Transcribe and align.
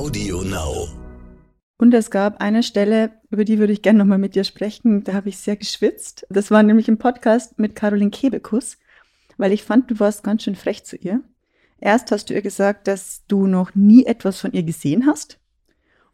Audio 0.00 0.40
Now. 0.40 0.88
Und 1.76 1.92
es 1.92 2.10
gab 2.10 2.40
eine 2.40 2.62
Stelle, 2.62 3.10
über 3.28 3.44
die 3.44 3.58
würde 3.58 3.74
ich 3.74 3.82
gerne 3.82 3.98
nochmal 3.98 4.16
mit 4.16 4.34
dir 4.34 4.44
sprechen. 4.44 5.04
Da 5.04 5.12
habe 5.12 5.28
ich 5.28 5.36
sehr 5.36 5.56
geschwitzt. 5.56 6.26
Das 6.30 6.50
war 6.50 6.62
nämlich 6.62 6.88
im 6.88 6.96
Podcast 6.96 7.58
mit 7.58 7.76
Caroline 7.76 8.10
Kebekus, 8.10 8.78
weil 9.36 9.52
ich 9.52 9.62
fand, 9.62 9.90
du 9.90 10.00
warst 10.00 10.24
ganz 10.24 10.44
schön 10.44 10.54
frech 10.54 10.84
zu 10.84 10.96
ihr. 10.96 11.20
Erst 11.80 12.12
hast 12.12 12.30
du 12.30 12.34
ihr 12.34 12.40
gesagt, 12.40 12.88
dass 12.88 13.26
du 13.28 13.46
noch 13.46 13.74
nie 13.74 14.06
etwas 14.06 14.40
von 14.40 14.52
ihr 14.52 14.62
gesehen 14.62 15.04
hast. 15.04 15.38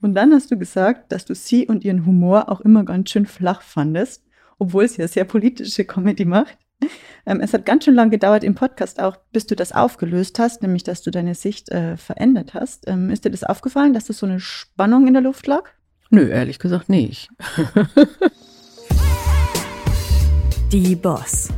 Und 0.00 0.16
dann 0.16 0.32
hast 0.32 0.50
du 0.50 0.58
gesagt, 0.58 1.12
dass 1.12 1.24
du 1.24 1.36
sie 1.36 1.68
und 1.68 1.84
ihren 1.84 2.06
Humor 2.06 2.48
auch 2.48 2.62
immer 2.62 2.82
ganz 2.82 3.10
schön 3.10 3.26
flach 3.26 3.62
fandest, 3.62 4.24
obwohl 4.58 4.88
sie 4.88 5.00
ja 5.00 5.06
sehr 5.06 5.24
politische 5.24 5.84
Comedy 5.84 6.24
macht. 6.24 6.58
Ähm, 7.26 7.40
es 7.40 7.52
hat 7.52 7.66
ganz 7.66 7.84
schön 7.84 7.94
lange 7.94 8.10
gedauert 8.10 8.44
im 8.44 8.54
Podcast 8.54 9.00
auch, 9.00 9.16
bis 9.32 9.46
du 9.46 9.56
das 9.56 9.72
aufgelöst 9.72 10.38
hast, 10.38 10.62
nämlich 10.62 10.84
dass 10.84 11.02
du 11.02 11.10
deine 11.10 11.34
Sicht 11.34 11.70
äh, 11.70 11.96
verändert 11.96 12.54
hast. 12.54 12.86
Ähm, 12.86 13.10
ist 13.10 13.24
dir 13.24 13.30
das 13.30 13.42
aufgefallen, 13.44 13.94
dass 13.94 14.04
das 14.04 14.18
so 14.18 14.26
eine 14.26 14.38
Spannung 14.38 15.08
in 15.08 15.14
der 15.14 15.22
Luft 15.22 15.46
lag? 15.46 15.70
Nö, 16.10 16.28
ehrlich 16.28 16.58
gesagt 16.60 16.88
nicht. 16.88 17.30
Die 20.72 20.94
Boss. 20.94 21.48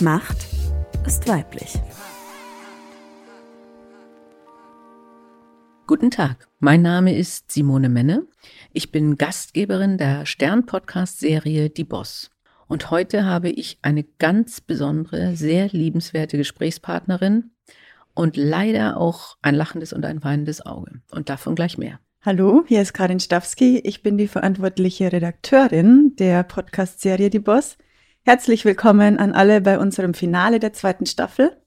Macht 0.00 0.46
ist 1.06 1.26
weiblich. 1.28 1.78
Guten 5.86 6.10
Tag, 6.12 6.46
mein 6.60 6.82
Name 6.82 7.16
ist 7.16 7.50
Simone 7.50 7.88
Menne. 7.88 8.28
Ich 8.72 8.92
bin 8.92 9.16
Gastgeberin 9.18 9.98
der 9.98 10.24
Stern-Podcast-Serie 10.24 11.70
Die 11.70 11.82
Boss. 11.82 12.30
Und 12.70 12.92
heute 12.92 13.24
habe 13.24 13.48
ich 13.48 13.80
eine 13.82 14.04
ganz 14.04 14.60
besondere, 14.60 15.34
sehr 15.34 15.66
liebenswerte 15.72 16.36
Gesprächspartnerin 16.36 17.50
und 18.14 18.36
leider 18.36 18.96
auch 18.96 19.36
ein 19.42 19.56
lachendes 19.56 19.92
und 19.92 20.04
ein 20.04 20.22
weinendes 20.22 20.64
Auge. 20.64 21.00
Und 21.10 21.28
davon 21.28 21.56
gleich 21.56 21.78
mehr. 21.78 21.98
Hallo, 22.22 22.62
hier 22.68 22.80
ist 22.80 22.92
Karin 22.92 23.18
Stawski. 23.18 23.80
Ich 23.80 24.04
bin 24.04 24.16
die 24.18 24.28
verantwortliche 24.28 25.10
Redakteurin 25.10 26.14
der 26.20 26.44
Podcast-Serie 26.44 27.28
Die 27.28 27.40
Boss. 27.40 27.76
Herzlich 28.22 28.64
willkommen 28.64 29.18
an 29.18 29.32
alle 29.32 29.60
bei 29.60 29.76
unserem 29.76 30.14
Finale 30.14 30.60
der 30.60 30.72
zweiten 30.72 31.06
Staffel. 31.06 31.60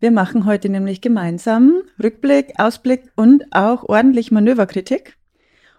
Wir 0.00 0.10
machen 0.10 0.46
heute 0.46 0.68
nämlich 0.68 1.00
gemeinsam 1.00 1.82
Rückblick, 2.02 2.54
Ausblick 2.58 3.04
und 3.14 3.44
auch 3.52 3.84
ordentlich 3.84 4.32
Manöverkritik. 4.32 5.16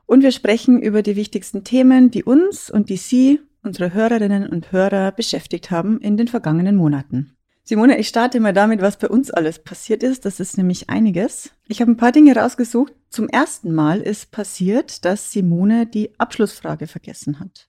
Und 0.05 0.23
wir 0.23 0.31
sprechen 0.31 0.81
über 0.81 1.01
die 1.01 1.17
wichtigsten 1.17 1.65
Themen, 1.65 2.09
die 2.09 2.23
uns 2.23 2.69
und 2.69 2.87
die 2.87 2.95
Sie, 2.95 3.41
unsere 3.65 3.93
Hörerinnen 3.93 4.47
und 4.47 4.71
Hörer, 4.71 5.11
beschäftigt 5.11 5.71
haben 5.71 5.99
in 5.99 6.17
den 6.17 6.27
vergangenen 6.27 6.75
Monaten. 6.75 7.35
Simone, 7.67 7.97
ich 7.97 8.07
starte 8.07 8.39
mal 8.39 8.53
damit, 8.53 8.79
was 8.81 8.97
bei 8.97 9.07
uns 9.07 9.31
alles 9.31 9.57
passiert 9.57 10.03
ist. 10.03 10.25
Das 10.25 10.39
ist 10.39 10.55
nämlich 10.55 10.89
einiges. 10.91 11.49
Ich 11.67 11.81
habe 11.81 11.91
ein 11.91 11.97
paar 11.97 12.11
Dinge 12.11 12.35
rausgesucht. 12.35 12.93
Zum 13.09 13.27
ersten 13.27 13.73
Mal 13.73 14.01
ist 14.01 14.31
passiert, 14.31 15.03
dass 15.03 15.31
Simone 15.31 15.87
die 15.87 16.11
Abschlussfrage 16.19 16.85
vergessen 16.85 17.39
hat. 17.39 17.67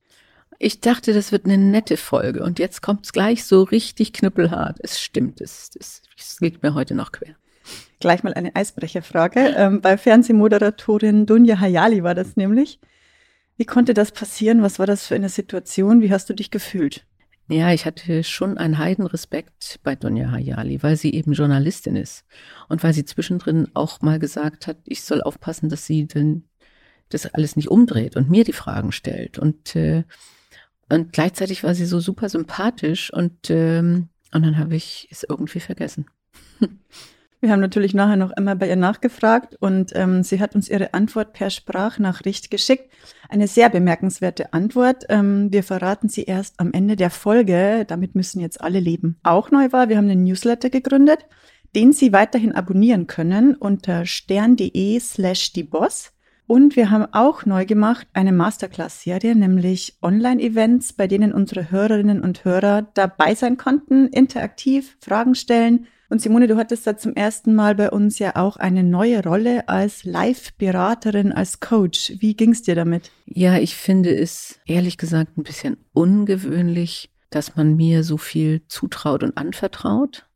Ich 0.59 0.81
dachte, 0.81 1.15
das 1.15 1.33
wird 1.33 1.47
eine 1.47 1.57
nette 1.57 1.97
Folge 1.97 2.43
und 2.43 2.59
jetzt 2.59 2.83
kommt 2.83 3.05
es 3.05 3.13
gleich 3.13 3.45
so 3.45 3.63
richtig 3.63 4.13
knüppelhart. 4.13 4.79
Es 4.81 5.01
stimmt, 5.01 5.41
es, 5.41 5.71
es, 5.79 6.03
es 6.19 6.41
liegt 6.41 6.63
mir 6.63 6.75
heute 6.75 6.95
noch 6.95 7.13
quer. 7.13 7.35
Gleich 7.99 8.23
mal 8.23 8.35
eine 8.35 8.55
Eisbrecherfrage. 8.55 9.55
Ähm, 9.57 9.81
bei 9.81 9.97
Fernsehmoderatorin 9.97 11.25
Dunja 11.25 11.59
Hayali 11.59 12.03
war 12.03 12.15
das 12.15 12.37
nämlich. 12.37 12.81
Wie 13.57 13.65
konnte 13.65 13.95
das 13.95 14.13
passieren? 14.13 14.63
Was 14.63 14.79
war 14.79 14.87
das 14.87 15.07
für 15.07 15.15
eine 15.15 15.29
Situation? 15.29 16.03
Wie 16.03 16.11
hast 16.11 16.29
du 16.29 16.35
dich 16.35 16.51
gefühlt? 16.51 17.07
Ja, 17.49 17.73
ich 17.73 17.87
hatte 17.87 18.25
schon 18.25 18.59
einen 18.59 18.79
Heidenrespekt 18.79 19.79
bei 19.85 19.95
Dunja 19.95 20.33
Hayali, 20.33 20.83
weil 20.83 20.97
sie 20.97 21.15
eben 21.15 21.33
Journalistin 21.33 21.95
ist 21.95 22.25
und 22.69 22.83
weil 22.83 22.93
sie 22.93 23.05
zwischendrin 23.05 23.69
auch 23.73 24.01
mal 24.01 24.19
gesagt 24.19 24.67
hat, 24.67 24.79
ich 24.85 25.03
soll 25.03 25.23
aufpassen, 25.23 25.69
dass 25.69 25.87
sie 25.87 26.07
denn 26.07 26.45
das 27.09 27.27
alles 27.27 27.55
nicht 27.55 27.69
umdreht 27.69 28.17
und 28.17 28.29
mir 28.29 28.43
die 28.43 28.53
Fragen 28.53 28.91
stellt. 28.91 29.39
Und 29.39 29.77
äh, 29.77 30.03
und 30.89 31.13
gleichzeitig 31.13 31.65
war 31.65 31.75
sie 31.75 31.87
so 31.87 32.01
super 32.01 32.29
sympathisch 32.29 33.13
und, 33.13 33.51
ähm, 33.51 34.09
und 34.33 34.45
dann 34.45 34.59
habe 34.59 34.77
ich 34.77 35.09
es 35.11 35.25
irgendwie 35.29 35.61
vergessen. 35.61 36.07
Wir 37.41 37.51
haben 37.51 37.61
natürlich 37.61 37.93
nachher 37.93 38.17
noch 38.17 38.31
einmal 38.31 38.57
bei 38.57 38.69
ihr 38.69 38.77
nachgefragt 38.77 39.57
und 39.61 39.93
ähm, 39.95 40.23
sie 40.23 40.41
hat 40.41 40.55
uns 40.55 40.69
ihre 40.69 40.95
Antwort 40.95 41.35
per 41.35 41.51
Sprachnachricht 41.51 42.51
geschickt. 42.51 42.91
Eine 43.29 43.47
sehr 43.47 43.69
bemerkenswerte 43.69 44.55
Antwort. 44.55 45.05
Ähm, 45.11 45.53
wir 45.53 45.63
verraten 45.63 46.09
sie 46.09 46.25
erst 46.25 46.59
am 46.59 46.73
Ende 46.73 46.97
der 46.97 47.11
Folge. 47.11 47.85
Damit 47.87 48.15
müssen 48.15 48.41
jetzt 48.41 48.61
alle 48.61 48.81
leben. 48.81 49.19
Auch 49.23 49.51
neu 49.51 49.71
war, 49.71 49.89
wir 49.89 49.99
haben 49.99 50.09
einen 50.09 50.25
Newsletter 50.25 50.71
gegründet, 50.71 51.27
den 51.75 51.93
Sie 51.93 52.13
weiterhin 52.13 52.53
abonnieren 52.53 53.07
können 53.07 53.55
unter 53.55 54.07
stern.de 54.07 54.99
slash 54.99 55.53
die 55.53 55.65
Boss. 55.65 56.13
Und 56.47 56.77
wir 56.77 56.91
haben 56.91 57.07
auch 57.13 57.45
neu 57.45 57.67
gemacht 57.67 58.07
eine 58.13 58.33
Masterclass-Serie, 58.33 59.35
nämlich 59.35 59.99
Online-Events, 60.01 60.93
bei 60.93 61.09
denen 61.09 61.33
unsere 61.33 61.71
Hörerinnen 61.71 62.23
und 62.23 62.45
Hörer 62.45 62.83
dabei 62.95 63.35
sein 63.35 63.57
konnten, 63.57 64.07
interaktiv 64.09 64.97
Fragen 65.01 65.35
stellen. 65.35 65.87
Und 66.09 66.23
Simone, 66.23 66.47
du 66.47 66.57
hattest 66.57 66.87
da 66.87 66.97
zum 66.97 67.15
ersten 67.15 67.55
Mal 67.55 67.75
bei 67.75 67.91
uns 67.91 68.19
ja 68.19 68.37
auch 68.37 68.57
eine 68.57 68.85
neue 68.85 69.23
Rolle 69.23 69.69
als 69.69 70.05
Live-Beraterin, 70.05 71.33
als 71.33 71.61
Coach. 71.61 72.15
Wie 72.19 72.35
ging's 72.35 72.63
dir 72.63 72.75
damit? 72.75 73.11
Ja, 73.27 73.59
ich 73.59 73.75
finde 73.75 74.17
es 74.17 74.61
ehrlich 74.67 74.99
gesagt 74.99 75.37
ein 75.37 75.43
bisschen 75.43 75.77
ungewöhnlich, 75.93 77.11
dass 77.31 77.57
man 77.57 77.75
mir 77.75 78.05
so 78.05 78.19
viel 78.19 78.63
zutraut 78.69 79.25
und 79.25 79.37
anvertraut. 79.37 80.27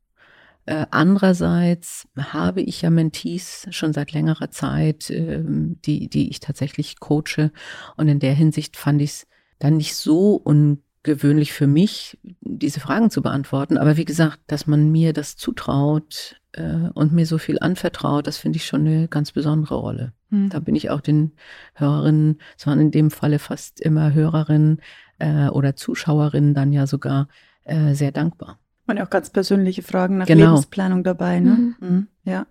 Äh, 0.65 0.85
andererseits 0.91 2.07
habe 2.17 2.61
ich 2.61 2.81
ja 2.81 2.89
Mentees 2.89 3.67
schon 3.71 3.93
seit 3.93 4.11
längerer 4.11 4.51
Zeit, 4.51 5.09
äh, 5.09 5.41
die, 5.43 6.09
die 6.09 6.29
ich 6.29 6.39
tatsächlich 6.41 6.99
coache. 6.99 7.51
Und 7.95 8.09
in 8.09 8.19
der 8.19 8.33
Hinsicht 8.33 8.77
fand 8.77 9.01
ich 9.01 9.11
es 9.11 9.27
dann 9.57 9.77
nicht 9.77 9.95
so 9.95 10.35
ungewöhnlich 10.35 10.90
für 11.03 11.67
mich, 11.67 12.17
diese 12.41 12.79
Fragen 12.79 13.09
zu 13.09 13.21
beantworten. 13.21 13.77
Aber 13.77 13.97
wie 13.97 14.05
gesagt, 14.05 14.39
dass 14.47 14.67
man 14.67 14.91
mir 14.91 15.13
das 15.13 15.35
zutraut 15.35 16.39
äh, 16.53 16.89
und 16.93 17.11
mir 17.13 17.25
so 17.25 17.37
viel 17.37 17.59
anvertraut, 17.59 18.27
das 18.27 18.37
finde 18.37 18.57
ich 18.57 18.65
schon 18.65 18.81
eine 18.81 19.07
ganz 19.07 19.31
besondere 19.31 19.75
Rolle. 19.75 20.13
Hm. 20.29 20.49
Da 20.49 20.59
bin 20.59 20.75
ich 20.75 20.89
auch 20.89 21.01
den 21.01 21.31
Hörerinnen, 21.75 22.39
es 22.57 22.67
waren 22.67 22.79
in 22.79 22.91
dem 22.91 23.11
Falle 23.11 23.39
fast 23.39 23.81
immer 23.81 24.13
Hörerinnen 24.13 24.81
äh, 25.19 25.47
oder 25.47 25.75
Zuschauerinnen 25.75 26.53
dann 26.53 26.71
ja 26.71 26.87
sogar 26.87 27.27
äh, 27.63 27.93
sehr 27.93 28.11
dankbar. 28.11 28.59
Und 28.87 28.99
auch 28.99 29.09
ganz 29.09 29.29
persönliche 29.29 29.83
Fragen 29.83 30.17
nach 30.17 30.25
genau. 30.25 30.47
Lebensplanung 30.47 31.03
dabei. 31.03 31.39
Ne? 31.39 31.51
Mhm. 31.51 31.75
Mhm, 31.79 32.07
ja. 32.25 32.45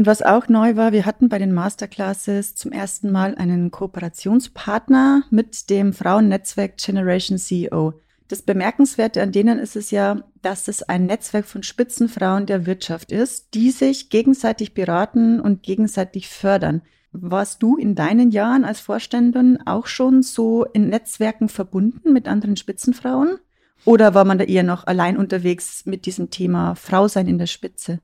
Und 0.00 0.06
was 0.06 0.22
auch 0.22 0.48
neu 0.48 0.76
war, 0.76 0.92
wir 0.92 1.04
hatten 1.04 1.28
bei 1.28 1.38
den 1.38 1.52
Masterclasses 1.52 2.54
zum 2.54 2.72
ersten 2.72 3.12
Mal 3.12 3.34
einen 3.34 3.70
Kooperationspartner 3.70 5.24
mit 5.28 5.68
dem 5.68 5.92
Frauennetzwerk 5.92 6.78
Generation 6.78 7.36
CEO. 7.36 8.00
Das 8.26 8.40
Bemerkenswerte 8.40 9.20
an 9.20 9.30
denen 9.30 9.58
ist 9.58 9.76
es 9.76 9.90
ja, 9.90 10.24
dass 10.40 10.68
es 10.68 10.82
ein 10.82 11.04
Netzwerk 11.04 11.44
von 11.44 11.62
Spitzenfrauen 11.62 12.46
der 12.46 12.64
Wirtschaft 12.64 13.12
ist, 13.12 13.52
die 13.52 13.70
sich 13.70 14.08
gegenseitig 14.08 14.72
beraten 14.72 15.38
und 15.38 15.62
gegenseitig 15.62 16.30
fördern. 16.30 16.80
Warst 17.12 17.62
du 17.62 17.76
in 17.76 17.94
deinen 17.94 18.30
Jahren 18.30 18.64
als 18.64 18.80
Vorständin 18.80 19.58
auch 19.66 19.86
schon 19.86 20.22
so 20.22 20.64
in 20.64 20.88
Netzwerken 20.88 21.50
verbunden 21.50 22.14
mit 22.14 22.26
anderen 22.26 22.56
Spitzenfrauen? 22.56 23.36
Oder 23.84 24.14
war 24.14 24.24
man 24.24 24.38
da 24.38 24.44
eher 24.44 24.62
noch 24.62 24.86
allein 24.86 25.18
unterwegs 25.18 25.84
mit 25.84 26.06
diesem 26.06 26.30
Thema 26.30 26.74
Frau 26.74 27.06
sein 27.06 27.28
in 27.28 27.36
der 27.36 27.48
Spitze? 27.48 28.00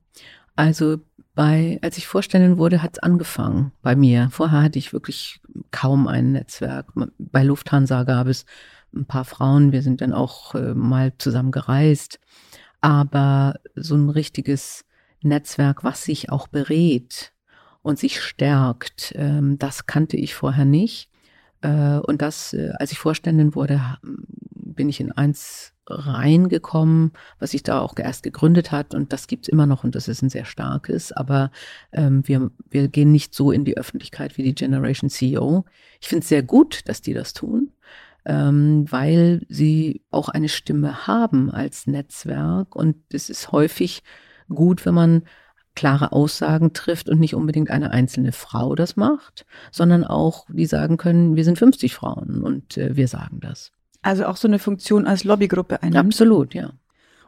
Also 0.56 0.98
bei, 1.36 1.78
als 1.82 1.98
ich 1.98 2.06
Vorständin 2.08 2.56
wurde, 2.56 2.82
hat 2.82 2.94
es 2.94 2.98
angefangen 2.98 3.70
bei 3.82 3.94
mir. 3.94 4.30
Vorher 4.32 4.62
hatte 4.62 4.78
ich 4.78 4.94
wirklich 4.94 5.40
kaum 5.70 6.08
ein 6.08 6.32
Netzwerk. 6.32 6.86
Bei 7.18 7.44
Lufthansa 7.44 8.04
gab 8.04 8.26
es 8.26 8.46
ein 8.94 9.04
paar 9.04 9.26
Frauen. 9.26 9.70
Wir 9.70 9.82
sind 9.82 10.00
dann 10.00 10.14
auch 10.14 10.54
äh, 10.54 10.72
mal 10.74 11.12
zusammen 11.18 11.52
gereist. 11.52 12.18
Aber 12.80 13.60
so 13.74 13.94
ein 13.94 14.08
richtiges 14.08 14.86
Netzwerk, 15.20 15.84
was 15.84 16.04
sich 16.04 16.30
auch 16.30 16.48
berät 16.48 17.32
und 17.82 17.98
sich 17.98 18.22
stärkt, 18.22 19.12
ähm, 19.14 19.58
das 19.58 19.84
kannte 19.86 20.16
ich 20.16 20.34
vorher 20.34 20.64
nicht. 20.64 21.10
Äh, 21.60 21.98
und 21.98 22.22
das, 22.22 22.54
äh, 22.54 22.72
als 22.78 22.92
ich 22.92 22.98
Vorständin 22.98 23.54
wurde, 23.54 23.98
bin 24.00 24.88
ich 24.88 25.00
in 25.00 25.12
eins 25.12 25.74
reingekommen, 25.88 27.12
was 27.38 27.52
sich 27.52 27.62
da 27.62 27.80
auch 27.80 27.94
erst 27.96 28.22
gegründet 28.22 28.72
hat 28.72 28.94
und 28.94 29.12
das 29.12 29.26
gibt's 29.26 29.48
immer 29.48 29.66
noch 29.66 29.84
und 29.84 29.94
das 29.94 30.08
ist 30.08 30.22
ein 30.22 30.30
sehr 30.30 30.44
starkes, 30.44 31.12
aber 31.12 31.50
ähm, 31.92 32.26
wir, 32.26 32.50
wir 32.68 32.88
gehen 32.88 33.12
nicht 33.12 33.34
so 33.34 33.52
in 33.52 33.64
die 33.64 33.76
Öffentlichkeit 33.76 34.36
wie 34.36 34.42
die 34.42 34.54
Generation 34.54 35.10
CEO. 35.10 35.64
Ich 36.00 36.08
finde 36.08 36.22
es 36.22 36.28
sehr 36.28 36.42
gut, 36.42 36.80
dass 36.86 37.02
die 37.02 37.14
das 37.14 37.32
tun, 37.32 37.70
ähm, 38.24 38.86
weil 38.90 39.46
sie 39.48 40.02
auch 40.10 40.28
eine 40.28 40.48
Stimme 40.48 41.06
haben 41.06 41.50
als 41.50 41.86
Netzwerk 41.86 42.74
und 42.74 42.96
es 43.12 43.30
ist 43.30 43.52
häufig 43.52 44.02
gut, 44.48 44.84
wenn 44.86 44.94
man 44.94 45.22
klare 45.76 46.10
Aussagen 46.12 46.72
trifft 46.72 47.08
und 47.08 47.20
nicht 47.20 47.34
unbedingt 47.34 47.70
eine 47.70 47.92
einzelne 47.92 48.32
Frau 48.32 48.74
das 48.74 48.96
macht, 48.96 49.46
sondern 49.70 50.04
auch 50.04 50.46
die 50.48 50.66
sagen 50.66 50.96
können, 50.96 51.36
wir 51.36 51.44
sind 51.44 51.58
50 51.58 51.94
Frauen 51.94 52.42
und 52.42 52.76
äh, 52.78 52.96
wir 52.96 53.06
sagen 53.06 53.40
das. 53.40 53.72
Also 54.06 54.26
auch 54.26 54.36
so 54.36 54.46
eine 54.46 54.60
Funktion 54.60 55.04
als 55.04 55.24
Lobbygruppe 55.24 55.82
einnimmt. 55.82 56.06
Absolut, 56.06 56.54
ja. 56.54 56.70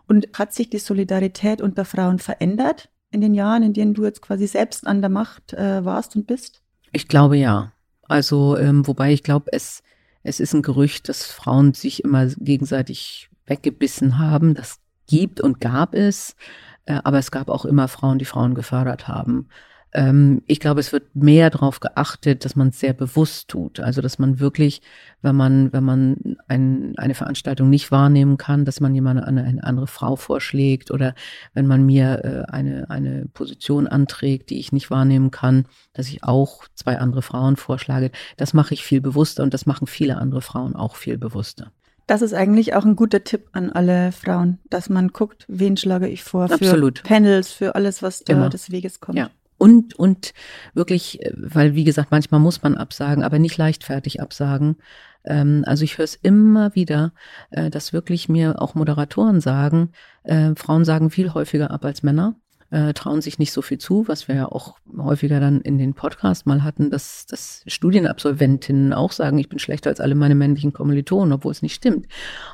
Und 0.07 0.29
hat 0.35 0.55
sich 0.55 0.71
die 0.71 0.79
Solidarität 0.79 1.61
unter 1.61 1.85
Frauen 1.85 2.21
verändert 2.21 2.89
in 3.11 3.21
den 3.21 3.35
Jahren, 3.35 3.65
in 3.65 3.73
denen 3.73 3.95
du 3.95 4.05
jetzt 4.05 4.23
quasi 4.23 4.47
selbst 4.47 4.87
an 4.87 5.01
der 5.01 5.11
Macht 5.11 5.55
äh, 5.55 5.85
warst 5.85 6.15
und 6.15 6.29
bist? 6.29 6.63
Ich 6.93 7.09
glaube 7.09 7.37
ja. 7.37 7.73
Also, 8.03 8.57
ähm, 8.57 8.87
wobei 8.87 9.13
ich 9.13 9.25
glaube, 9.25 9.47
es, 9.51 9.83
es 10.23 10.39
ist 10.39 10.55
ein 10.55 10.63
Gerücht, 10.63 11.09
dass 11.09 11.27
Frauen 11.27 11.75
sich 11.75 12.05
immer 12.05 12.27
gegenseitig 12.27 13.29
weggebissen 13.47 14.21
haben. 14.21 14.55
Das 14.55 14.79
gibt 15.09 15.41
und 15.41 15.61
gab 15.61 15.97
es. 15.97 16.37
Äh, 16.85 17.01
aber 17.03 17.19
es 17.19 17.33
gab 17.33 17.49
auch 17.49 17.65
immer 17.65 17.89
Frauen, 17.89 18.21
die 18.21 18.25
Frauen 18.25 18.55
gefördert 18.55 19.09
haben. 19.09 19.49
Ähm, 19.93 20.43
ich 20.47 20.61
glaube, 20.61 20.81
es 20.81 20.93
wird 20.93 21.15
mehr 21.15 21.51
darauf 21.51 21.81
geachtet, 21.81 22.45
dass 22.45 22.57
man 22.57 22.69
es 22.69 22.81
sehr 22.81 22.93
bewusst 22.93 23.49
tut. 23.49 23.81
Also, 23.81 24.01
dass 24.01 24.19
man 24.19 24.39
wirklich, 24.39 24.83
wenn 25.23 25.35
man, 25.37 25.73
wenn 25.73 25.85
man 25.85 26.37
ein, 26.47 26.95
eine 26.99 27.15
Veranstaltung 27.15 27.71
nicht 27.71 27.91
wahrnehmen 27.91 28.37
kann, 28.37 28.65
dass 28.65 28.81
man 28.81 28.95
jemand 28.95 29.23
eine, 29.23 29.45
eine 29.45 29.65
andere 29.65 29.87
Frau 29.87 30.17
vorschlägt 30.17 30.91
oder 30.91 31.15
wenn 31.55 31.67
man 31.67 31.87
mir 31.87 32.25
äh, 32.25 32.53
eine, 32.53 32.91
eine 32.91 33.27
Position 33.33 33.87
anträgt, 33.87 34.51
die 34.51 34.59
ich 34.59 34.73
nicht 34.73 34.91
wahrnehmen 34.91 35.31
kann, 35.31 35.67
dass 35.95 36.09
ich 36.09 36.23
auch 36.23 36.65
zwei 36.75 36.99
andere 36.99 37.23
Frauen 37.23 37.57
vorschlage. 37.57 38.11
Das 38.37 38.53
mache 38.53 38.75
ich 38.75 38.85
viel 38.85 39.01
bewusster 39.01 39.43
und 39.43 39.55
das 39.55 39.67
machen 39.67 39.87
viele 39.87 40.19
andere 40.19 40.43
Frauen 40.43 40.77
auch 40.77 40.97
viel 40.97 41.19
bewusster. 41.19 41.73
Das 42.09 42.23
ist 42.23 42.33
eigentlich 42.33 42.75
auch 42.75 42.87
ein 42.87 42.97
guter 42.97 43.23
Tipp 43.23 43.49
an 43.53 43.69
alle 43.71 44.13
Frauen, 44.13 44.59
dass 44.71 44.89
man 44.89 45.09
guckt, 45.09 45.45
wen 45.47 45.77
schlage 45.77 46.09
ich 46.09 46.25
vor 46.25 46.49
für 46.49 46.55
Absolut. 46.55 47.03
Panels, 47.03 47.53
für 47.53 47.75
alles, 47.75 48.03
was 48.03 48.25
da 48.25 48.33
Immer. 48.33 48.49
des 48.49 48.71
Weges 48.71 49.01
kommt. 49.01 49.19
Ja. 49.19 49.29
Und, 49.59 49.99
und 49.99 50.33
wirklich, 50.73 51.23
äh, 51.23 51.33
weil 51.37 51.75
wie 51.75 51.85
gesagt, 51.85 52.11
manchmal 52.11 52.41
muss 52.41 52.63
man 52.63 52.77
absagen, 52.77 53.25
aber 53.25 53.39
nicht 53.39 53.57
leichtfertig 53.57 54.21
absagen. 54.21 54.77
Ähm, 55.25 55.65
also 55.67 55.85
ich 55.85 55.99
höre 55.99 56.05
es 56.05 56.15
immer 56.15 56.75
wieder, 56.75 57.13
äh, 57.51 57.69
dass 57.69 57.93
wirklich 57.93 58.29
mir 58.29 58.63
auch 58.63 58.75
Moderatoren 58.75 59.41
sagen, 59.41 59.91
äh, 60.23 60.55
Frauen 60.57 60.85
sagen 60.85 61.11
viel 61.11 61.35
häufiger 61.35 61.71
ab 61.71 61.85
als 61.85 62.03
Männer, 62.03 62.37
äh, 62.71 62.93
trauen 62.93 63.21
sich 63.21 63.39
nicht 63.39 63.53
so 63.53 63.63
viel 63.63 63.79
zu, 63.79 64.07
was 64.09 64.29
wir 64.29 64.35
ja 64.35 64.47
auch 64.47 64.77
häufiger 64.97 65.41
dann 65.41 65.61
in 65.61 65.79
den 65.79 65.95
Podcast 65.95 66.47
mal 66.47 66.63
hatten, 66.63 66.91
dass, 66.91 67.27
dass 67.27 67.63
Studienabsolventinnen 67.67 68.93
auch 68.93 69.13
sagen, 69.13 69.39
ich 69.39 69.49
bin 69.49 69.59
schlechter 69.59 69.91
als 69.91 70.01
alle 70.01 70.15
meine 70.15 70.35
männlichen 70.35 70.73
Kommilitonen, 70.73 71.33
obwohl 71.33 71.53
es 71.53 71.63
nicht 71.63 71.75
stimmt. 71.75 72.07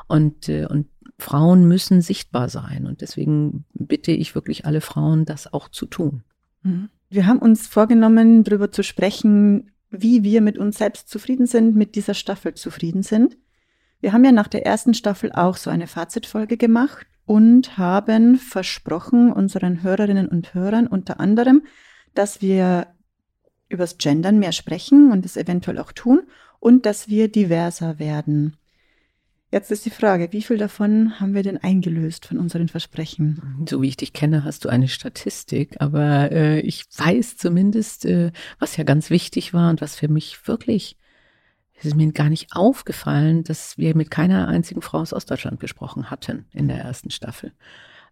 Und, 0.07 0.49
äh, 0.49 0.67
und 0.67 0.87
Frauen 1.19 1.67
müssen 1.67 2.01
sichtbar 2.01 2.49
sein. 2.49 2.87
Und 2.87 3.01
deswegen 3.01 3.65
bitte 3.73 4.13
ich 4.13 4.35
wirklich 4.35 4.67
alle 4.67 4.81
Frauen, 4.81 5.25
das 5.25 5.53
auch 5.53 5.69
zu 5.69 5.87
tun. 5.87 6.25
Mhm. 6.63 6.91
Wir 7.09 7.27
haben 7.27 7.39
uns 7.39 7.67
vorgenommen, 7.67 8.45
darüber 8.45 8.71
zu 8.71 8.83
sprechen, 8.83 9.71
wie 9.91 10.23
wir 10.23 10.41
mit 10.41 10.59
uns 10.59 10.79
selbst 10.79 11.09
zufrieden 11.09 11.47
sind, 11.47 11.77
mit 11.77 11.95
dieser 11.95 12.15
Staffel 12.15 12.55
zufrieden 12.55 13.03
sind. 13.03 13.37
Wir 14.01 14.13
haben 14.13 14.25
ja 14.25 14.33
nach 14.33 14.49
der 14.49 14.67
ersten 14.67 14.95
Staffel 14.95 15.33
auch 15.33 15.57
so 15.57 15.71
eine 15.71 15.87
Fazitfolge 15.87 16.57
gemacht 16.57 17.07
und 17.27 17.79
haben 17.79 18.37
versprochen 18.37 19.33
unseren 19.33 19.83
Hörerinnen 19.83 20.29
und 20.29 20.55
Hörern 20.55 20.87
unter 20.87 21.21
anderem, 21.21 21.63
dass 22.15 22.43
wir 22.43 22.89
übers 23.69 23.99
Gendern 23.99 24.39
mehr 24.39 24.53
sprechen 24.53 25.11
und 25.11 25.25
es 25.25 25.37
eventuell 25.37 25.79
auch 25.79 25.93
tun 25.93 26.23
und 26.61 26.87
dass 26.87 27.09
wir 27.09 27.29
diverser 27.29 27.99
werden. 27.99 28.57
Jetzt 29.55 29.71
ist 29.71 29.87
die 29.87 29.91
Frage, 29.91 30.33
wie 30.33 30.43
viel 30.43 30.59
davon 30.59 31.21
haben 31.21 31.33
wir 31.33 31.45
denn 31.45 31.59
eingelöst 31.59 32.27
von 32.27 32.39
unseren 32.39 32.67
Versprechen? 32.67 33.65
So 33.69 33.83
wie 33.83 33.87
ich 33.87 33.97
dich 33.97 34.13
kenne, 34.13 34.43
hast 34.43 34.65
du 34.65 34.69
eine 34.69 34.89
Statistik, 34.89 35.77
aber 35.79 36.33
äh, 36.33 36.59
ich 36.59 36.87
weiß 36.97 37.37
zumindest, 37.37 38.05
äh, 38.05 38.33
was 38.59 38.77
ja 38.77 38.83
ganz 38.83 39.11
wichtig 39.11 39.55
war 39.55 39.71
und 39.71 39.81
was 39.81 39.95
für 39.95 40.09
mich 40.09 40.49
wirklich, 40.49 40.99
es 41.75 41.85
ist 41.85 41.95
mir 41.95 42.11
gar 42.11 42.31
nicht 42.31 42.49
aufgefallen, 42.51 43.45
dass 43.45 43.79
wir 43.79 43.97
mit 43.97 44.11
keiner 44.11 44.49
einzigen 44.49 44.83
Frau 44.83 44.99
aus 44.99 45.13
Ostdeutschland 45.13 45.61
gesprochen 45.61 46.11
hatten 46.11 46.47
in 46.51 46.67
der 46.67 46.79
ersten 46.79 47.13
Staffel. 47.13 47.53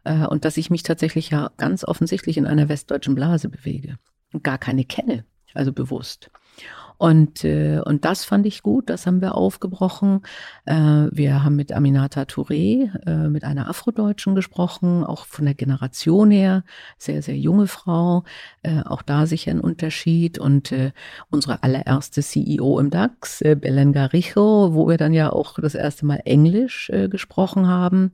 Äh, 0.04 0.26
und 0.26 0.44
dass 0.44 0.56
ich 0.56 0.70
mich 0.70 0.84
tatsächlich 0.84 1.30
ja 1.30 1.50
ganz 1.56 1.82
offensichtlich 1.82 2.36
in 2.36 2.46
einer 2.46 2.68
westdeutschen 2.68 3.16
Blase 3.16 3.48
bewege 3.48 3.98
und 4.32 4.44
gar 4.44 4.58
keine 4.58 4.84
kenne, 4.84 5.24
also 5.54 5.72
bewusst. 5.72 6.30
Und, 7.02 7.42
äh, 7.42 7.80
und 7.84 8.04
das 8.04 8.24
fand 8.24 8.46
ich 8.46 8.62
gut, 8.62 8.88
das 8.88 9.08
haben 9.08 9.20
wir 9.20 9.34
aufgebrochen. 9.34 10.20
Äh, 10.66 11.08
wir 11.10 11.42
haben 11.42 11.56
mit 11.56 11.72
Aminata 11.72 12.22
Touré, 12.22 12.92
äh, 13.04 13.28
mit 13.28 13.42
einer 13.42 13.68
Afrodeutschen 13.68 14.36
gesprochen, 14.36 15.02
auch 15.02 15.26
von 15.26 15.44
der 15.44 15.54
Generation 15.54 16.30
her, 16.30 16.62
sehr, 16.98 17.20
sehr 17.20 17.36
junge 17.36 17.66
Frau, 17.66 18.22
äh, 18.62 18.82
auch 18.84 19.02
da 19.02 19.26
sicher 19.26 19.50
ein 19.50 19.58
Unterschied. 19.58 20.38
Und 20.38 20.70
äh, 20.70 20.92
unsere 21.28 21.64
allererste 21.64 22.22
CEO 22.22 22.78
im 22.78 22.90
DAX, 22.90 23.40
äh, 23.40 23.56
Belen 23.56 23.92
Garijo, 23.92 24.72
wo 24.72 24.86
wir 24.86 24.96
dann 24.96 25.12
ja 25.12 25.32
auch 25.32 25.58
das 25.58 25.74
erste 25.74 26.06
Mal 26.06 26.20
Englisch 26.24 26.88
äh, 26.90 27.08
gesprochen 27.08 27.66
haben. 27.66 28.12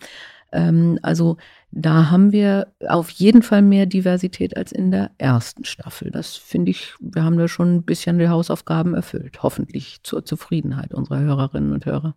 Ähm, 0.50 0.98
also 1.02 1.36
da 1.70 2.10
haben 2.10 2.32
wir 2.32 2.72
auf 2.86 3.10
jeden 3.10 3.42
Fall 3.42 3.62
mehr 3.62 3.86
Diversität 3.86 4.56
als 4.56 4.72
in 4.72 4.90
der 4.90 5.10
ersten 5.18 5.64
Staffel. 5.64 6.10
Das 6.10 6.36
finde 6.36 6.70
ich, 6.70 6.94
wir 6.98 7.22
haben 7.22 7.36
da 7.36 7.46
schon 7.46 7.76
ein 7.76 7.82
bisschen 7.82 8.18
die 8.18 8.28
Hausaufgaben 8.28 8.94
erfüllt. 8.94 9.42
Hoffentlich 9.42 10.02
zur 10.02 10.24
Zufriedenheit 10.24 10.94
unserer 10.94 11.20
Hörerinnen 11.20 11.72
und 11.72 11.84
Hörer. 11.84 12.16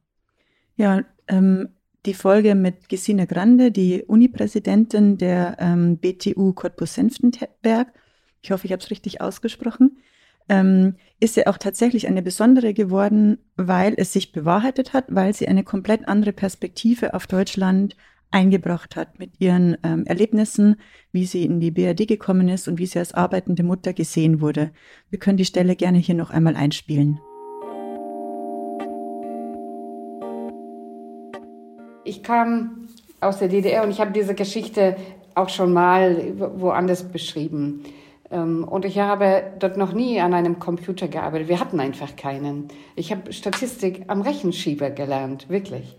Ja, 0.78 1.02
ähm, 1.28 1.70
die 2.06 2.14
Folge 2.14 2.56
mit 2.56 2.90
Gesine 2.90 3.28
Grande, 3.28 3.72
die 3.72 4.04
Unipräsidentin 4.04 5.18
der 5.18 5.58
ähm, 5.60 5.98
BTU 5.98 6.54
Cottbus 6.54 6.96
Senftenberg, 6.96 7.94
ich 8.42 8.52
hoffe, 8.52 8.66
ich 8.66 8.72
habe 8.72 8.82
es 8.82 8.90
richtig 8.90 9.22
ausgesprochen, 9.22 9.98
ähm, 10.50 10.96
ist 11.20 11.36
ja 11.36 11.46
auch 11.48 11.58
tatsächlich 11.58 12.08
eine 12.08 12.24
besondere 12.24 12.74
geworden, 12.74 13.38
weil 13.56 13.94
es 13.98 14.14
sich 14.14 14.32
bewahrheitet 14.32 14.94
hat, 14.94 15.06
weil 15.10 15.34
sie 15.34 15.48
eine 15.48 15.64
komplett 15.64 16.08
andere 16.08 16.34
Perspektive 16.34 17.14
auf 17.14 17.28
Deutschland 17.28 17.96
eingebracht 18.32 18.96
hat 18.96 19.20
mit 19.20 19.40
ihren 19.40 19.78
ähm, 19.84 20.06
Erlebnissen, 20.06 20.78
wie 21.12 21.26
sie 21.26 21.46
in 21.46 21.60
die 21.60 21.72
BRD 21.72 22.08
gekommen 22.08 22.50
ist 22.50 22.68
und 22.68 22.80
wie 22.80 22.86
sie 22.86 23.00
als 23.00 23.14
arbeitende 23.14 23.64
Mutter 23.64 23.94
gesehen 23.94 24.42
wurde. 24.42 24.72
Wir 25.10 25.20
können 25.20 25.38
die 25.38 25.46
Stelle 25.46 25.76
gerne 25.76 25.98
hier 25.98 26.16
noch 26.16 26.32
einmal 26.32 26.56
einspielen. 26.56 27.20
Ich 32.04 32.24
kam 32.24 32.88
aus 33.20 33.38
der 33.38 33.48
DDR 33.48 33.84
und 33.84 33.92
ich 33.92 34.02
habe 34.02 34.12
diese 34.12 34.34
Geschichte 34.34 34.96
auch 35.36 35.50
schon 35.50 35.72
mal 35.72 36.34
woanders 36.38 37.04
beschrieben. 37.04 37.84
Ähm, 38.32 38.64
und 38.64 38.86
ich 38.86 38.98
habe 39.00 39.44
dort 39.60 39.78
noch 39.78 39.94
nie 39.94 40.20
an 40.20 40.34
einem 40.34 40.60
Computer 40.60 41.08
gearbeitet. 41.08 41.48
Wir 41.48 41.60
hatten 41.60 41.80
einfach 41.80 42.16
keinen. 42.16 42.70
Ich 42.96 43.12
habe 43.12 43.32
Statistik 43.32 44.04
am 44.08 44.22
Rechenschieber 44.22 44.90
gelernt, 44.90 45.50
wirklich. 45.50 45.98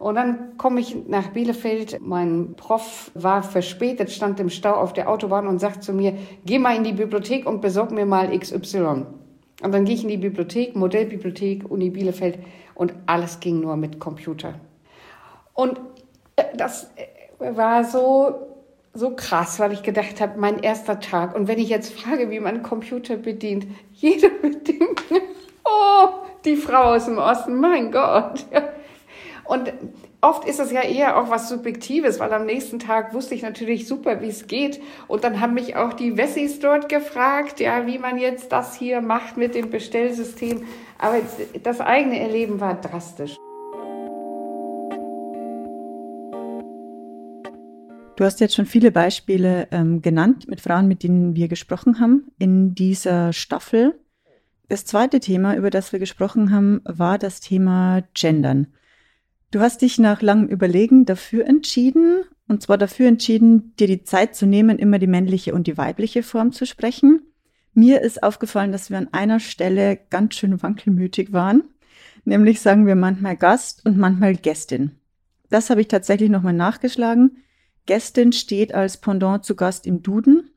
Und 0.00 0.14
dann 0.14 0.56
komme 0.56 0.80
ich 0.80 0.96
nach 1.08 1.28
Bielefeld. 1.28 2.00
Mein 2.00 2.54
Prof 2.56 3.10
war 3.12 3.42
verspätet, 3.42 4.10
stand 4.10 4.40
im 4.40 4.48
Stau 4.48 4.72
auf 4.72 4.94
der 4.94 5.10
Autobahn 5.10 5.46
und 5.46 5.58
sagt 5.58 5.84
zu 5.84 5.92
mir, 5.92 6.14
geh 6.46 6.58
mal 6.58 6.74
in 6.74 6.84
die 6.84 6.94
Bibliothek 6.94 7.46
und 7.46 7.60
besorg 7.60 7.90
mir 7.90 8.06
mal 8.06 8.36
XY. 8.36 9.04
Und 9.62 9.74
dann 9.74 9.84
gehe 9.84 9.94
ich 9.94 10.02
in 10.02 10.08
die 10.08 10.16
Bibliothek, 10.16 10.74
Modellbibliothek, 10.74 11.70
Uni 11.70 11.90
Bielefeld 11.90 12.38
und 12.74 12.94
alles 13.04 13.40
ging 13.40 13.60
nur 13.60 13.76
mit 13.76 14.00
Computer. 14.00 14.54
Und 15.52 15.78
äh, 16.36 16.44
das 16.56 16.90
äh, 16.96 17.54
war 17.54 17.84
so, 17.84 18.36
so 18.94 19.14
krass, 19.14 19.60
weil 19.60 19.72
ich 19.72 19.82
gedacht 19.82 20.18
habe, 20.22 20.40
mein 20.40 20.60
erster 20.60 20.98
Tag. 21.00 21.34
Und 21.34 21.46
wenn 21.46 21.58
ich 21.58 21.68
jetzt 21.68 21.92
frage, 21.92 22.30
wie 22.30 22.40
man 22.40 22.62
Computer 22.62 23.16
bedient, 23.16 23.66
jeder 23.92 24.30
bedient, 24.42 25.02
oh, 25.62 26.08
die 26.46 26.56
Frau 26.56 26.94
aus 26.94 27.04
dem 27.04 27.18
Osten, 27.18 27.60
mein 27.60 27.92
Gott. 27.92 28.46
Und 29.50 29.72
oft 30.20 30.44
ist 30.44 30.60
es 30.60 30.70
ja 30.70 30.82
eher 30.82 31.20
auch 31.20 31.28
was 31.28 31.48
Subjektives, 31.48 32.20
weil 32.20 32.32
am 32.32 32.46
nächsten 32.46 32.78
Tag 32.78 33.12
wusste 33.14 33.34
ich 33.34 33.42
natürlich 33.42 33.88
super, 33.88 34.22
wie 34.22 34.28
es 34.28 34.46
geht. 34.46 34.80
Und 35.08 35.24
dann 35.24 35.40
haben 35.40 35.54
mich 35.54 35.74
auch 35.74 35.92
die 35.92 36.16
Wessis 36.16 36.60
dort 36.60 36.88
gefragt, 36.88 37.58
ja, 37.58 37.84
wie 37.84 37.98
man 37.98 38.16
jetzt 38.16 38.52
das 38.52 38.76
hier 38.76 39.00
macht 39.00 39.36
mit 39.36 39.56
dem 39.56 39.68
Bestellsystem. 39.68 40.62
Aber 40.98 41.16
das 41.64 41.80
eigene 41.80 42.20
Erleben 42.20 42.60
war 42.60 42.80
drastisch. 42.80 43.34
Du 48.14 48.24
hast 48.24 48.38
jetzt 48.38 48.54
schon 48.54 48.66
viele 48.66 48.92
Beispiele 48.92 49.66
ähm, 49.72 50.00
genannt 50.00 50.46
mit 50.46 50.60
Frauen, 50.60 50.86
mit 50.86 51.02
denen 51.02 51.34
wir 51.34 51.48
gesprochen 51.48 51.98
haben 51.98 52.30
in 52.38 52.76
dieser 52.76 53.32
Staffel. 53.32 53.98
Das 54.68 54.84
zweite 54.84 55.18
Thema, 55.18 55.56
über 55.56 55.70
das 55.70 55.90
wir 55.90 55.98
gesprochen 55.98 56.52
haben, 56.52 56.82
war 56.84 57.18
das 57.18 57.40
Thema 57.40 58.04
Gendern. 58.14 58.68
Du 59.50 59.58
hast 59.58 59.82
dich 59.82 59.98
nach 59.98 60.22
langem 60.22 60.46
Überlegen 60.46 61.06
dafür 61.06 61.44
entschieden, 61.44 62.22
und 62.46 62.62
zwar 62.62 62.78
dafür 62.78 63.08
entschieden, 63.08 63.74
dir 63.76 63.88
die 63.88 64.04
Zeit 64.04 64.36
zu 64.36 64.46
nehmen, 64.46 64.78
immer 64.78 65.00
die 65.00 65.08
männliche 65.08 65.54
und 65.54 65.66
die 65.66 65.76
weibliche 65.76 66.22
Form 66.22 66.52
zu 66.52 66.66
sprechen. 66.66 67.22
Mir 67.74 68.00
ist 68.00 68.22
aufgefallen, 68.22 68.70
dass 68.70 68.90
wir 68.90 68.98
an 68.98 69.08
einer 69.12 69.40
Stelle 69.40 69.98
ganz 70.10 70.36
schön 70.36 70.62
wankelmütig 70.62 71.32
waren. 71.32 71.64
Nämlich 72.24 72.60
sagen 72.60 72.86
wir 72.86 72.94
manchmal 72.94 73.36
Gast 73.36 73.84
und 73.84 73.98
manchmal 73.98 74.36
Gästin. 74.36 74.92
Das 75.48 75.68
habe 75.68 75.80
ich 75.80 75.88
tatsächlich 75.88 76.30
nochmal 76.30 76.52
nachgeschlagen. 76.52 77.38
Gästin 77.86 78.32
steht 78.32 78.72
als 78.72 78.98
Pendant 78.98 79.44
zu 79.44 79.56
Gast 79.56 79.84
im 79.84 80.02
Duden. 80.02 80.50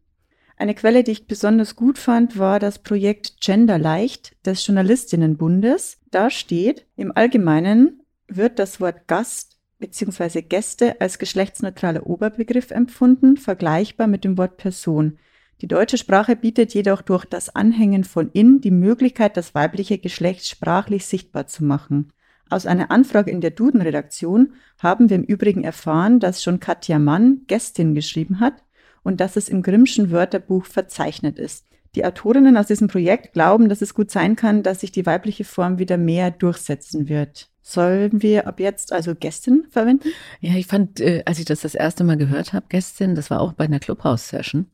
Eine 0.55 0.75
Quelle, 0.75 1.03
die 1.03 1.11
ich 1.11 1.25
besonders 1.25 1.75
gut 1.75 1.97
fand, 1.97 2.37
war 2.37 2.59
das 2.59 2.77
Projekt 2.77 3.41
Genderleicht 3.41 4.35
des 4.45 4.65
Journalistinnenbundes. 4.67 5.97
Da 6.11 6.29
steht, 6.29 6.85
im 6.95 7.11
Allgemeinen 7.15 8.02
wird 8.35 8.59
das 8.59 8.79
Wort 8.79 9.07
Gast 9.07 9.57
bzw. 9.79 10.41
Gäste 10.41 10.99
als 11.01 11.19
geschlechtsneutraler 11.19 12.07
Oberbegriff 12.07 12.71
empfunden, 12.71 13.37
vergleichbar 13.37 14.07
mit 14.07 14.23
dem 14.23 14.37
Wort 14.37 14.57
Person. 14.57 15.17
Die 15.61 15.67
deutsche 15.67 15.97
Sprache 15.97 16.35
bietet 16.35 16.73
jedoch 16.73 17.01
durch 17.01 17.25
das 17.25 17.55
Anhängen 17.55 18.03
von 18.03 18.29
in 18.31 18.61
die 18.61 18.71
Möglichkeit, 18.71 19.37
das 19.37 19.55
weibliche 19.55 19.97
Geschlecht 19.97 20.47
sprachlich 20.47 21.05
sichtbar 21.05 21.47
zu 21.47 21.63
machen. 21.63 22.11
Aus 22.49 22.65
einer 22.65 22.91
Anfrage 22.91 23.31
in 23.31 23.41
der 23.41 23.51
Duden-Redaktion 23.51 24.53
haben 24.77 25.09
wir 25.09 25.15
im 25.15 25.23
Übrigen 25.23 25.63
erfahren, 25.63 26.19
dass 26.19 26.43
schon 26.43 26.59
Katja 26.59 26.99
Mann 26.99 27.41
Gästin 27.47 27.95
geschrieben 27.95 28.39
hat 28.39 28.63
und 29.03 29.19
dass 29.21 29.35
es 29.35 29.49
im 29.49 29.61
Grimmschen 29.61 30.11
Wörterbuch 30.11 30.65
verzeichnet 30.65 31.39
ist. 31.39 31.65
Die 31.95 32.05
Autorinnen 32.05 32.57
aus 32.57 32.67
diesem 32.67 32.87
Projekt 32.87 33.33
glauben, 33.33 33.69
dass 33.69 33.81
es 33.81 33.93
gut 33.93 34.09
sein 34.09 34.35
kann, 34.35 34.63
dass 34.63 34.79
sich 34.79 34.91
die 34.91 35.05
weibliche 35.05 35.43
Form 35.43 35.77
wieder 35.77 35.97
mehr 35.97 36.31
durchsetzen 36.31 37.07
wird. 37.07 37.49
Sollen 37.61 38.21
wir 38.21 38.47
ab 38.47 38.59
jetzt 38.59 38.91
also 38.91 39.15
Gästin 39.15 39.65
verwenden? 39.69 40.09
Ja, 40.41 40.55
ich 40.55 40.67
fand, 40.67 40.99
äh, 40.99 41.23
als 41.25 41.39
ich 41.39 41.45
das 41.45 41.61
das 41.61 41.75
erste 41.75 42.03
Mal 42.03 42.17
gehört 42.17 42.51
habe, 42.51 42.65
Gästin, 42.67 43.15
das 43.15 43.29
war 43.29 43.39
auch 43.39 43.53
bei 43.53 43.65
einer 43.65 43.79
Clubhouse-Session, 43.79 44.65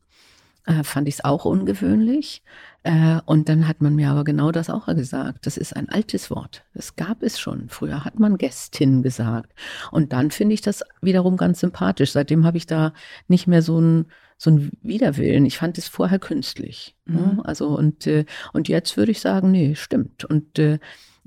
äh, 0.66 0.82
fand 0.82 1.08
ich 1.08 1.14
es 1.14 1.24
auch 1.24 1.44
ungewöhnlich. 1.44 2.42
Äh, 2.82 3.20
und 3.26 3.48
dann 3.48 3.68
hat 3.68 3.80
man 3.80 3.94
mir 3.94 4.10
aber 4.10 4.24
genau 4.24 4.50
das 4.50 4.70
auch 4.70 4.86
gesagt. 4.86 5.46
Das 5.46 5.56
ist 5.56 5.76
ein 5.76 5.88
altes 5.88 6.30
Wort. 6.30 6.64
Das 6.74 6.96
gab 6.96 7.22
es 7.22 7.38
schon. 7.38 7.68
Früher 7.68 8.04
hat 8.04 8.18
man 8.18 8.38
Gästin 8.38 9.02
gesagt. 9.02 9.52
Und 9.90 10.12
dann 10.12 10.30
finde 10.30 10.54
ich 10.54 10.62
das 10.62 10.82
wiederum 11.00 11.36
ganz 11.36 11.60
sympathisch. 11.60 12.12
Seitdem 12.12 12.44
habe 12.44 12.56
ich 12.56 12.66
da 12.66 12.92
nicht 13.28 13.46
mehr 13.46 13.62
so 13.62 13.80
ein 13.80 14.06
so 14.42 14.50
ein 14.50 14.70
Widerwillen. 14.80 15.44
Ich 15.44 15.58
fand 15.58 15.76
es 15.76 15.86
vorher 15.86 16.18
künstlich. 16.18 16.96
Ne? 17.04 17.20
Mhm. 17.20 17.36
Ne? 17.36 17.44
Also 17.44 17.76
und 17.76 18.06
äh, 18.06 18.24
und 18.54 18.68
jetzt 18.68 18.96
würde 18.96 19.12
ich 19.12 19.20
sagen, 19.20 19.50
nee, 19.50 19.74
stimmt. 19.74 20.24
Und 20.24 20.58
äh, 20.58 20.78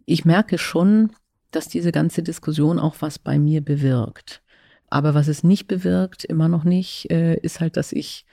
ich 0.05 0.25
merke 0.25 0.57
schon, 0.57 1.11
dass 1.51 1.67
diese 1.67 1.91
ganze 1.91 2.23
Diskussion 2.23 2.79
auch 2.79 2.95
was 3.01 3.19
bei 3.19 3.37
mir 3.37 3.61
bewirkt. 3.61 4.41
Aber 4.89 5.13
was 5.13 5.27
es 5.27 5.43
nicht 5.43 5.67
bewirkt, 5.67 6.23
immer 6.23 6.47
noch 6.47 6.63
nicht, 6.63 7.11
äh, 7.11 7.35
ist 7.35 7.59
halt, 7.59 7.77
dass 7.77 7.91
ich 7.91 8.25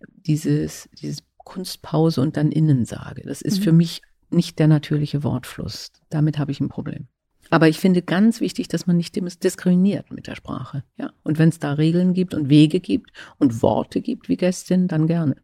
dieses, 0.00 0.90
dieses 1.00 1.22
Kunstpause 1.38 2.20
und 2.20 2.36
dann 2.36 2.52
innen 2.52 2.84
sage. 2.84 3.22
Das 3.24 3.40
ist 3.40 3.60
mhm. 3.60 3.62
für 3.62 3.72
mich 3.72 4.02
nicht 4.28 4.58
der 4.58 4.68
natürliche 4.68 5.24
Wortfluss. 5.24 5.92
Damit 6.10 6.38
habe 6.38 6.52
ich 6.52 6.60
ein 6.60 6.68
Problem. 6.68 7.08
Aber 7.50 7.68
ich 7.68 7.78
finde 7.78 8.02
ganz 8.02 8.40
wichtig, 8.40 8.68
dass 8.68 8.86
man 8.86 8.96
nicht 8.96 9.16
diskriminiert 9.16 10.10
mit 10.10 10.26
der 10.26 10.34
Sprache. 10.34 10.84
Ja. 10.96 11.10
Und 11.22 11.38
wenn 11.38 11.48
es 11.48 11.58
da 11.58 11.72
Regeln 11.72 12.14
gibt 12.14 12.34
und 12.34 12.48
Wege 12.48 12.80
gibt 12.80 13.10
und 13.38 13.62
Worte 13.62 14.00
gibt 14.00 14.28
wie 14.28 14.36
Gästin, 14.36 14.88
dann 14.88 15.06
gerne. 15.06 15.36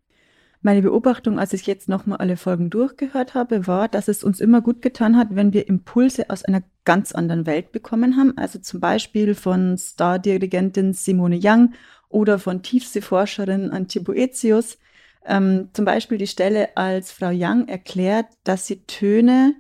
Meine 0.64 0.82
Beobachtung, 0.82 1.40
als 1.40 1.52
ich 1.54 1.66
jetzt 1.66 1.88
nochmal 1.88 2.18
alle 2.18 2.36
Folgen 2.36 2.70
durchgehört 2.70 3.34
habe, 3.34 3.66
war, 3.66 3.88
dass 3.88 4.06
es 4.06 4.22
uns 4.22 4.38
immer 4.38 4.60
gut 4.60 4.80
getan 4.80 5.16
hat, 5.16 5.28
wenn 5.32 5.52
wir 5.52 5.66
Impulse 5.66 6.30
aus 6.30 6.44
einer 6.44 6.62
ganz 6.84 7.10
anderen 7.10 7.46
Welt 7.46 7.72
bekommen 7.72 8.16
haben. 8.16 8.38
Also 8.38 8.60
zum 8.60 8.78
Beispiel 8.78 9.34
von 9.34 9.76
Star-Dirigentin 9.76 10.92
Simone 10.92 11.40
Young 11.42 11.72
oder 12.08 12.38
von 12.38 12.62
Tiefseeforscherin 12.62 13.70
Antje 13.70 14.02
Boetius. 14.02 14.78
Ähm, 15.24 15.70
zum 15.72 15.84
Beispiel 15.84 16.18
die 16.18 16.28
Stelle, 16.28 16.76
als 16.76 17.10
Frau 17.10 17.30
Young 17.32 17.66
erklärt, 17.66 18.26
dass 18.44 18.66
sie 18.66 18.84
Töne 18.86 19.56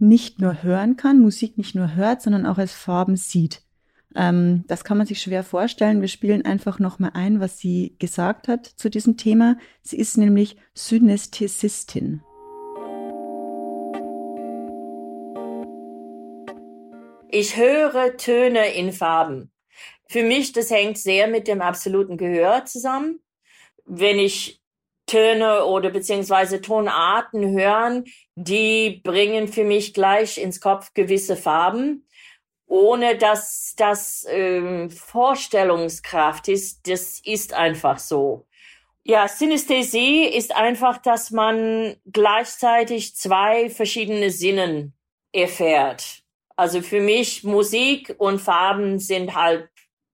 nicht 0.00 0.40
nur 0.40 0.62
hören 0.62 0.96
kann, 0.96 1.20
Musik 1.20 1.58
nicht 1.58 1.74
nur 1.74 1.94
hört, 1.94 2.22
sondern 2.22 2.46
auch 2.46 2.58
als 2.58 2.72
Farben 2.72 3.16
sieht. 3.16 3.62
Ähm, 4.14 4.64
das 4.66 4.84
kann 4.84 4.98
man 4.98 5.06
sich 5.06 5.22
schwer 5.22 5.44
vorstellen. 5.44 6.00
Wir 6.00 6.08
spielen 6.08 6.44
einfach 6.44 6.78
nochmal 6.78 7.12
ein, 7.14 7.40
was 7.40 7.58
sie 7.58 7.94
gesagt 7.98 8.48
hat 8.48 8.66
zu 8.66 8.90
diesem 8.90 9.16
Thema. 9.16 9.56
Sie 9.82 9.96
ist 9.96 10.18
nämlich 10.18 10.56
Synästhesistin. 10.74 12.22
Ich 17.32 17.56
höre 17.56 18.16
Töne 18.16 18.74
in 18.74 18.92
Farben. 18.92 19.52
Für 20.08 20.24
mich, 20.24 20.52
das 20.52 20.70
hängt 20.70 20.98
sehr 20.98 21.28
mit 21.28 21.46
dem 21.46 21.60
absoluten 21.60 22.16
Gehör 22.16 22.64
zusammen. 22.64 23.20
Wenn 23.84 24.18
ich 24.18 24.59
Töne 25.10 25.64
oder 25.64 25.90
beziehungsweise 25.90 26.60
Tonarten 26.60 27.50
hören, 27.58 28.04
die 28.36 29.00
bringen 29.02 29.48
für 29.48 29.64
mich 29.64 29.92
gleich 29.92 30.38
ins 30.38 30.60
Kopf 30.60 30.94
gewisse 30.94 31.36
Farben, 31.36 32.06
ohne 32.66 33.16
dass 33.16 33.74
das 33.76 34.24
ähm, 34.28 34.88
Vorstellungskraft 34.90 36.46
ist. 36.46 36.88
Das 36.88 37.20
ist 37.24 37.52
einfach 37.54 37.98
so. 37.98 38.46
Ja, 39.02 39.26
Synästhesie 39.26 40.26
ist 40.26 40.54
einfach, 40.54 40.98
dass 40.98 41.32
man 41.32 41.96
gleichzeitig 42.06 43.16
zwei 43.16 43.68
verschiedene 43.68 44.30
Sinnen 44.30 44.94
erfährt. 45.32 46.22
Also 46.54 46.82
für 46.82 47.00
mich 47.00 47.42
Musik 47.42 48.14
und 48.18 48.38
Farben 48.40 49.00
sind 49.00 49.34
halt 49.34 49.68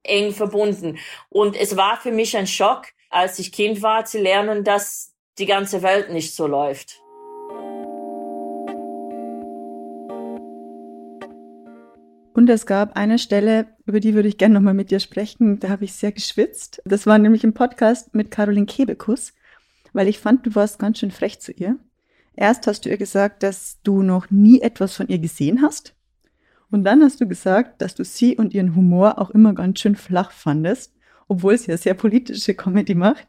eng 0.04 0.32
verbunden. 0.32 0.98
Und 1.28 1.54
es 1.54 1.76
war 1.76 1.98
für 1.98 2.12
mich 2.12 2.36
ein 2.36 2.46
Schock, 2.46 2.86
als 3.10 3.38
ich 3.38 3.52
Kind 3.52 3.82
war, 3.82 4.04
zu 4.04 4.18
lernen, 4.18 4.64
dass 4.64 5.14
die 5.38 5.46
ganze 5.46 5.82
Welt 5.82 6.10
nicht 6.10 6.34
so 6.34 6.46
läuft. 6.46 7.00
Und 12.32 12.50
es 12.50 12.66
gab 12.66 12.96
eine 12.96 13.18
Stelle, 13.18 13.66
über 13.86 13.98
die 13.98 14.14
würde 14.14 14.28
ich 14.28 14.36
gerne 14.36 14.54
nochmal 14.54 14.74
mit 14.74 14.90
dir 14.90 15.00
sprechen. 15.00 15.58
Da 15.58 15.70
habe 15.70 15.84
ich 15.84 15.94
sehr 15.94 16.12
geschwitzt. 16.12 16.82
Das 16.84 17.06
war 17.06 17.18
nämlich 17.18 17.44
im 17.44 17.54
Podcast 17.54 18.14
mit 18.14 18.30
Caroline 18.30 18.66
Kebekus, 18.66 19.32
weil 19.94 20.06
ich 20.06 20.18
fand, 20.18 20.44
du 20.44 20.54
warst 20.54 20.78
ganz 20.78 20.98
schön 20.98 21.10
frech 21.10 21.40
zu 21.40 21.52
ihr. 21.52 21.78
Erst 22.34 22.66
hast 22.66 22.84
du 22.84 22.90
ihr 22.90 22.98
gesagt, 22.98 23.42
dass 23.42 23.80
du 23.82 24.02
noch 24.02 24.30
nie 24.30 24.60
etwas 24.60 24.94
von 24.94 25.08
ihr 25.08 25.18
gesehen 25.18 25.62
hast. 25.62 25.94
Und 26.70 26.84
dann 26.84 27.02
hast 27.02 27.22
du 27.22 27.26
gesagt, 27.26 27.80
dass 27.80 27.94
du 27.94 28.04
sie 28.04 28.36
und 28.36 28.52
ihren 28.52 28.74
Humor 28.76 29.18
auch 29.18 29.30
immer 29.30 29.54
ganz 29.54 29.80
schön 29.80 29.96
flach 29.96 30.30
fandest 30.30 30.95
obwohl 31.28 31.56
sie 31.58 31.70
ja 31.70 31.76
sehr 31.76 31.94
politische 31.94 32.54
Comedy 32.54 32.94
macht. 32.94 33.26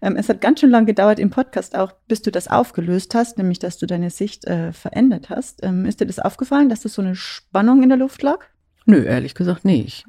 Ähm, 0.00 0.16
es 0.16 0.28
hat 0.28 0.40
ganz 0.40 0.60
schön 0.60 0.70
lange 0.70 0.86
gedauert 0.86 1.18
im 1.18 1.30
Podcast 1.30 1.76
auch, 1.76 1.92
bis 2.08 2.22
du 2.22 2.30
das 2.30 2.48
aufgelöst 2.48 3.14
hast, 3.14 3.38
nämlich 3.38 3.58
dass 3.58 3.78
du 3.78 3.86
deine 3.86 4.10
Sicht 4.10 4.46
äh, 4.46 4.72
verändert 4.72 5.30
hast. 5.30 5.62
Ähm, 5.62 5.84
ist 5.84 6.00
dir 6.00 6.06
das 6.06 6.18
aufgefallen, 6.18 6.68
dass 6.68 6.80
das 6.80 6.94
so 6.94 7.02
eine 7.02 7.14
Spannung 7.14 7.82
in 7.82 7.88
der 7.88 7.98
Luft 7.98 8.22
lag? 8.22 8.46
Nö, 8.84 9.04
ehrlich 9.04 9.34
gesagt 9.34 9.64
nicht. 9.64 10.06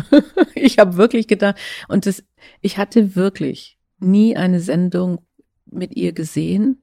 ich 0.54 0.78
habe 0.78 0.96
wirklich 0.96 1.26
gedacht, 1.26 1.56
und 1.88 2.06
das, 2.06 2.22
ich 2.60 2.78
hatte 2.78 3.16
wirklich 3.16 3.78
nie 3.98 4.36
eine 4.36 4.60
Sendung 4.60 5.24
mit 5.66 5.96
ihr 5.96 6.12
gesehen 6.12 6.82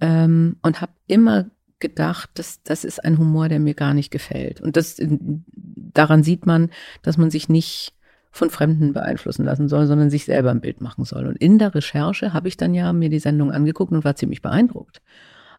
ähm, 0.00 0.56
und 0.62 0.80
habe 0.80 0.92
immer 1.06 1.50
gedacht, 1.80 2.30
dass 2.34 2.62
das 2.62 2.84
ist 2.84 3.02
ein 3.02 3.18
Humor, 3.18 3.48
der 3.48 3.58
mir 3.58 3.74
gar 3.74 3.94
nicht 3.94 4.10
gefällt. 4.10 4.60
Und 4.60 4.76
das 4.76 5.00
daran 5.00 6.22
sieht 6.22 6.46
man, 6.46 6.70
dass 7.02 7.16
man 7.16 7.30
sich 7.30 7.48
nicht 7.48 7.94
von 8.30 8.50
Fremden 8.50 8.92
beeinflussen 8.92 9.44
lassen 9.44 9.68
soll, 9.68 9.86
sondern 9.86 10.10
sich 10.10 10.24
selber 10.24 10.50
ein 10.50 10.60
Bild 10.60 10.80
machen 10.80 11.04
soll. 11.04 11.26
Und 11.26 11.36
in 11.36 11.58
der 11.58 11.74
Recherche 11.74 12.32
habe 12.32 12.48
ich 12.48 12.56
dann 12.56 12.74
ja 12.74 12.92
mir 12.92 13.08
die 13.08 13.18
Sendung 13.18 13.50
angeguckt 13.50 13.92
und 13.92 14.04
war 14.04 14.14
ziemlich 14.14 14.40
beeindruckt. 14.40 15.02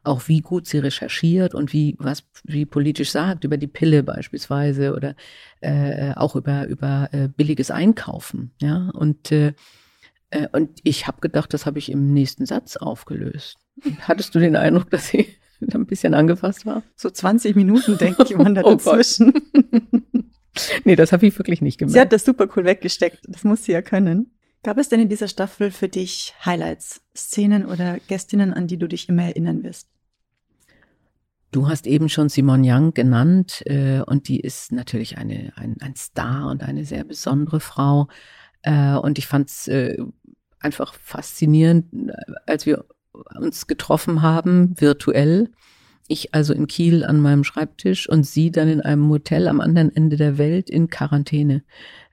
Auch 0.03 0.27
wie 0.27 0.41
gut 0.41 0.65
sie 0.65 0.79
recherchiert 0.79 1.53
und 1.53 1.73
wie 1.73 1.95
was 1.99 2.23
wie 2.43 2.65
politisch 2.65 3.11
sagt 3.11 3.43
über 3.43 3.57
die 3.57 3.67
Pille 3.67 4.01
beispielsweise 4.01 4.95
oder 4.95 5.15
äh, 5.59 6.13
auch 6.15 6.35
über 6.35 6.65
über 6.67 7.09
äh, 7.11 7.27
billiges 7.27 7.69
Einkaufen, 7.69 8.51
ja 8.59 8.89
und 8.95 9.31
äh, 9.31 9.53
äh 10.31 10.47
und 10.53 10.79
ich 10.83 11.05
habe 11.05 11.21
gedacht, 11.21 11.53
das 11.53 11.67
habe 11.67 11.77
ich 11.77 11.91
im 11.91 12.13
nächsten 12.13 12.47
Satz 12.47 12.77
aufgelöst. 12.77 13.59
Hattest 14.01 14.33
du 14.33 14.39
den 14.39 14.55
Eindruck, 14.55 14.89
dass 14.89 15.09
sie 15.09 15.27
ein 15.71 15.85
bisschen 15.85 16.15
angefasst 16.15 16.65
war? 16.65 16.81
So 16.95 17.11
20 17.11 17.55
Minuten, 17.55 17.99
denke 17.99 18.23
ich, 18.23 18.35
waren 18.35 18.55
da 18.55 18.61
oh 18.65 18.71
dazwischen. 18.71 19.33
nee, 20.83 20.95
das 20.95 21.11
habe 21.11 21.25
ich 21.25 21.37
wirklich 21.37 21.61
nicht 21.61 21.77
gemerkt. 21.77 21.93
Sie 21.93 21.99
hat 21.99 22.13
das 22.13 22.25
super 22.25 22.47
cool 22.55 22.65
weggesteckt. 22.65 23.21
Das 23.27 23.43
muss 23.43 23.63
sie 23.63 23.71
ja 23.71 23.81
können. 23.81 24.31
Gab 24.63 24.77
es 24.77 24.89
denn 24.89 24.99
in 24.99 25.09
dieser 25.09 25.27
Staffel 25.27 25.71
für 25.71 25.87
dich 25.87 26.35
Highlights, 26.45 27.01
Szenen 27.15 27.65
oder 27.65 27.97
Gästinnen, 28.07 28.53
an 28.53 28.67
die 28.67 28.77
du 28.77 28.87
dich 28.87 29.09
immer 29.09 29.23
erinnern 29.23 29.63
wirst? 29.63 29.87
Du 31.51 31.67
hast 31.67 31.87
eben 31.87 32.07
schon 32.07 32.29
Simone 32.29 32.63
Young 32.65 32.93
genannt 32.93 33.63
äh, 33.65 34.01
und 34.01 34.27
die 34.27 34.39
ist 34.39 34.71
natürlich 34.71 35.17
eine, 35.17 35.51
ein, 35.55 35.77
ein 35.81 35.95
Star 35.95 36.49
und 36.49 36.63
eine 36.63 36.85
sehr 36.85 37.03
besondere 37.03 37.59
Frau. 37.59 38.07
Äh, 38.61 38.93
und 38.93 39.17
ich 39.17 39.27
fand 39.27 39.49
es 39.49 39.67
äh, 39.67 39.97
einfach 40.59 40.93
faszinierend, 40.93 42.13
als 42.45 42.65
wir 42.65 42.85
uns 43.37 43.67
getroffen 43.67 44.21
haben, 44.21 44.79
virtuell 44.79 45.49
ich 46.11 46.33
also 46.33 46.53
in 46.53 46.67
Kiel 46.67 47.03
an 47.03 47.19
meinem 47.19 47.43
Schreibtisch 47.43 48.09
und 48.09 48.25
sie 48.25 48.51
dann 48.51 48.67
in 48.67 48.81
einem 48.81 49.09
Hotel 49.09 49.47
am 49.47 49.61
anderen 49.61 49.95
Ende 49.95 50.17
der 50.17 50.37
Welt 50.37 50.69
in 50.69 50.89
Quarantäne 50.89 51.63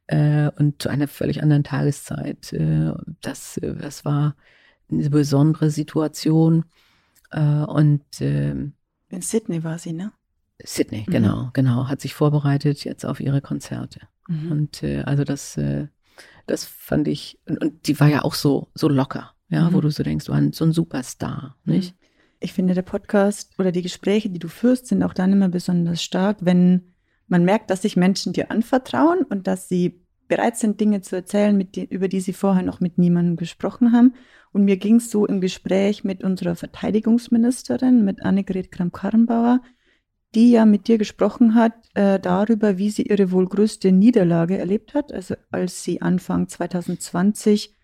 äh, 0.06 0.50
und 0.56 0.82
zu 0.82 0.88
einer 0.88 1.08
völlig 1.08 1.42
anderen 1.42 1.64
Tageszeit. 1.64 2.52
Äh, 2.52 2.92
das, 3.20 3.56
äh, 3.58 3.74
das 3.74 4.04
war 4.04 4.36
eine 4.90 5.10
besondere 5.10 5.70
Situation. 5.70 6.64
Äh, 7.30 7.40
und 7.40 8.20
äh, 8.20 8.50
in 8.50 9.22
Sydney 9.22 9.64
war 9.64 9.78
sie, 9.78 9.92
ne? 9.92 10.12
Sydney, 10.62 11.04
mhm. 11.06 11.12
genau, 11.12 11.50
genau, 11.52 11.88
hat 11.88 12.00
sich 12.00 12.14
vorbereitet 12.14 12.84
jetzt 12.84 13.04
auf 13.04 13.20
ihre 13.20 13.40
Konzerte. 13.40 14.00
Mhm. 14.28 14.52
Und 14.52 14.82
äh, 14.82 15.02
also 15.02 15.24
das, 15.24 15.56
äh, 15.56 15.86
das 16.46 16.64
fand 16.64 17.06
ich, 17.08 17.38
und, 17.46 17.60
und, 17.62 17.86
die 17.86 17.98
war 18.00 18.08
ja 18.08 18.22
auch 18.22 18.34
so, 18.34 18.68
so 18.74 18.88
locker, 18.88 19.34
ja, 19.48 19.70
mhm. 19.70 19.74
wo 19.74 19.80
du 19.80 19.90
so 19.90 20.02
denkst, 20.02 20.26
du 20.26 20.32
warst 20.32 20.54
so 20.54 20.64
ein 20.64 20.72
Superstar, 20.72 21.56
nicht? 21.64 21.94
Ich 22.40 22.52
finde, 22.52 22.74
der 22.74 22.82
Podcast 22.82 23.52
oder 23.58 23.72
die 23.72 23.82
Gespräche, 23.82 24.30
die 24.30 24.38
du 24.38 24.48
führst, 24.48 24.86
sind 24.86 25.02
auch 25.02 25.14
dann 25.14 25.32
immer 25.32 25.48
besonders 25.48 26.02
stark, 26.02 26.38
wenn 26.40 26.94
man 27.26 27.44
merkt, 27.44 27.70
dass 27.70 27.82
sich 27.82 27.96
Menschen 27.96 28.32
dir 28.32 28.50
anvertrauen 28.50 29.22
und 29.22 29.46
dass 29.46 29.68
sie 29.68 30.00
bereit 30.28 30.56
sind, 30.56 30.80
Dinge 30.80 31.00
zu 31.00 31.16
erzählen, 31.16 31.68
die, 31.72 31.84
über 31.84 32.08
die 32.08 32.20
sie 32.20 32.32
vorher 32.32 32.62
noch 32.62 32.80
mit 32.80 32.98
niemandem 32.98 33.36
gesprochen 33.36 33.92
haben. 33.92 34.14
Und 34.52 34.64
mir 34.64 34.76
ging 34.76 34.96
es 34.96 35.10
so 35.10 35.26
im 35.26 35.40
Gespräch 35.40 36.04
mit 36.04 36.22
unserer 36.22 36.54
Verteidigungsministerin, 36.54 38.04
mit 38.04 38.22
Annegret 38.22 38.70
Kramp-Karrenbauer, 38.70 39.60
die 40.34 40.50
ja 40.52 40.64
mit 40.64 40.88
dir 40.88 40.98
gesprochen 40.98 41.54
hat 41.54 41.72
äh, 41.94 42.18
darüber, 42.20 42.78
wie 42.78 42.90
sie 42.90 43.02
ihre 43.02 43.30
wohl 43.30 43.48
größte 43.48 43.92
Niederlage 43.92 44.58
erlebt 44.58 44.94
hat, 44.94 45.12
also 45.12 45.34
als 45.50 45.82
sie 45.82 46.02
Anfang 46.02 46.48
2020 46.48 47.74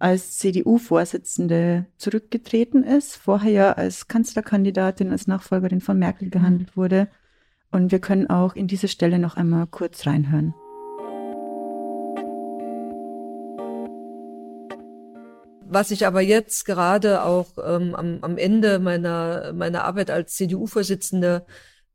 als 0.00 0.38
CDU-Vorsitzende 0.38 1.84
zurückgetreten 1.98 2.84
ist, 2.84 3.16
vorher 3.16 3.52
ja 3.52 3.72
als 3.72 4.08
Kanzlerkandidatin, 4.08 5.12
als 5.12 5.26
Nachfolgerin 5.26 5.82
von 5.82 5.98
Merkel 5.98 6.30
gehandelt 6.30 6.74
wurde. 6.74 7.08
Und 7.70 7.92
wir 7.92 8.00
können 8.00 8.28
auch 8.28 8.56
in 8.56 8.66
diese 8.66 8.88
Stelle 8.88 9.18
noch 9.18 9.36
einmal 9.36 9.66
kurz 9.66 10.06
reinhören. 10.06 10.54
Was 15.72 15.90
ich 15.90 16.06
aber 16.06 16.22
jetzt 16.22 16.64
gerade 16.64 17.22
auch 17.22 17.50
ähm, 17.62 17.94
am, 17.94 18.18
am 18.22 18.38
Ende 18.38 18.78
meiner, 18.78 19.52
meiner 19.52 19.84
Arbeit 19.84 20.10
als 20.10 20.34
CDU-Vorsitzende 20.34 21.44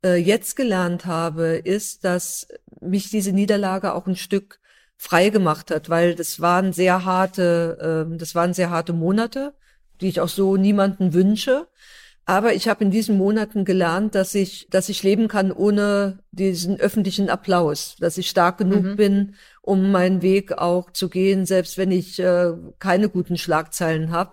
äh, 0.04 0.14
jetzt 0.14 0.54
gelernt 0.54 1.06
habe, 1.06 1.56
ist, 1.56 2.04
dass 2.04 2.46
mich 2.80 3.10
diese 3.10 3.32
Niederlage 3.32 3.94
auch 3.94 4.06
ein 4.06 4.16
Stück 4.16 4.60
frei 4.96 5.28
gemacht 5.28 5.70
hat, 5.70 5.88
weil 5.88 6.14
das 6.14 6.40
waren 6.40 6.72
sehr 6.72 7.04
harte, 7.04 8.06
äh, 8.10 8.16
das 8.18 8.34
waren 8.34 8.54
sehr 8.54 8.70
harte 8.70 8.92
Monate, 8.92 9.54
die 10.00 10.08
ich 10.08 10.20
auch 10.20 10.28
so 10.28 10.56
niemanden 10.56 11.12
wünsche. 11.12 11.68
Aber 12.28 12.54
ich 12.54 12.66
habe 12.66 12.82
in 12.82 12.90
diesen 12.90 13.16
Monaten 13.16 13.64
gelernt, 13.64 14.16
dass 14.16 14.34
ich, 14.34 14.66
dass 14.68 14.88
ich 14.88 15.04
leben 15.04 15.28
kann 15.28 15.52
ohne 15.52 16.18
diesen 16.32 16.80
öffentlichen 16.80 17.30
Applaus, 17.30 17.94
dass 18.00 18.18
ich 18.18 18.28
stark 18.28 18.58
genug 18.58 18.82
mhm. 18.82 18.96
bin, 18.96 19.34
um 19.62 19.92
meinen 19.92 20.22
Weg 20.22 20.52
auch 20.52 20.90
zu 20.90 21.08
gehen, 21.08 21.46
selbst 21.46 21.78
wenn 21.78 21.92
ich 21.92 22.18
äh, 22.18 22.52
keine 22.80 23.08
guten 23.08 23.38
Schlagzeilen 23.38 24.10
habe. 24.10 24.32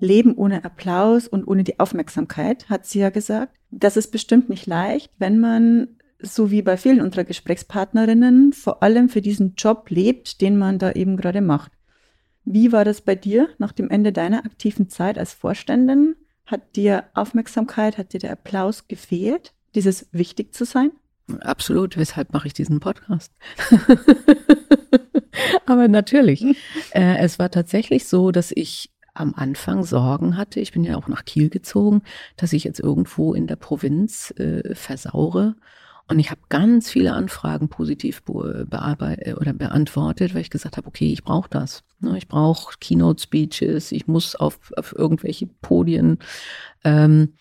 Leben 0.00 0.34
ohne 0.34 0.64
Applaus 0.64 1.28
und 1.28 1.46
ohne 1.46 1.64
die 1.64 1.80
Aufmerksamkeit, 1.80 2.68
hat 2.68 2.86
sie 2.86 3.00
ja 3.00 3.10
gesagt. 3.10 3.56
Das 3.70 3.96
ist 3.96 4.10
bestimmt 4.10 4.48
nicht 4.48 4.66
leicht, 4.66 5.10
wenn 5.18 5.38
man, 5.38 5.88
so 6.20 6.50
wie 6.50 6.62
bei 6.62 6.76
vielen 6.76 7.00
unserer 7.00 7.24
Gesprächspartnerinnen, 7.24 8.52
vor 8.52 8.82
allem 8.82 9.08
für 9.08 9.20
diesen 9.20 9.54
Job 9.56 9.90
lebt, 9.90 10.40
den 10.40 10.58
man 10.58 10.78
da 10.78 10.92
eben 10.92 11.16
gerade 11.16 11.40
macht. 11.40 11.72
Wie 12.44 12.72
war 12.72 12.84
das 12.84 13.02
bei 13.02 13.14
dir 13.14 13.48
nach 13.58 13.72
dem 13.72 13.90
Ende 13.90 14.12
deiner 14.12 14.44
aktiven 14.44 14.88
Zeit 14.88 15.18
als 15.18 15.34
Vorständin? 15.34 16.16
Hat 16.46 16.76
dir 16.76 17.04
Aufmerksamkeit, 17.12 17.98
hat 17.98 18.14
dir 18.14 18.20
der 18.20 18.32
Applaus 18.32 18.88
gefehlt, 18.88 19.52
dieses 19.74 20.08
wichtig 20.12 20.54
zu 20.54 20.64
sein? 20.64 20.92
Absolut, 21.40 21.98
weshalb 21.98 22.32
mache 22.32 22.46
ich 22.46 22.54
diesen 22.54 22.80
Podcast? 22.80 23.32
Aber 25.66 25.88
natürlich, 25.88 26.42
äh, 26.92 27.18
es 27.18 27.38
war 27.38 27.50
tatsächlich 27.50 28.06
so, 28.06 28.30
dass 28.30 28.50
ich 28.50 28.90
am 29.18 29.34
Anfang 29.34 29.84
Sorgen 29.84 30.36
hatte, 30.36 30.60
ich 30.60 30.72
bin 30.72 30.84
ja 30.84 30.96
auch 30.96 31.08
nach 31.08 31.24
Kiel 31.24 31.50
gezogen, 31.50 32.02
dass 32.36 32.52
ich 32.52 32.64
jetzt 32.64 32.80
irgendwo 32.80 33.34
in 33.34 33.46
der 33.46 33.56
Provinz 33.56 34.32
äh, 34.38 34.74
versaure. 34.74 35.56
Und 36.10 36.18
ich 36.18 36.30
habe 36.30 36.40
ganz 36.48 36.90
viele 36.90 37.12
Anfragen 37.12 37.68
positiv 37.68 38.22
bearbeitet 38.22 39.26
äh, 39.26 39.34
oder 39.34 39.52
beantwortet, 39.52 40.34
weil 40.34 40.40
ich 40.40 40.50
gesagt 40.50 40.78
habe, 40.78 40.86
okay, 40.86 41.12
ich 41.12 41.22
brauche 41.22 41.50
das. 41.50 41.84
Ne, 42.00 42.16
ich 42.16 42.28
brauche 42.28 42.78
Keynote-Speeches, 42.80 43.92
ich 43.92 44.06
muss 44.06 44.34
auf, 44.34 44.58
auf 44.76 44.94
irgendwelche 44.96 45.46
Podien. 45.46 46.18
Ähm, 46.84 47.34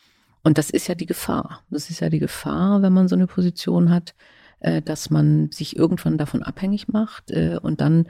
und 0.43 0.57
das 0.57 0.69
ist 0.69 0.87
ja 0.87 0.95
die 0.95 1.05
Gefahr. 1.05 1.63
Das 1.69 1.89
ist 1.89 2.01
ja 2.01 2.09
die 2.09 2.19
Gefahr, 2.19 2.81
wenn 2.81 2.93
man 2.93 3.07
so 3.07 3.15
eine 3.15 3.27
Position 3.27 3.89
hat, 3.89 4.15
äh, 4.59 4.81
dass 4.81 5.09
man 5.09 5.51
sich 5.51 5.77
irgendwann 5.77 6.17
davon 6.17 6.43
abhängig 6.43 6.87
macht 6.87 7.31
äh, 7.31 7.59
und 7.61 7.79
dann 7.79 8.07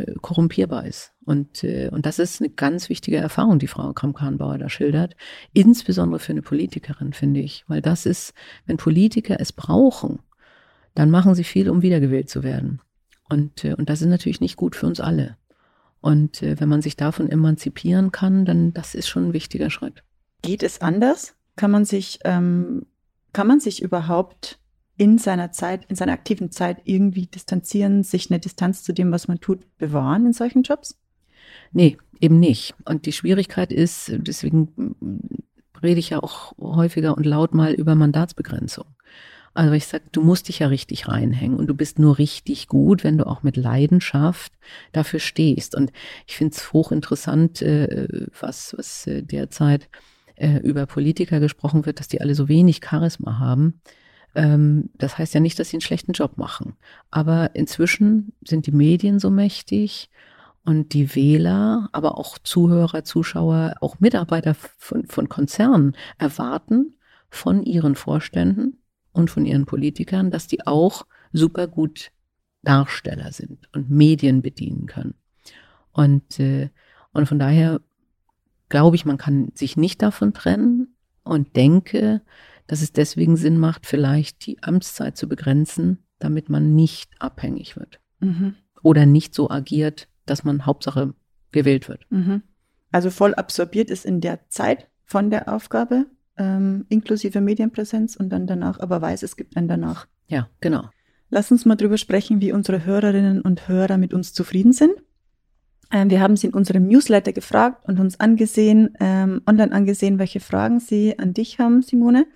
äh, 0.00 0.14
korrumpierbar 0.20 0.86
ist. 0.86 1.12
Und, 1.24 1.64
äh, 1.64 1.88
und 1.92 2.06
das 2.06 2.18
ist 2.18 2.40
eine 2.40 2.50
ganz 2.50 2.88
wichtige 2.88 3.16
Erfahrung, 3.16 3.58
die 3.58 3.66
Frau 3.66 3.92
Kramp-Karrenbauer 3.92 4.58
da 4.58 4.68
schildert. 4.68 5.16
Insbesondere 5.52 6.18
für 6.18 6.32
eine 6.32 6.42
Politikerin, 6.42 7.12
finde 7.12 7.40
ich. 7.40 7.64
Weil 7.68 7.82
das 7.82 8.06
ist, 8.06 8.34
wenn 8.66 8.76
Politiker 8.76 9.36
es 9.38 9.52
brauchen, 9.52 10.20
dann 10.94 11.10
machen 11.10 11.34
sie 11.34 11.44
viel, 11.44 11.70
um 11.70 11.82
wiedergewählt 11.82 12.28
zu 12.28 12.42
werden. 12.42 12.80
Und, 13.28 13.64
äh, 13.64 13.74
und 13.74 13.88
das 13.88 14.02
ist 14.02 14.08
natürlich 14.08 14.40
nicht 14.40 14.56
gut 14.56 14.76
für 14.76 14.86
uns 14.86 15.00
alle. 15.00 15.36
Und 16.00 16.42
äh, 16.42 16.60
wenn 16.60 16.68
man 16.68 16.82
sich 16.82 16.96
davon 16.96 17.30
emanzipieren 17.30 18.10
kann, 18.12 18.44
dann 18.44 18.74
das 18.74 18.94
ist 18.94 19.08
schon 19.08 19.28
ein 19.28 19.32
wichtiger 19.32 19.70
Schritt. 19.70 20.02
Geht 20.42 20.62
es 20.62 20.80
anders? 20.80 21.34
Kann 21.56 21.70
man 21.70 21.84
sich, 21.84 22.18
ähm, 22.24 22.86
kann 23.32 23.46
man 23.46 23.60
sich 23.60 23.80
überhaupt 23.80 24.58
in 24.96 25.18
seiner 25.18 25.52
Zeit, 25.52 25.84
in 25.88 25.96
seiner 25.96 26.12
aktiven 26.12 26.50
Zeit 26.50 26.82
irgendwie 26.84 27.26
distanzieren, 27.26 28.02
sich 28.02 28.30
eine 28.30 28.40
Distanz 28.40 28.82
zu 28.82 28.92
dem, 28.92 29.10
was 29.10 29.28
man 29.28 29.40
tut, 29.40 29.66
bewahren 29.78 30.26
in 30.26 30.32
solchen 30.32 30.62
Jobs? 30.62 30.98
Nee, 31.72 31.96
eben 32.20 32.38
nicht. 32.38 32.74
Und 32.84 33.06
die 33.06 33.12
Schwierigkeit 33.12 33.72
ist, 33.72 34.12
deswegen 34.14 34.94
rede 35.82 35.98
ich 35.98 36.10
ja 36.10 36.22
auch 36.22 36.52
häufiger 36.58 37.16
und 37.16 37.26
laut 37.26 37.54
mal 37.54 37.72
über 37.72 37.94
Mandatsbegrenzung. 37.94 38.86
Also 39.54 39.74
ich 39.74 39.86
sage, 39.86 40.04
du 40.12 40.22
musst 40.22 40.48
dich 40.48 40.60
ja 40.60 40.68
richtig 40.68 41.08
reinhängen 41.08 41.58
und 41.58 41.66
du 41.66 41.74
bist 41.74 41.98
nur 41.98 42.16
richtig 42.16 42.68
gut, 42.68 43.04
wenn 43.04 43.18
du 43.18 43.26
auch 43.26 43.42
mit 43.42 43.56
Leidenschaft 43.58 44.52
dafür 44.92 45.20
stehst. 45.20 45.74
Und 45.74 45.92
ich 46.26 46.36
finde 46.36 46.54
es 46.56 46.72
hochinteressant, 46.72 47.60
äh, 47.60 48.26
was, 48.40 48.74
was 48.78 49.06
äh, 49.06 49.22
derzeit 49.22 49.90
äh, 50.36 50.56
über 50.58 50.86
Politiker 50.86 51.38
gesprochen 51.38 51.84
wird, 51.84 52.00
dass 52.00 52.08
die 52.08 52.22
alle 52.22 52.34
so 52.34 52.48
wenig 52.48 52.80
Charisma 52.82 53.38
haben. 53.38 53.80
Ähm, 54.34 54.90
das 54.94 55.18
heißt 55.18 55.34
ja 55.34 55.40
nicht, 55.40 55.58
dass 55.58 55.70
sie 55.70 55.76
einen 55.76 55.82
schlechten 55.82 56.12
Job 56.12 56.38
machen. 56.38 56.76
Aber 57.10 57.54
inzwischen 57.54 58.32
sind 58.44 58.66
die 58.66 58.72
Medien 58.72 59.18
so 59.18 59.30
mächtig 59.30 60.10
und 60.64 60.94
die 60.94 61.14
Wähler, 61.14 61.88
aber 61.92 62.18
auch 62.18 62.38
Zuhörer, 62.38 63.04
Zuschauer, 63.04 63.74
auch 63.80 64.00
Mitarbeiter 64.00 64.54
von, 64.54 65.06
von 65.06 65.28
Konzernen 65.28 65.96
erwarten 66.18 66.94
von 67.28 67.62
ihren 67.62 67.94
Vorständen 67.94 68.78
und 69.12 69.30
von 69.30 69.46
ihren 69.46 69.66
Politikern, 69.66 70.30
dass 70.30 70.46
die 70.46 70.66
auch 70.66 71.06
super 71.32 71.66
gut 71.66 72.12
Darsteller 72.62 73.32
sind 73.32 73.68
und 73.74 73.90
Medien 73.90 74.42
bedienen 74.42 74.86
können. 74.86 75.14
Und, 75.92 76.38
äh, 76.38 76.70
und 77.12 77.26
von 77.26 77.38
daher 77.38 77.80
glaube 78.68 78.96
ich, 78.96 79.04
man 79.04 79.18
kann 79.18 79.50
sich 79.54 79.76
nicht 79.76 80.00
davon 80.00 80.32
trennen 80.32 80.94
und 81.24 81.56
denke, 81.56 82.22
dass 82.66 82.82
es 82.82 82.92
deswegen 82.92 83.36
Sinn 83.36 83.58
macht, 83.58 83.86
vielleicht 83.86 84.46
die 84.46 84.62
Amtszeit 84.62 85.16
zu 85.16 85.28
begrenzen, 85.28 85.98
damit 86.18 86.48
man 86.48 86.74
nicht 86.74 87.10
abhängig 87.18 87.76
wird. 87.76 88.00
Mhm. 88.20 88.54
Oder 88.82 89.06
nicht 89.06 89.34
so 89.34 89.50
agiert, 89.50 90.08
dass 90.26 90.44
man 90.44 90.66
Hauptsache 90.66 91.14
gewählt 91.50 91.88
wird. 91.88 92.06
Mhm. 92.10 92.42
Also 92.90 93.10
voll 93.10 93.34
absorbiert 93.34 93.90
ist 93.90 94.04
in 94.04 94.20
der 94.20 94.48
Zeit 94.48 94.88
von 95.04 95.30
der 95.30 95.52
Aufgabe, 95.52 96.06
ähm, 96.36 96.86
inklusive 96.88 97.40
Medienpräsenz 97.40 98.16
und 98.16 98.30
dann 98.30 98.46
danach, 98.46 98.80
aber 98.80 99.00
weiß, 99.00 99.22
es 99.22 99.36
gibt 99.36 99.56
einen 99.56 99.68
danach. 99.68 100.06
Ja, 100.28 100.48
genau. 100.60 100.88
Lass 101.30 101.50
uns 101.50 101.64
mal 101.64 101.76
drüber 101.76 101.98
sprechen, 101.98 102.40
wie 102.40 102.52
unsere 102.52 102.84
Hörerinnen 102.84 103.40
und 103.40 103.68
Hörer 103.68 103.98
mit 103.98 104.12
uns 104.12 104.34
zufrieden 104.34 104.72
sind. 104.72 104.92
Ähm, 105.90 106.10
wir 106.10 106.20
haben 106.20 106.36
sie 106.36 106.48
in 106.48 106.54
unserem 106.54 106.86
Newsletter 106.86 107.32
gefragt 107.32 107.86
und 107.86 108.00
uns 108.00 108.20
angesehen, 108.20 108.96
ähm, 109.00 109.42
online 109.46 109.72
angesehen, 109.72 110.18
welche 110.18 110.40
Fragen 110.40 110.80
sie 110.80 111.18
an 111.18 111.34
dich 111.34 111.58
haben, 111.58 111.82
Simone. 111.82 112.26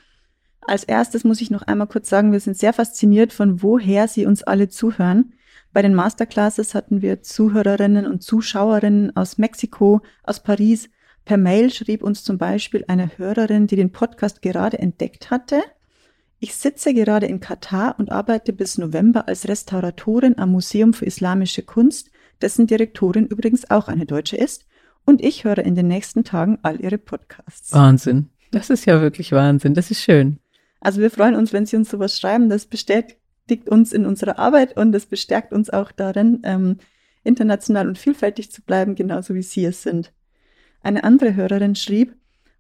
Als 0.67 0.83
erstes 0.85 1.23
muss 1.23 1.41
ich 1.41 1.51
noch 1.51 1.63
einmal 1.63 1.87
kurz 1.87 2.09
sagen, 2.09 2.33
wir 2.33 2.41
sind 2.41 2.57
sehr 2.57 2.73
fasziniert 2.73 3.33
von 3.33 3.63
woher 3.63 4.09
Sie 4.09 4.27
uns 4.27 4.43
alle 4.43 4.69
zuhören. 4.69 5.33
Bei 5.73 5.83
den 5.83 5.95
Masterclasses 5.95 6.75
hatten 6.75 7.03
wir 7.03 7.23
Zuhörerinnen 7.23 8.07
und 8.07 8.23
Zuschauerinnen 8.23 9.15
aus 9.15 9.39
Mexiko, 9.39 10.01
aus 10.25 10.43
Paris. 10.43 10.89
Per 11.25 11.37
Mail 11.37 11.73
schrieb 11.73 12.03
uns 12.03 12.25
zum 12.25 12.39
Beispiel 12.39 12.85
eine 12.89 13.11
Hörerin, 13.17 13.67
die 13.67 13.77
den 13.77 13.93
Podcast 13.93 14.43
gerade 14.43 14.79
entdeckt 14.79 15.31
hatte. 15.31 15.63
Ich 16.39 16.55
sitze 16.55 16.95
gerade 16.95 17.27
in 17.27 17.41
Katar 17.41 17.97
und 17.99 18.11
arbeite 18.11 18.53
bis 18.53 18.79
November 18.79 19.29
als 19.29 19.47
Restauratorin 19.49 20.39
am 20.39 20.51
Museum 20.53 20.95
für 20.95 21.07
Islamische 21.07 21.63
Kunst, 21.63 22.11
dessen 22.43 22.67
Direktorin 22.67 23.27
übrigens 23.27 23.71
auch 23.71 23.89
eine 23.89 24.07
Deutsche 24.07 24.37
ist. 24.37 24.67
Und 25.05 25.23
ich 25.23 25.45
höre 25.45 25.59
in 25.59 25.77
den 25.77 25.87
nächsten 25.87 26.25
Tagen 26.25 26.59
all 26.63 26.81
ihre 26.81 26.99
Podcasts. 26.99 27.73
Wahnsinn. 27.73 28.31
Das 28.51 28.71
ist 28.71 28.85
ja 28.85 29.01
wirklich 29.01 29.33
Wahnsinn. 29.33 29.75
Das 29.75 29.91
ist 29.91 30.03
schön. 30.03 30.41
Also 30.81 31.01
wir 31.01 31.11
freuen 31.11 31.35
uns, 31.35 31.53
wenn 31.53 31.67
Sie 31.67 31.77
uns 31.77 31.91
sowas 31.91 32.19
schreiben. 32.19 32.49
Das 32.49 32.67
bestätigt 32.67 33.69
uns 33.69 33.93
in 33.93 34.07
unserer 34.07 34.39
Arbeit 34.39 34.77
und 34.77 34.95
es 34.95 35.07
bestärkt 35.07 35.53
uns 35.53 35.71
auch 35.71 35.93
darin, 35.93 36.41
ähm, 36.45 36.79
international 37.25 37.89
und 37.89 37.99
vielfältig 37.99 38.53
zu 38.53 38.63
bleiben, 38.63 38.95
genauso 38.95 39.35
wie 39.35 39.43
Sie 39.43 39.65
es 39.65 39.83
sind. 39.83 40.13
Eine 40.83 41.05
andere 41.05 41.35
Hörerin 41.35 41.75
schrieb, 41.75 42.15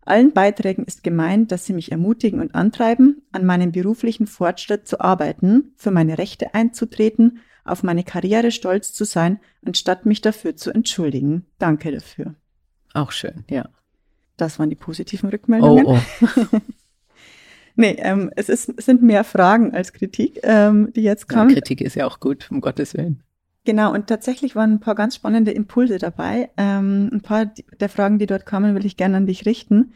allen 0.07 0.33
Beiträgen 0.33 0.85
ist 0.85 1.03
gemeint, 1.03 1.51
dass 1.51 1.67
sie 1.67 1.73
mich 1.73 1.91
ermutigen 1.91 2.41
und 2.41 2.55
antreiben, 2.55 3.23
an 3.33 3.45
meinem 3.45 3.73
beruflichen 3.73 4.29
Fortschritt 4.29 4.87
zu 4.87 5.01
arbeiten, 5.01 5.73
für 5.77 5.91
meine 5.91 6.17
Rechte 6.17 6.55
einzutreten, 6.55 7.41
auf 7.65 7.83
meine 7.83 8.05
Karriere 8.05 8.53
stolz 8.53 8.93
zu 8.93 9.05
sein, 9.05 9.41
anstatt 9.65 10.07
mich 10.07 10.21
dafür 10.21 10.55
zu 10.55 10.71
entschuldigen. 10.71 11.45
Danke 11.59 11.91
dafür. 11.91 12.37
Auch 12.95 13.11
schön, 13.11 13.45
ja. 13.51 13.69
Das 14.37 14.61
waren 14.61 14.71
die 14.71 14.77
positiven 14.77 15.29
Rückmeldungen. 15.29 15.87
Oh, 15.87 15.99
oh. 16.53 16.59
Nee, 17.77 17.97
ähm, 17.99 18.31
es, 18.37 18.49
ist, 18.49 18.73
es 18.77 18.87
sind 18.87 19.03
mehr 19.03 19.23
Fragen 19.23 19.75
als 19.75 19.93
Kritik, 19.93 20.41
ähm, 20.43 20.93
die 20.95 21.03
jetzt 21.03 21.29
kommen. 21.29 21.51
Ja, 21.51 21.57
Kritik 21.57 21.83
ist 21.83 21.95
ja 21.95 22.07
auch 22.07 22.21
gut, 22.21 22.51
um 22.51 22.61
Gottes 22.61 22.95
Willen. 22.95 23.23
Genau, 23.65 23.93
und 23.93 24.07
tatsächlich 24.07 24.57
waren 24.57 24.75
ein 24.75 24.81
paar 24.81 24.95
ganz 24.95 25.17
spannende 25.17 25.51
Impulse 25.51 25.99
dabei. 25.99 26.51
Ähm, 26.57 27.11
ein 27.13 27.21
paar 27.21 27.47
der 27.81 27.89
Fragen, 27.89 28.19
die 28.19 28.27
dort 28.27 28.47
kamen, 28.47 28.75
will 28.75 28.87
ich 28.87 28.97
gerne 28.97 29.19
an 29.19 29.27
dich 29.27 29.45
richten. 29.45 29.93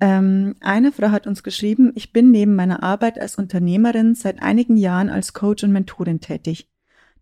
Ähm, 0.00 0.56
eine 0.60 0.90
Frau 0.90 1.10
hat 1.10 1.28
uns 1.28 1.44
geschrieben, 1.44 1.92
ich 1.94 2.12
bin 2.12 2.32
neben 2.32 2.56
meiner 2.56 2.82
Arbeit 2.82 3.20
als 3.20 3.36
Unternehmerin 3.36 4.16
seit 4.16 4.42
einigen 4.42 4.76
Jahren 4.76 5.10
als 5.10 5.32
Coach 5.32 5.62
und 5.62 5.72
Mentorin 5.72 6.20
tätig. 6.20 6.68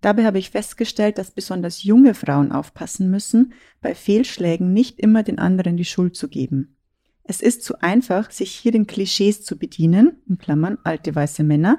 Dabei 0.00 0.24
habe 0.24 0.38
ich 0.38 0.50
festgestellt, 0.50 1.18
dass 1.18 1.32
besonders 1.32 1.82
junge 1.82 2.14
Frauen 2.14 2.52
aufpassen 2.52 3.10
müssen, 3.10 3.52
bei 3.82 3.94
Fehlschlägen 3.94 4.72
nicht 4.72 4.98
immer 4.98 5.22
den 5.22 5.38
anderen 5.38 5.76
die 5.76 5.84
Schuld 5.84 6.16
zu 6.16 6.28
geben. 6.28 6.76
Es 7.24 7.40
ist 7.40 7.62
zu 7.62 7.80
einfach, 7.80 8.30
sich 8.30 8.52
hier 8.52 8.72
den 8.72 8.86
Klischees 8.86 9.42
zu 9.42 9.56
bedienen, 9.56 10.18
in 10.28 10.38
Klammern 10.38 10.78
alte 10.84 11.14
weiße 11.14 11.44
Männer, 11.44 11.78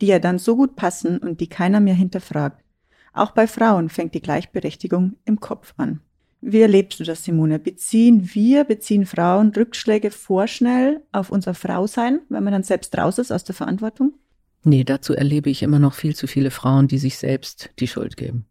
die 0.00 0.06
ja 0.06 0.18
dann 0.18 0.38
so 0.38 0.56
gut 0.56 0.76
passen 0.76 1.18
und 1.18 1.40
die 1.40 1.48
keiner 1.48 1.80
mehr 1.80 1.94
hinterfragt. 1.94 2.64
Auch 3.12 3.32
bei 3.32 3.46
Frauen 3.46 3.88
fängt 3.88 4.14
die 4.14 4.22
Gleichberechtigung 4.22 5.16
im 5.24 5.40
Kopf 5.40 5.74
an. 5.76 6.00
Wie 6.40 6.60
erlebst 6.60 7.00
du 7.00 7.04
das, 7.04 7.24
Simone? 7.24 7.58
Beziehen 7.58 8.30
wir, 8.32 8.62
beziehen 8.62 9.06
Frauen 9.06 9.52
Rückschläge 9.56 10.12
vorschnell 10.12 11.02
auf 11.10 11.30
unser 11.30 11.54
Frausein, 11.54 12.20
wenn 12.28 12.44
man 12.44 12.52
dann 12.52 12.62
selbst 12.62 12.96
raus 12.96 13.18
ist 13.18 13.32
aus 13.32 13.42
der 13.42 13.56
Verantwortung? 13.56 14.14
Nee, 14.62 14.84
dazu 14.84 15.14
erlebe 15.14 15.50
ich 15.50 15.62
immer 15.62 15.78
noch 15.78 15.94
viel 15.94 16.14
zu 16.14 16.26
viele 16.26 16.50
Frauen, 16.50 16.86
die 16.86 16.98
sich 16.98 17.18
selbst 17.18 17.70
die 17.80 17.88
Schuld 17.88 18.16
geben. 18.16 18.46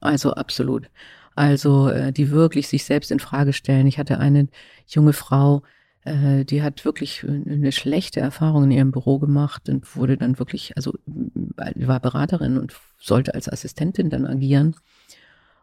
Also 0.00 0.32
absolut. 0.32 0.90
Also 1.34 1.88
äh, 1.88 2.12
die 2.12 2.30
wirklich 2.30 2.68
sich 2.68 2.84
selbst 2.84 3.10
in 3.10 3.20
Frage 3.20 3.52
stellen. 3.52 3.86
Ich 3.86 3.98
hatte 3.98 4.18
eine 4.18 4.48
junge 4.86 5.12
Frau, 5.12 5.62
äh, 6.04 6.44
die 6.44 6.62
hat 6.62 6.84
wirklich 6.84 7.24
eine 7.24 7.72
schlechte 7.72 8.20
Erfahrung 8.20 8.64
in 8.64 8.70
ihrem 8.70 8.92
Büro 8.92 9.18
gemacht 9.18 9.68
und 9.68 9.96
wurde 9.96 10.16
dann 10.16 10.38
wirklich, 10.38 10.76
also 10.76 10.94
war 11.06 12.00
Beraterin 12.00 12.58
und 12.58 12.74
sollte 12.98 13.34
als 13.34 13.48
Assistentin 13.48 14.10
dann 14.10 14.26
agieren. 14.26 14.76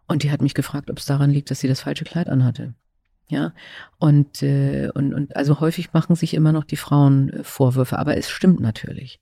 Und 0.08 0.24
die 0.24 0.32
hat 0.32 0.42
mich 0.42 0.54
gefragt, 0.54 0.90
ob 0.92 0.98
es 0.98 1.06
daran 1.06 1.32
liegt, 1.32 1.52
dass 1.52 1.60
sie 1.62 1.68
das 1.68 1.82
falsche 1.82 2.04
Kleid 2.04 2.28
anhatte. 2.28 2.74
Ja, 3.30 3.54
und, 3.98 4.44
äh, 4.44 4.90
und, 4.94 5.14
und 5.14 5.38
also 5.38 5.62
häufig 5.62 5.94
machen 5.94 6.18
sich 6.18 6.34
immer 6.34 6.52
noch 6.52 6.66
die 6.66 6.76
Frauen 6.76 7.30
äh, 7.30 7.44
Vorwürfe, 7.46 7.98
aber 7.98 8.18
es 8.18 8.30
stimmt 8.30 8.60
natürlich. 8.60 9.22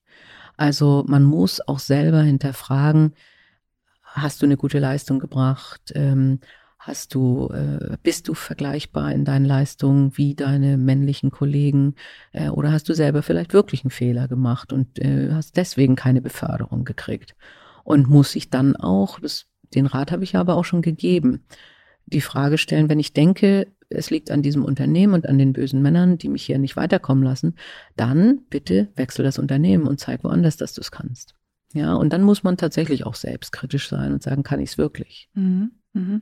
Also 0.58 1.06
man 1.08 1.24
muss 1.24 1.62
auch 1.68 1.78
selber 1.78 2.24
hinterfragen, 2.24 3.14
hast 4.14 4.42
du 4.42 4.46
eine 4.46 4.58
gute 4.58 4.80
Leistung 4.80 5.20
gebracht? 5.20 5.92
Ähm, 5.96 6.40
Hast 6.82 7.14
du, 7.14 7.50
äh, 7.50 7.98
bist 8.04 8.30
du 8.30 8.34
vergleichbar 8.34 9.12
in 9.12 9.26
deinen 9.26 9.44
Leistungen 9.44 10.18
wie 10.18 10.34
deine 10.34 10.78
männlichen 10.78 11.30
Kollegen? 11.30 11.96
Äh, 12.32 12.50
oder 12.50 12.72
hast 12.72 12.88
du 12.88 12.94
selber 12.94 13.22
vielleicht 13.22 13.52
wirklich 13.54 13.84
einen 13.84 13.92
Fehler 13.92 14.30
gemacht 14.30 14.72
und 14.72 14.98
äh, 14.98 15.30
hast 15.34 15.58
deswegen 15.58 15.98
keine 15.98 16.22
Beförderung 16.22 16.86
gekriegt? 16.86 17.36
Und 17.84 18.08
muss 18.08 18.34
ich 18.36 18.50
dann 18.50 18.78
auch, 18.78 19.20
das, 19.20 19.48
den 19.76 19.88
Rat 19.88 20.14
habe 20.14 20.24
ich 20.24 20.38
aber 20.38 20.56
auch 20.56 20.64
schon 20.64 20.82
gegeben, 20.82 21.44
die 22.06 22.22
Frage 22.22 22.58
stellen, 22.58 22.88
wenn 22.88 23.00
ich 23.00 23.12
denke, 23.12 23.68
es 23.90 24.10
liegt 24.10 24.32
an 24.32 24.42
diesem 24.42 24.64
Unternehmen 24.64 25.14
und 25.14 25.28
an 25.28 25.38
den 25.38 25.52
bösen 25.52 25.82
Männern, 25.82 26.18
die 26.18 26.30
mich 26.30 26.44
hier 26.44 26.60
nicht 26.60 26.78
weiterkommen 26.78 27.26
lassen, 27.26 27.56
dann 27.98 28.40
bitte 28.50 28.88
wechsel 28.96 29.24
das 29.24 29.38
Unternehmen 29.38 29.86
und 29.86 30.00
zeig 30.00 30.24
woanders, 30.24 30.56
dass 30.56 30.74
du 30.74 30.80
es 30.80 30.92
kannst. 30.92 31.36
Ja, 31.74 31.94
und 31.94 32.12
dann 32.14 32.24
muss 32.24 32.44
man 32.44 32.58
tatsächlich 32.58 33.06
auch 33.06 33.16
selbstkritisch 33.16 33.90
sein 33.90 34.14
und 34.14 34.24
sagen, 34.24 34.44
kann 34.44 34.60
ich 34.60 34.72
es 34.72 34.78
wirklich? 34.78 35.30
Mhm. 35.34 35.72
Mhm. 35.94 36.22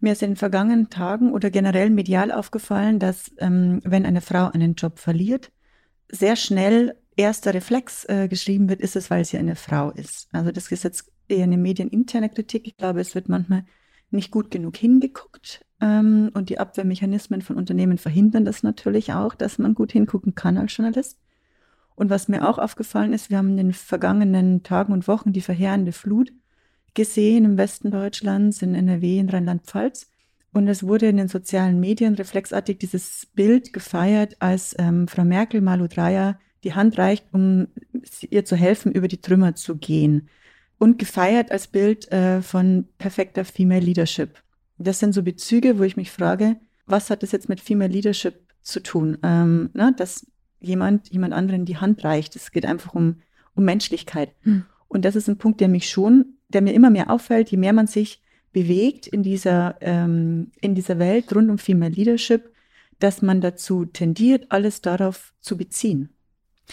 Mir 0.00 0.12
ist 0.12 0.22
in 0.22 0.30
den 0.30 0.36
vergangenen 0.36 0.90
Tagen 0.90 1.32
oder 1.32 1.50
generell 1.50 1.90
medial 1.90 2.32
aufgefallen, 2.32 2.98
dass 2.98 3.30
ähm, 3.38 3.80
wenn 3.84 4.04
eine 4.04 4.20
Frau 4.20 4.48
einen 4.48 4.74
Job 4.74 4.98
verliert, 4.98 5.52
sehr 6.10 6.36
schnell 6.36 6.96
erster 7.16 7.54
Reflex 7.54 8.04
äh, 8.08 8.28
geschrieben 8.28 8.68
wird, 8.68 8.80
ist 8.80 8.96
es, 8.96 9.10
weil 9.10 9.24
sie 9.24 9.38
eine 9.38 9.56
Frau 9.56 9.90
ist. 9.90 10.28
Also 10.32 10.50
das 10.50 10.70
ist 10.70 10.84
jetzt 10.84 11.10
eher 11.28 11.44
eine 11.44 11.56
medieninterne 11.56 12.28
Kritik. 12.28 12.66
Ich 12.66 12.76
glaube, 12.76 13.00
es 13.00 13.14
wird 13.14 13.28
manchmal 13.28 13.64
nicht 14.10 14.30
gut 14.30 14.50
genug 14.50 14.76
hingeguckt. 14.76 15.64
Ähm, 15.80 16.30
und 16.34 16.48
die 16.48 16.58
Abwehrmechanismen 16.58 17.42
von 17.42 17.56
Unternehmen 17.56 17.98
verhindern 17.98 18.44
das 18.44 18.62
natürlich 18.62 19.12
auch, 19.12 19.34
dass 19.34 19.58
man 19.58 19.74
gut 19.74 19.92
hingucken 19.92 20.34
kann 20.34 20.58
als 20.58 20.76
Journalist. 20.76 21.18
Und 22.02 22.10
was 22.10 22.26
mir 22.26 22.48
auch 22.48 22.58
aufgefallen 22.58 23.12
ist, 23.12 23.30
wir 23.30 23.38
haben 23.38 23.50
in 23.50 23.58
den 23.58 23.72
vergangenen 23.72 24.64
Tagen 24.64 24.92
und 24.92 25.06
Wochen 25.06 25.32
die 25.32 25.40
verheerende 25.40 25.92
Flut 25.92 26.32
gesehen 26.94 27.44
im 27.44 27.56
Westen 27.56 27.92
Deutschlands, 27.92 28.60
in 28.60 28.74
NRW, 28.74 29.20
in 29.20 29.28
Rheinland-Pfalz. 29.28 30.10
Und 30.52 30.66
es 30.66 30.82
wurde 30.82 31.06
in 31.06 31.16
den 31.16 31.28
sozialen 31.28 31.78
Medien 31.78 32.14
reflexartig 32.14 32.80
dieses 32.80 33.28
Bild 33.36 33.72
gefeiert, 33.72 34.34
als 34.40 34.74
ähm, 34.80 35.06
Frau 35.06 35.22
Merkel 35.22 35.60
Malu 35.60 35.86
Dreyer 35.86 36.40
die 36.64 36.74
Hand 36.74 36.98
reicht, 36.98 37.24
um 37.30 37.68
ihr 38.28 38.44
zu 38.44 38.56
helfen, 38.56 38.90
über 38.90 39.06
die 39.06 39.20
Trümmer 39.20 39.54
zu 39.54 39.76
gehen. 39.76 40.28
Und 40.78 40.98
gefeiert 40.98 41.52
als 41.52 41.68
Bild 41.68 42.10
äh, 42.10 42.42
von 42.42 42.88
perfekter 42.98 43.44
Female 43.44 43.78
Leadership. 43.78 44.42
Das 44.76 44.98
sind 44.98 45.12
so 45.12 45.22
Bezüge, 45.22 45.78
wo 45.78 45.84
ich 45.84 45.96
mich 45.96 46.10
frage, 46.10 46.56
was 46.84 47.10
hat 47.10 47.22
das 47.22 47.30
jetzt 47.30 47.48
mit 47.48 47.60
Female 47.60 47.92
Leadership 47.92 48.40
zu 48.62 48.82
tun? 48.82 49.18
Ähm, 49.22 49.70
na, 49.72 49.92
dass 49.92 50.26
jemand 50.62 51.10
jemand 51.10 51.34
anderen 51.34 51.64
die 51.64 51.76
Hand 51.76 52.04
reicht. 52.04 52.36
Es 52.36 52.50
geht 52.50 52.66
einfach 52.66 52.94
um, 52.94 53.16
um 53.54 53.64
Menschlichkeit. 53.64 54.30
Hm. 54.42 54.64
Und 54.88 55.04
das 55.04 55.16
ist 55.16 55.28
ein 55.28 55.38
Punkt, 55.38 55.60
der 55.60 55.68
mich 55.68 55.88
schon 55.88 56.36
der 56.52 56.62
mir 56.62 56.74
immer 56.74 56.90
mehr 56.90 57.10
auffällt, 57.10 57.50
je 57.50 57.58
mehr 57.58 57.72
man 57.72 57.86
sich 57.86 58.20
bewegt 58.52 59.06
in 59.06 59.22
dieser, 59.22 59.76
ähm, 59.80 60.52
in 60.60 60.74
dieser 60.74 60.98
Welt 60.98 61.34
rund 61.34 61.50
um 61.50 61.58
Female 61.58 61.92
Leadership, 61.92 62.50
dass 62.98 63.22
man 63.22 63.40
dazu 63.40 63.86
tendiert, 63.86 64.46
alles 64.50 64.80
darauf 64.82 65.32
zu 65.40 65.56
beziehen. 65.56 66.10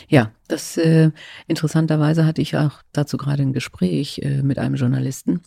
Ja, 0.07 0.31
das 0.47 0.77
äh, 0.77 1.11
interessanterweise 1.47 2.25
hatte 2.25 2.41
ich 2.41 2.55
auch 2.55 2.83
dazu 2.91 3.17
gerade 3.17 3.41
ein 3.41 3.53
Gespräch 3.53 4.19
äh, 4.19 4.43
mit 4.43 4.59
einem 4.59 4.75
Journalisten, 4.75 5.41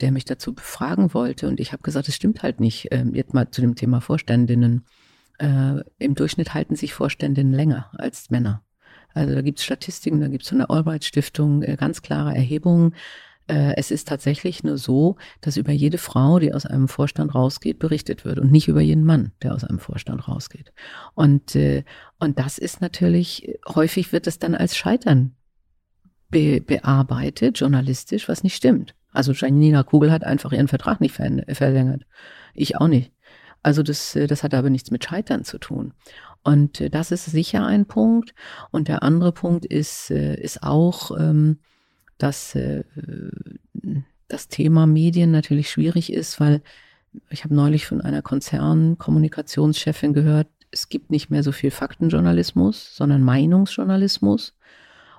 der 0.00 0.12
mich 0.12 0.24
dazu 0.24 0.54
befragen 0.54 1.14
wollte. 1.14 1.48
Und 1.48 1.60
ich 1.60 1.72
habe 1.72 1.82
gesagt, 1.82 2.08
es 2.08 2.14
stimmt 2.14 2.42
halt 2.42 2.60
nicht. 2.60 2.88
Ähm, 2.90 3.14
jetzt 3.14 3.32
mal 3.32 3.50
zu 3.50 3.60
dem 3.60 3.76
Thema 3.76 4.00
Vorständinnen. 4.00 4.84
Äh, 5.40 5.82
Im 5.98 6.14
Durchschnitt 6.14 6.54
halten 6.54 6.76
sich 6.76 6.92
Vorständinnen 6.92 7.52
länger 7.52 7.90
als 7.96 8.30
Männer. 8.30 8.62
Also 9.14 9.34
da 9.34 9.42
gibt 9.42 9.58
es 9.58 9.64
Statistiken, 9.64 10.20
da 10.20 10.28
gibt 10.28 10.42
es 10.42 10.50
von 10.50 10.58
der 10.58 10.70
Albright 10.70 11.04
Stiftung 11.04 11.62
äh, 11.62 11.76
ganz 11.76 12.02
klare 12.02 12.34
Erhebungen. 12.34 12.94
Äh, 13.48 13.74
es 13.76 13.90
ist 13.90 14.06
tatsächlich 14.06 14.62
nur 14.62 14.76
so, 14.76 15.16
dass 15.40 15.56
über 15.56 15.72
jede 15.72 15.98
Frau, 15.98 16.38
die 16.38 16.52
aus 16.52 16.66
einem 16.66 16.88
Vorstand 16.88 17.34
rausgeht, 17.34 17.78
berichtet 17.78 18.24
wird 18.24 18.38
und 18.38 18.52
nicht 18.52 18.68
über 18.68 18.82
jeden 18.82 19.04
Mann, 19.04 19.32
der 19.42 19.54
aus 19.54 19.64
einem 19.64 19.78
Vorstand 19.78 20.28
rausgeht. 20.28 20.72
Und, 21.14 21.56
äh, 21.56 21.84
und 22.18 22.38
das 22.38 22.58
ist 22.58 22.82
natürlich, 22.82 23.58
häufig 23.66 24.12
wird 24.12 24.26
es 24.26 24.38
dann 24.38 24.54
als 24.54 24.76
Scheitern 24.76 25.34
be 26.28 26.60
bearbeitet, 26.60 27.58
journalistisch, 27.58 28.28
was 28.28 28.44
nicht 28.44 28.54
stimmt. 28.54 28.94
Also 29.10 29.32
Janina 29.32 29.82
Kugel 29.82 30.12
hat 30.12 30.22
einfach 30.22 30.52
ihren 30.52 30.68
Vertrag 30.68 31.00
nicht 31.00 31.14
verlängert. 31.14 32.06
Ich 32.54 32.76
auch 32.76 32.86
nicht. 32.86 33.10
Also 33.62 33.82
das, 33.82 34.16
äh, 34.16 34.26
das 34.26 34.42
hat 34.42 34.54
aber 34.54 34.70
nichts 34.70 34.90
mit 34.90 35.04
Scheitern 35.04 35.44
zu 35.44 35.58
tun. 35.58 35.92
Und 36.42 36.94
das 36.94 37.10
ist 37.12 37.26
sicher 37.26 37.66
ein 37.66 37.84
Punkt. 37.84 38.34
Und 38.70 38.88
der 38.88 39.02
andere 39.02 39.30
Punkt 39.32 39.66
ist, 39.66 40.10
ist 40.10 40.62
auch, 40.62 41.10
ähm, 41.18 41.58
dass 42.16 42.54
äh, 42.54 42.84
das 44.28 44.48
Thema 44.48 44.86
Medien 44.86 45.30
natürlich 45.30 45.70
schwierig 45.70 46.12
ist, 46.12 46.40
weil 46.40 46.62
ich 47.28 47.44
habe 47.44 47.54
neulich 47.54 47.86
von 47.86 48.00
einer 48.00 48.22
Konzernkommunikationschefin 48.22 50.12
gehört, 50.12 50.48
es 50.70 50.88
gibt 50.88 51.10
nicht 51.10 51.30
mehr 51.30 51.42
so 51.42 51.50
viel 51.50 51.72
Faktenjournalismus, 51.72 52.94
sondern 52.94 53.22
Meinungsjournalismus. 53.22 54.56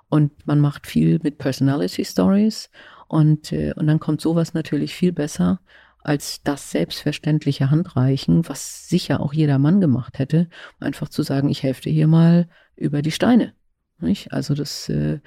Und 0.07 0.47
man 0.47 0.59
macht 0.59 0.87
viel 0.87 1.19
mit 1.23 1.37
Personality 1.37 2.05
Stories. 2.05 2.69
Und, 3.07 3.51
äh, 3.51 3.73
und 3.75 3.87
dann 3.87 3.99
kommt 3.99 4.21
sowas 4.21 4.53
natürlich 4.53 4.93
viel 4.93 5.11
besser 5.11 5.59
als 6.03 6.41
das 6.43 6.71
selbstverständliche 6.71 7.69
Handreichen, 7.69 8.47
was 8.47 8.87
sicher 8.87 9.19
auch 9.19 9.33
jeder 9.33 9.59
Mann 9.59 9.81
gemacht 9.81 10.19
hätte, 10.19 10.49
einfach 10.79 11.09
zu 11.09 11.23
sagen, 11.23 11.49
ich 11.49 11.63
helfe 11.63 11.83
dir 11.83 11.93
hier 11.93 12.07
mal 12.07 12.47
über 12.75 13.01
die 13.01 13.11
Steine. 13.11 13.53
Nicht? 13.99 14.33
Also 14.33 14.55
das, 14.55 14.89
äh, 14.89 15.19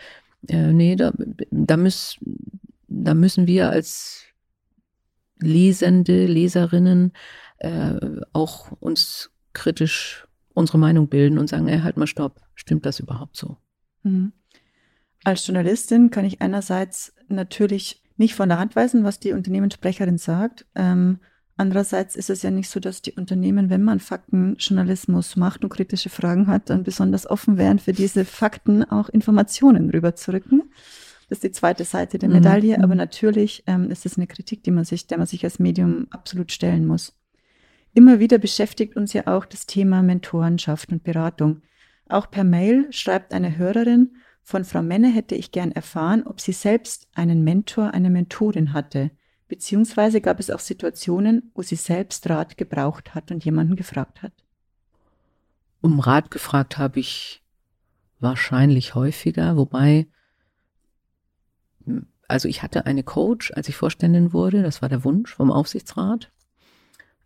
äh, 0.49 0.73
nee, 0.73 0.97
da, 0.97 1.13
da, 1.51 1.77
müß, 1.77 2.19
da 2.89 3.15
müssen 3.15 3.47
wir 3.47 3.71
als 3.71 4.25
Lesende, 5.41 6.27
Leserinnen 6.27 7.13
äh, 7.59 7.95
auch 8.33 8.73
uns 8.81 9.31
kritisch 9.53 10.27
unsere 10.55 10.79
Meinung 10.79 11.09
bilden 11.09 11.39
und 11.39 11.49
sagen, 11.49 11.69
ey, 11.69 11.81
halt 11.81 11.97
mal 11.97 12.07
stopp, 12.07 12.41
stimmt 12.55 12.87
das 12.87 13.01
überhaupt 13.01 13.37
so? 13.37 13.57
Mhm. 14.03 14.33
Als 15.25 15.47
Journalistin 15.47 16.11
kann 16.11 16.25
ich 16.25 16.43
einerseits 16.43 17.15
natürlich 17.29 18.04
nicht 18.17 18.35
von 18.35 18.49
der 18.49 18.59
Hand 18.59 18.77
weisen, 18.77 19.05
was 19.05 19.19
die 19.19 19.33
Unternehmenssprecherin 19.33 20.19
sagt. 20.19 20.67
Ähm, 20.75 21.19
Andererseits 21.57 22.17
ist 22.17 22.31
es 22.31 22.43
ja 22.43 22.51
nicht 22.51 22.69
so, 22.69 22.81
dass 22.81 23.01
die 23.01 23.13
Unternehmen, 23.13 23.71
wenn 23.71 23.85
man 23.85 24.01
Faktenjournalismus 24.01 25.37
macht 25.37 25.63
und 25.63 25.71
kritische 25.71 26.11
Fragen 26.11 26.49
hat, 26.49 26.69
dann 26.69 26.83
besonders 26.83 27.31
offen 27.31 27.59
wären, 27.59 27.79
für 27.79 27.93
diese 27.93 28.25
Fakten 28.25 28.83
auch 28.83 29.09
Informationen 29.09 29.91
rüberzurücken. 29.91 30.65
Das 31.29 31.39
ist 31.39 31.45
die 31.45 31.53
zweite 31.53 31.85
Seite 31.85 32.19
der 32.19 32.29
Medaille, 32.29 32.77
mhm. 32.77 32.85
aber 32.85 32.97
natürlich 32.97 33.63
ähm, 33.67 33.89
ist 33.91 34.05
es 34.05 34.17
eine 34.17 34.27
Kritik, 34.27 34.65
die 34.65 34.73
man 34.73 34.85
sich, 34.85 35.07
der 35.07 35.19
man 35.19 35.29
sich 35.29 35.45
als 35.45 35.61
Medium 35.61 36.09
absolut 36.11 36.51
stellen 36.51 36.87
muss. 36.87 37.17
Immer 37.95 38.19
wieder 38.19 38.39
beschäftigt 38.39 38.97
uns 38.97 39.13
ja 39.13 39.29
auch 39.29 39.45
das 39.45 39.67
Thema 39.67 40.03
Mentorenschaft 40.03 40.91
und 40.91 41.05
Beratung. 41.05 41.63
Auch 42.09 42.31
per 42.31 42.45
Mail 42.45 42.89
schreibt 42.91 43.33
eine 43.33 43.57
Hörerin, 43.57 44.17
Von 44.47 44.65
Frau 44.65 44.83
Menne 44.83 45.09
hätte 45.09 45.35
ich 45.35 45.53
gern 45.53 45.73
erfahren, 45.73 46.23
ob 46.27 46.39
sie 46.39 46.53
selbst 46.53 47.09
einen 47.15 47.45
Mentor, 47.45 47.95
eine 47.95 48.11
Mentorin 48.11 48.75
hatte. 48.75 49.11
Beziehungsweise 49.49 50.21
gab 50.21 50.39
es 50.39 50.51
auch 50.51 50.61
Situationen, 50.61 51.51
wo 51.55 51.63
sie 51.63 51.77
selbst 51.77 52.29
Rat 52.29 52.59
gebraucht 52.59 53.15
hat 53.15 53.31
und 53.31 53.43
jemanden 53.43 53.75
gefragt 53.75 54.23
hat. 54.23 54.33
Um 55.81 55.99
Rat 55.99 56.31
gefragt 56.31 56.77
habe 56.77 57.01
ich 57.01 57.43
wahrscheinlich 58.21 58.95
häufiger, 58.95 59.57
wobei, 59.57 60.09
also 62.29 62.47
ich 62.47 62.63
hatte 62.63 62.85
eine 62.85 63.03
Coach, 63.03 63.51
als 63.53 63.71
ich 63.71 63.77
Vorständin 63.77 64.35
wurde, 64.35 64.63
das 64.63 64.83
war 64.83 64.91
der 64.91 65.05
Wunsch 65.05 65.35
vom 65.35 65.51
Aufsichtsrat. 65.51 66.31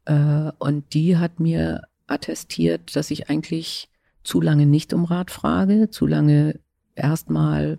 Äh, 0.04 0.52
und 0.58 0.94
die 0.94 1.16
hat 1.16 1.40
mir 1.40 1.82
attestiert, 2.06 2.94
dass 2.94 3.10
ich 3.10 3.28
eigentlich 3.28 3.90
zu 4.22 4.40
lange 4.40 4.66
nicht 4.66 4.92
um 4.92 5.04
Rat 5.04 5.32
frage, 5.32 5.90
zu 5.90 6.06
lange 6.06 6.60
erstmal 6.98 7.78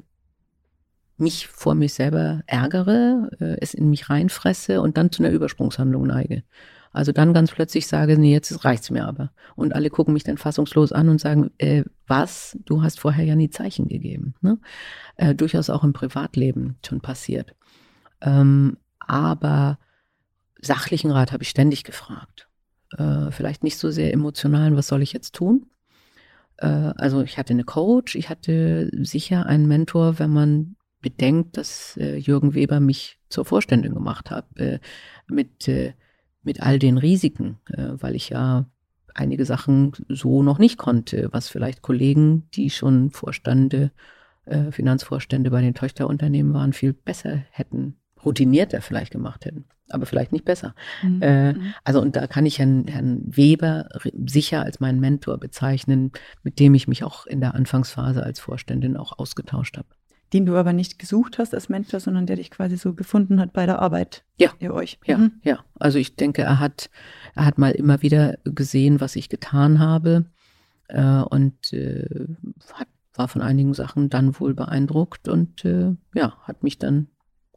mich 1.18 1.48
vor 1.48 1.76
mich 1.76 1.94
selber 1.94 2.42
ärgere, 2.48 3.30
äh, 3.40 3.58
es 3.62 3.74
in 3.74 3.90
mich 3.90 4.10
reinfresse 4.10 4.82
und 4.82 4.98
dann 4.98 5.12
zu 5.12 5.24
einer 5.24 5.32
Übersprungshandlung 5.32 6.08
neige. 6.08 6.44
Also 6.92 7.12
dann 7.12 7.34
ganz 7.34 7.52
plötzlich 7.52 7.88
sage, 7.88 8.18
nee, 8.18 8.32
jetzt 8.32 8.66
reicht's 8.66 8.90
mir 8.90 9.06
aber. 9.06 9.32
Und 9.56 9.76
alle 9.76 9.90
gucken 9.90 10.14
mich 10.14 10.24
dann 10.24 10.38
fassungslos 10.38 10.92
an 10.92 11.10
und 11.10 11.22
sagen, 11.22 11.52
äh, 11.58 11.84
was? 12.08 12.58
Du 12.66 12.82
hast 12.82 13.00
vorher 13.00 13.26
ja 13.26 13.36
nie 13.36 13.50
Zeichen 13.50 13.88
gegeben. 13.88 14.34
Ne? 14.42 14.58
Äh, 15.16 15.36
durchaus 15.36 15.70
auch 15.70 15.84
im 15.84 15.94
Privatleben 15.94 16.78
schon 16.86 17.02
passiert. 17.02 17.54
Ähm, 18.22 18.78
aber 19.00 19.78
sachlichen 20.62 21.12
Rat 21.12 21.32
habe 21.32 21.44
ich 21.44 21.50
ständig 21.50 21.84
gefragt. 21.84 22.50
Äh, 22.98 23.32
vielleicht 23.32 23.64
nicht 23.64 23.78
so 23.78 23.92
sehr 23.92 24.12
emotionalen, 24.12 24.76
was 24.76 24.88
soll 24.88 25.04
ich 25.04 25.14
jetzt 25.14 25.36
tun? 25.36 25.68
Äh, 26.60 26.68
also 26.68 27.22
ich 27.22 27.38
hatte 27.38 27.54
eine 27.54 27.64
Coach, 27.64 28.16
ich 28.16 28.30
hatte 28.30 28.90
sicher 29.04 29.46
einen 29.46 29.68
Mentor, 29.68 30.20
wenn 30.20 30.32
man 30.32 30.76
bedenkt, 31.02 31.58
dass 31.58 31.98
äh, 31.98 32.18
Jürgen 32.18 32.54
Weber 32.54 32.80
mich 32.80 33.20
zur 33.30 33.46
Vorständin 33.46 33.94
gemacht 33.94 34.32
hat, 34.32 34.46
äh, 34.58 34.80
mit, 35.28 35.70
mit 36.42 36.62
all 36.62 36.80
den 36.80 36.98
Risiken, 36.98 37.60
weil 37.68 38.16
ich 38.16 38.30
ja 38.30 38.66
einige 39.14 39.46
Sachen 39.46 39.92
so 40.08 40.42
noch 40.42 40.58
nicht 40.58 40.78
konnte, 40.78 41.30
was 41.32 41.50
vielleicht 41.50 41.82
Kollegen, 41.82 42.48
die 42.54 42.70
schon 42.70 43.12
Vorstände, 43.12 43.92
äh, 44.46 44.72
Finanzvorstände 44.72 45.52
bei 45.52 45.62
den 45.62 45.76
Töchterunternehmen 45.76 46.54
waren, 46.54 46.74
viel 46.74 46.94
besser 46.94 47.44
hätten, 47.52 47.98
routinierter 48.26 48.82
vielleicht 48.82 49.12
gemacht 49.12 49.46
hätten, 49.46 49.66
aber 49.90 50.06
vielleicht 50.06 50.32
nicht 50.32 50.46
besser. 50.46 50.76
Mhm. 51.02 51.22
Äh, 51.22 51.54
mhm. 51.54 51.74
also 51.84 52.02
und 52.02 52.16
da 52.16 52.28
kann 52.28 52.46
ich 52.46 52.60
Herrn, 52.60 52.88
Herrn 52.88 53.22
Weber 53.26 53.90
sicher 54.28 54.64
als 54.64 54.80
meinen 54.80 55.00
Mentor 55.00 55.38
bezeichnen, 55.38 56.12
mit 56.44 56.60
dem 56.60 56.74
ich 56.74 56.88
mich 56.88 57.04
auch 57.04 57.26
in 57.26 57.42
der 57.42 57.56
Anfangsphase 57.56 58.24
als 58.24 58.40
Vorständin 58.40 58.98
auch 58.98 59.18
ausgetauscht 59.18 59.78
habe 59.78 59.88
den 60.34 60.46
du 60.46 60.56
aber 60.56 60.74
nicht 60.74 61.00
gesucht 61.00 61.40
hast 61.40 61.54
als 61.54 61.70
Mentor, 61.70 62.00
sondern 62.00 62.26
der 62.26 62.36
dich 62.36 62.52
quasi 62.52 62.78
so 62.78 62.94
gefunden 62.94 63.40
hat 63.40 63.54
bei 63.54 63.66
der 63.66 63.80
Arbeit. 63.80 64.24
Ja. 64.38 64.52
Ihr 64.60 64.74
euch. 64.74 65.00
Ja, 65.06 65.18
mhm. 65.18 65.34
ja. 65.44 65.60
Also 65.80 65.98
ich 65.98 66.16
denke, 66.16 66.44
er 66.44 66.60
hat, 66.60 66.90
er 67.36 67.46
hat 67.46 67.58
mal 67.58 67.72
immer 67.72 68.02
wieder 68.02 68.38
gesehen, 68.44 69.02
was 69.02 69.16
ich 69.16 69.30
getan 69.30 69.80
habe 69.80 70.26
äh, 70.88 71.22
und 71.22 71.74
äh, 71.74 72.28
hat, 72.74 72.88
war 73.16 73.28
von 73.28 73.42
einigen 73.42 73.74
Sachen 73.74 74.10
dann 74.10 74.40
wohl 74.40 74.54
beeindruckt 74.54 75.28
und 75.28 75.66
äh, 75.66 75.96
ja, 76.14 76.38
hat 76.44 76.64
mich 76.64 76.78
dann 76.78 77.08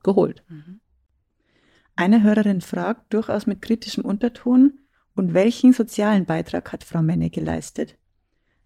geholt. 0.02 0.42
Mhm. 0.48 0.80
Eine 1.96 2.22
Hörerin 2.22 2.60
fragt 2.60 3.12
durchaus 3.12 3.46
mit 3.46 3.62
kritischem 3.62 4.04
Unterton, 4.04 4.78
und 5.14 5.34
welchen 5.34 5.74
sozialen 5.74 6.24
Beitrag 6.24 6.72
hat 6.72 6.84
Frau 6.84 7.02
Menne 7.02 7.28
geleistet? 7.28 7.98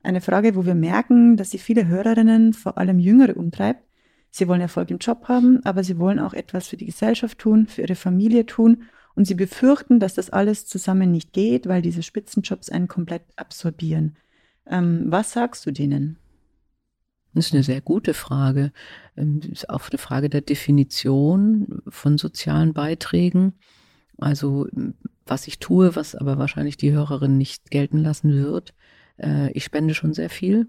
Eine 0.05 0.21
Frage, 0.21 0.55
wo 0.55 0.65
wir 0.65 0.77
merken, 0.77 1.37
dass 1.37 1.51
sie 1.51 1.59
viele 1.59 1.89
Hörerinnen, 1.89 2.53
vor 2.53 2.79
allem 2.79 3.01
Jüngere, 3.01 3.37
umtreibt, 3.37 3.83
Sie 4.37 4.49
wollen 4.49 4.61
Erfolg 4.61 4.91
im 4.91 4.99
Job 4.99 5.29
haben, 5.29 5.65
aber 5.65 5.83
sie 5.83 5.99
wollen 5.99 6.19
auch 6.19 6.35
etwas 6.35 6.69
für 6.69 6.77
die 6.77 6.85
Gesellschaft 6.85 7.39
tun, 7.39 7.67
für 7.69 7.81
ihre 7.81 7.95
Familie 7.95 8.45
tun. 8.45 8.83
Und 9.15 9.27
sie 9.27 9.35
befürchten, 9.35 9.99
dass 9.99 10.13
das 10.13 10.29
alles 10.29 10.67
zusammen 10.67 11.11
nicht 11.11 11.33
geht, 11.33 11.67
weil 11.67 11.81
diese 11.81 12.03
Spitzenjobs 12.03 12.69
einen 12.69 12.87
komplett 12.87 13.23
absorbieren. 13.37 14.17
Ähm, 14.67 15.05
was 15.07 15.33
sagst 15.33 15.65
du 15.65 15.71
denen? 15.71 16.19
Das 17.37 17.49
ist 17.49 17.53
eine 17.53 17.63
sehr 17.63 17.83
gute 17.83 18.15
Frage. 18.15 18.73
Ähm, 19.15 19.41
das 19.41 19.51
ist 19.51 19.71
auch 19.71 19.91
eine 19.91 19.99
Frage 19.99 20.31
der 20.31 20.41
Definition 20.41 21.83
von 21.87 22.17
sozialen 22.17 22.73
Beiträgen. 22.73 23.53
Also 24.19 24.67
was 25.27 25.47
ich 25.47 25.59
tue, 25.59 25.95
was 25.97 26.15
aber 26.15 26.39
wahrscheinlich 26.39 26.79
die 26.79 26.93
Hörerin 26.93 27.37
nicht 27.37 27.71
gelten 27.71 27.99
lassen 27.99 28.33
wird. 28.33 28.73
Äh, 29.19 29.51
ich 29.53 29.65
spende 29.65 29.95
schon 29.95 30.15
sehr 30.15 30.31
viel, 30.31 30.69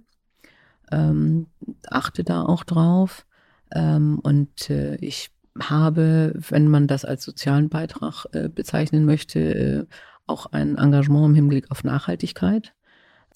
ähm, 0.91 1.47
achte 1.89 2.25
da 2.25 2.43
auch 2.43 2.65
drauf. 2.65 3.25
Ähm, 3.73 4.19
und 4.19 4.69
äh, 4.69 4.95
ich 4.97 5.30
habe, 5.58 6.34
wenn 6.49 6.67
man 6.67 6.88
das 6.88 7.06
als 7.06 7.23
sozialen 7.23 7.69
Beitrag 7.69 8.25
äh, 8.34 8.49
bezeichnen 8.49 9.06
möchte, 9.06 9.88
auch 10.25 10.47
ein 10.47 10.77
Engagement 10.77 11.27
im 11.27 11.36
Hinblick 11.36 11.71
auf 11.71 11.86
Nachhaltigkeit, 11.86 12.73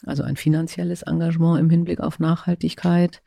also 0.05 0.23
ein 0.23 0.35
finanzielles 0.35 1.03
Engagement 1.03 1.59
im 1.59 1.69
Hinblick 1.69 1.99
auf 1.99 2.19
Nachhaltigkeit. 2.19 3.21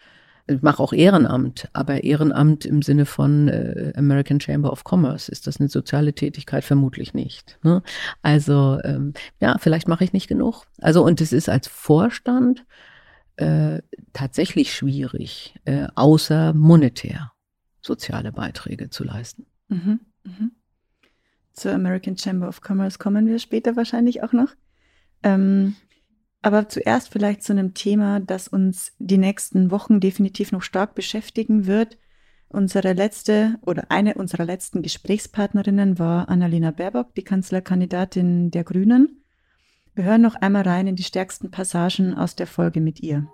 Ich 0.46 0.60
mache 0.60 0.82
auch 0.82 0.92
Ehrenamt, 0.92 1.70
aber 1.72 2.04
Ehrenamt 2.04 2.66
im 2.66 2.82
Sinne 2.82 3.06
von 3.06 3.48
äh, 3.48 3.92
American 3.96 4.40
Chamber 4.40 4.70
of 4.70 4.84
Commerce, 4.84 5.32
ist 5.32 5.46
das 5.46 5.58
eine 5.58 5.70
soziale 5.70 6.12
Tätigkeit? 6.12 6.64
Vermutlich 6.64 7.14
nicht. 7.14 7.58
Ne? 7.62 7.82
Also 8.20 8.78
ähm, 8.84 9.14
ja, 9.40 9.56
vielleicht 9.58 9.88
mache 9.88 10.04
ich 10.04 10.12
nicht 10.12 10.28
genug. 10.28 10.66
Also 10.80 11.02
und 11.02 11.22
es 11.22 11.32
ist 11.32 11.48
als 11.48 11.66
Vorstand 11.66 12.66
äh, 13.36 13.80
tatsächlich 14.12 14.74
schwierig, 14.74 15.54
äh, 15.64 15.86
außer 15.94 16.52
monetär 16.52 17.32
soziale 17.80 18.30
Beiträge 18.32 18.90
zu 18.90 19.04
leisten. 19.04 19.46
Mhm, 19.68 20.00
mhm. 20.24 20.52
Zur 21.52 21.72
American 21.72 22.18
Chamber 22.18 22.48
of 22.48 22.60
Commerce 22.62 22.98
kommen 22.98 23.26
wir 23.26 23.38
später 23.38 23.76
wahrscheinlich 23.76 24.22
auch 24.22 24.32
noch. 24.32 24.50
Ähm, 25.22 25.76
aber 26.44 26.68
zuerst 26.68 27.08
vielleicht 27.10 27.42
zu 27.42 27.52
einem 27.52 27.72
Thema, 27.72 28.20
das 28.20 28.48
uns 28.48 28.92
die 28.98 29.16
nächsten 29.16 29.70
Wochen 29.70 29.98
definitiv 29.98 30.52
noch 30.52 30.62
stark 30.62 30.94
beschäftigen 30.94 31.66
wird. 31.66 31.96
Unsere 32.48 32.92
letzte 32.92 33.56
oder 33.62 33.86
eine 33.88 34.14
unserer 34.14 34.44
letzten 34.44 34.82
Gesprächspartnerinnen 34.82 35.98
war 35.98 36.28
Annalena 36.28 36.70
Baerbock, 36.70 37.14
die 37.14 37.24
Kanzlerkandidatin 37.24 38.50
der 38.50 38.62
Grünen. 38.62 39.24
Wir 39.94 40.04
hören 40.04 40.20
noch 40.20 40.34
einmal 40.34 40.62
rein 40.62 40.86
in 40.86 40.96
die 40.96 41.02
stärksten 41.02 41.50
Passagen 41.50 42.14
aus 42.14 42.36
der 42.36 42.46
Folge 42.46 42.80
mit 42.80 43.00
ihr. 43.00 43.26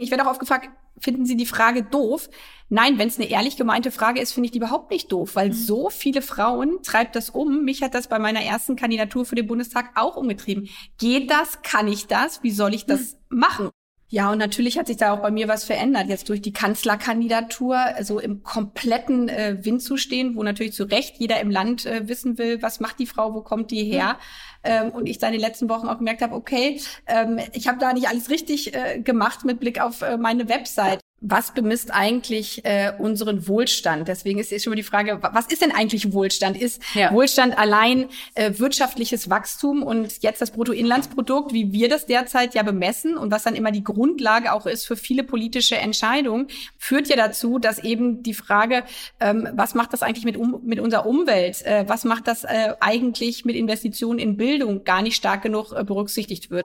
Ich 0.00 0.10
werde 0.10 0.24
auch 0.24 0.30
oft 0.30 0.40
gefragt, 0.40 0.70
finden 1.00 1.26
Sie 1.26 1.36
die 1.36 1.46
Frage 1.46 1.82
doof? 1.82 2.30
Nein, 2.68 2.98
wenn 2.98 3.08
es 3.08 3.18
eine 3.18 3.28
ehrlich 3.28 3.56
gemeinte 3.56 3.90
Frage 3.90 4.20
ist, 4.20 4.32
finde 4.32 4.46
ich 4.46 4.52
die 4.52 4.58
überhaupt 4.58 4.90
nicht 4.90 5.10
doof, 5.10 5.34
weil 5.34 5.48
mhm. 5.48 5.54
so 5.54 5.90
viele 5.90 6.22
Frauen 6.22 6.82
treibt 6.82 7.16
das 7.16 7.30
um. 7.30 7.64
Mich 7.64 7.82
hat 7.82 7.94
das 7.94 8.08
bei 8.08 8.18
meiner 8.18 8.40
ersten 8.40 8.76
Kandidatur 8.76 9.24
für 9.24 9.34
den 9.34 9.48
Bundestag 9.48 9.90
auch 9.96 10.16
umgetrieben. 10.16 10.68
Geht 10.98 11.30
das? 11.30 11.62
Kann 11.62 11.88
ich 11.88 12.06
das? 12.06 12.42
Wie 12.42 12.52
soll 12.52 12.74
ich 12.74 12.86
das 12.86 13.16
mhm. 13.30 13.38
machen? 13.38 13.70
Ja, 14.10 14.32
und 14.32 14.38
natürlich 14.38 14.78
hat 14.78 14.86
sich 14.86 14.96
da 14.96 15.12
auch 15.12 15.20
bei 15.20 15.30
mir 15.30 15.48
was 15.48 15.64
verändert, 15.64 16.08
jetzt 16.08 16.30
durch 16.30 16.40
die 16.40 16.52
Kanzlerkandidatur, 16.52 17.76
also 17.76 18.18
im 18.18 18.42
kompletten 18.42 19.28
äh, 19.28 19.58
Wind 19.62 19.82
zu 19.82 19.98
stehen, 19.98 20.34
wo 20.34 20.42
natürlich 20.42 20.72
zu 20.72 20.84
Recht 20.84 21.16
jeder 21.18 21.40
im 21.40 21.50
Land 21.50 21.84
äh, 21.84 22.08
wissen 22.08 22.38
will, 22.38 22.62
was 22.62 22.80
macht 22.80 22.98
die 22.98 23.06
Frau, 23.06 23.34
wo 23.34 23.42
kommt 23.42 23.70
die 23.70 23.84
her. 23.84 24.18
Ähm, 24.64 24.92
und 24.92 25.06
ich 25.06 25.18
da 25.18 25.26
in 25.26 25.34
den 25.34 25.42
letzten 25.42 25.68
Wochen 25.68 25.88
auch 25.88 25.98
gemerkt 25.98 26.22
habe, 26.22 26.34
okay, 26.34 26.80
ähm, 27.06 27.38
ich 27.52 27.68
habe 27.68 27.78
da 27.78 27.92
nicht 27.92 28.08
alles 28.08 28.30
richtig 28.30 28.74
äh, 28.74 28.98
gemacht 28.98 29.44
mit 29.44 29.60
Blick 29.60 29.78
auf 29.78 30.00
äh, 30.00 30.16
meine 30.16 30.48
Website 30.48 31.00
was 31.20 31.52
bemisst 31.52 31.92
eigentlich 31.92 32.64
äh, 32.64 32.92
unseren 32.96 33.48
Wohlstand? 33.48 34.06
Deswegen 34.06 34.38
ist 34.38 34.52
jetzt 34.52 34.64
schon 34.64 34.70
mal 34.70 34.76
die 34.76 34.84
Frage, 34.84 35.18
was 35.20 35.46
ist 35.46 35.62
denn 35.62 35.72
eigentlich 35.72 36.12
Wohlstand? 36.12 36.60
Ist 36.60 36.80
ja. 36.94 37.12
Wohlstand 37.12 37.58
allein 37.58 38.06
äh, 38.34 38.52
wirtschaftliches 38.56 39.28
Wachstum 39.28 39.82
und 39.82 40.22
jetzt 40.22 40.40
das 40.40 40.52
Bruttoinlandsprodukt, 40.52 41.52
wie 41.52 41.72
wir 41.72 41.88
das 41.88 42.06
derzeit 42.06 42.54
ja 42.54 42.62
bemessen 42.62 43.16
und 43.16 43.32
was 43.32 43.42
dann 43.42 43.56
immer 43.56 43.72
die 43.72 43.82
Grundlage 43.82 44.52
auch 44.52 44.66
ist 44.66 44.86
für 44.86 44.96
viele 44.96 45.24
politische 45.24 45.76
Entscheidungen, 45.76 46.46
führt 46.78 47.08
ja 47.08 47.16
dazu, 47.16 47.58
dass 47.58 47.78
eben 47.80 48.22
die 48.22 48.34
Frage, 48.34 48.84
ähm, 49.18 49.48
was 49.54 49.74
macht 49.74 49.92
das 49.92 50.02
eigentlich 50.02 50.24
mit, 50.24 50.36
um, 50.36 50.60
mit 50.64 50.78
unserer 50.78 51.06
Umwelt? 51.06 51.62
Äh, 51.62 51.84
was 51.88 52.04
macht 52.04 52.28
das 52.28 52.44
äh, 52.44 52.74
eigentlich 52.78 53.44
mit 53.44 53.56
Investitionen 53.56 54.20
in 54.20 54.36
Bildung 54.36 54.84
gar 54.84 55.02
nicht 55.02 55.16
stark 55.16 55.42
genug 55.42 55.72
äh, 55.72 55.82
berücksichtigt 55.82 56.50
wird? 56.50 56.64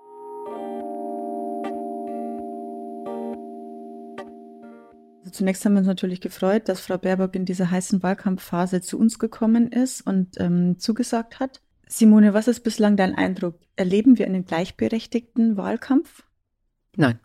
Zunächst 5.33 5.65
haben 5.65 5.73
wir 5.73 5.79
uns 5.79 5.87
natürlich 5.87 6.21
gefreut, 6.21 6.69
dass 6.69 6.81
Frau 6.81 6.97
Baerbock 6.97 7.35
in 7.35 7.45
dieser 7.45 7.69
heißen 7.71 8.03
Wahlkampfphase 8.03 8.81
zu 8.81 8.97
uns 8.97 9.19
gekommen 9.19 9.71
ist 9.71 10.01
und 10.01 10.39
ähm, 10.39 10.79
zugesagt 10.79 11.39
hat. 11.39 11.61
Simone, 11.87 12.33
was 12.33 12.47
ist 12.47 12.61
bislang 12.61 12.97
dein 12.97 13.15
Eindruck? 13.15 13.59
Erleben 13.75 14.17
wir 14.17 14.25
einen 14.25 14.45
gleichberechtigten 14.45 15.57
Wahlkampf? 15.57 16.23
Nein, 16.95 17.19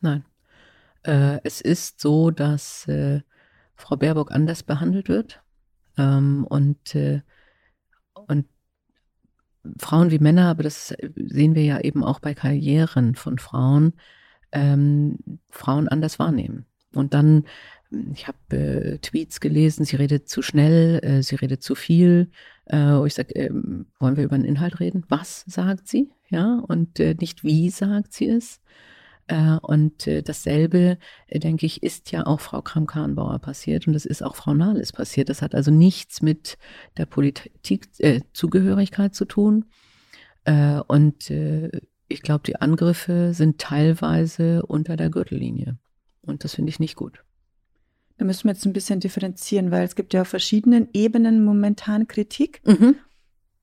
nein. 0.00 0.24
Äh, 1.02 1.40
es 1.44 1.60
ist 1.60 2.00
so, 2.00 2.30
dass 2.30 2.86
äh, 2.88 3.20
Frau 3.74 3.96
Baerbock 3.96 4.30
anders 4.30 4.62
behandelt 4.62 5.08
wird 5.08 5.42
ähm, 5.98 6.46
und, 6.48 6.94
äh, 6.94 7.22
und 8.26 8.46
Frauen 9.78 10.10
wie 10.10 10.18
Männer, 10.18 10.48
aber 10.48 10.62
das 10.62 10.94
sehen 11.16 11.54
wir 11.54 11.64
ja 11.64 11.80
eben 11.80 12.04
auch 12.04 12.20
bei 12.20 12.34
Karrieren 12.34 13.14
von 13.14 13.38
Frauen, 13.38 13.94
ähm, 14.52 15.18
Frauen 15.50 15.88
anders 15.88 16.18
wahrnehmen. 16.18 16.66
Und 16.94 17.14
dann, 17.14 17.44
ich 18.12 18.28
habe 18.28 18.56
äh, 18.56 18.98
Tweets 18.98 19.40
gelesen, 19.40 19.84
sie 19.84 19.96
redet 19.96 20.28
zu 20.28 20.42
schnell, 20.42 21.00
äh, 21.02 21.22
sie 21.22 21.36
redet 21.36 21.62
zu 21.62 21.74
viel. 21.74 22.30
Äh, 22.66 23.06
ich 23.06 23.14
sage, 23.14 23.34
äh, 23.34 23.50
wollen 23.98 24.16
wir 24.16 24.24
über 24.24 24.36
den 24.36 24.44
Inhalt 24.44 24.80
reden? 24.80 25.04
Was 25.08 25.44
sagt 25.46 25.88
sie? 25.88 26.10
Ja, 26.28 26.62
und 26.66 27.00
äh, 27.00 27.14
nicht 27.18 27.44
wie 27.44 27.70
sagt 27.70 28.12
sie 28.12 28.28
es. 28.28 28.60
Äh, 29.26 29.56
und 29.62 30.06
äh, 30.06 30.22
dasselbe, 30.22 30.98
äh, 31.28 31.38
denke 31.38 31.64
ich, 31.66 31.82
ist 31.82 32.12
ja 32.12 32.26
auch 32.26 32.40
Frau 32.40 32.60
Kram-Karrenbauer 32.60 33.38
passiert 33.38 33.86
und 33.86 33.94
das 33.94 34.04
ist 34.04 34.22
auch 34.22 34.36
Frau 34.36 34.52
Nahles 34.52 34.92
passiert. 34.92 35.30
Das 35.30 35.40
hat 35.40 35.54
also 35.54 35.70
nichts 35.70 36.20
mit 36.20 36.58
der 36.98 37.06
Politik-Zugehörigkeit 37.06 39.14
zu 39.14 39.24
tun. 39.24 39.64
Äh, 40.44 40.80
und 40.88 41.30
äh, 41.30 41.70
ich 42.08 42.22
glaube, 42.22 42.42
die 42.46 42.56
Angriffe 42.56 43.32
sind 43.32 43.58
teilweise 43.58 44.66
unter 44.66 44.96
der 44.96 45.08
Gürtellinie. 45.08 45.78
Und 46.26 46.44
das 46.44 46.54
finde 46.54 46.70
ich 46.70 46.80
nicht 46.80 46.96
gut. 46.96 47.24
Da 48.16 48.24
müssen 48.24 48.44
wir 48.44 48.52
jetzt 48.52 48.64
ein 48.64 48.72
bisschen 48.72 49.00
differenzieren, 49.00 49.70
weil 49.70 49.84
es 49.84 49.96
gibt 49.96 50.14
ja 50.14 50.22
auf 50.22 50.28
verschiedenen 50.28 50.88
Ebenen 50.92 51.44
momentan 51.44 52.06
Kritik. 52.06 52.60
Mhm. 52.64 52.96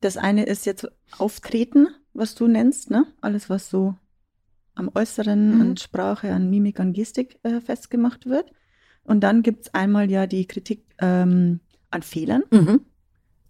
Das 0.02 0.18
eine 0.18 0.44
ist 0.44 0.66
jetzt 0.66 0.88
Auftreten, 1.18 1.88
was 2.14 2.36
du 2.36 2.48
nennst, 2.48 2.90
ne? 2.92 3.06
Alles, 3.22 3.50
was 3.50 3.70
so 3.70 3.96
am 4.76 4.90
Äußeren, 4.94 5.56
mhm. 5.56 5.62
an 5.62 5.78
Sprache, 5.78 6.34
an 6.34 6.50
Mimik, 6.50 6.80
an 6.80 6.94
Gestik 6.94 7.40
äh, 7.44 7.62
festgemacht 7.62 8.26
wird. 8.26 8.52
Und 9.04 9.22
dann 9.22 9.42
gibt 9.42 9.64
es 9.64 9.74
einmal 9.74 10.10
ja 10.12 10.28
die 10.28 10.46
Kritik 10.46 10.84
ähm, 11.00 11.60
an 11.90 12.02
Fehlern. 12.02 12.44
Mhm. 12.52 12.82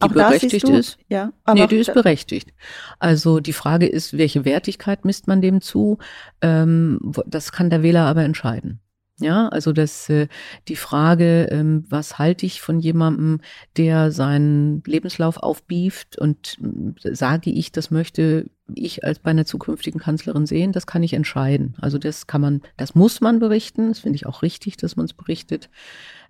Die 0.01 0.05
auch 0.05 0.13
berechtigt 0.13 0.67
du, 0.67 0.73
ist. 0.73 0.97
Ja, 1.09 1.31
aber 1.43 1.61
nee, 1.61 1.67
die 1.67 1.77
ist 1.77 1.93
berechtigt. 1.93 2.53
Also 2.97 3.39
die 3.39 3.53
Frage 3.53 3.87
ist, 3.87 4.17
welche 4.17 4.45
Wertigkeit 4.45 5.05
misst 5.05 5.27
man 5.27 5.41
dem 5.41 5.61
zu? 5.61 5.99
Ähm, 6.41 7.13
das 7.27 7.51
kann 7.51 7.69
der 7.69 7.83
Wähler 7.83 8.05
aber 8.05 8.23
entscheiden. 8.23 8.79
Ja, 9.21 9.47
also 9.49 9.71
das, 9.71 10.09
äh, 10.09 10.27
die 10.67 10.75
Frage, 10.75 11.47
ähm, 11.51 11.85
was 11.89 12.17
halte 12.19 12.45
ich 12.45 12.61
von 12.61 12.79
jemandem, 12.79 13.39
der 13.77 14.11
seinen 14.11 14.83
Lebenslauf 14.85 15.37
aufbieft 15.37 16.17
und 16.17 16.57
äh, 17.03 17.15
sage 17.15 17.51
ich, 17.51 17.71
das 17.71 17.91
möchte 17.91 18.49
ich 18.73 19.03
als 19.03 19.19
bei 19.19 19.31
einer 19.31 19.45
zukünftigen 19.45 19.99
Kanzlerin 19.99 20.45
sehen, 20.45 20.71
das 20.71 20.87
kann 20.87 21.03
ich 21.03 21.13
entscheiden. 21.13 21.75
Also 21.79 21.97
das 21.97 22.27
kann 22.27 22.41
man, 22.41 22.61
das 22.77 22.95
muss 22.95 23.21
man 23.21 23.39
berichten. 23.39 23.89
Das 23.89 23.99
finde 23.99 24.15
ich 24.15 24.25
auch 24.25 24.41
richtig, 24.41 24.77
dass 24.77 24.95
man 24.95 25.05
es 25.05 25.13
berichtet. 25.13 25.69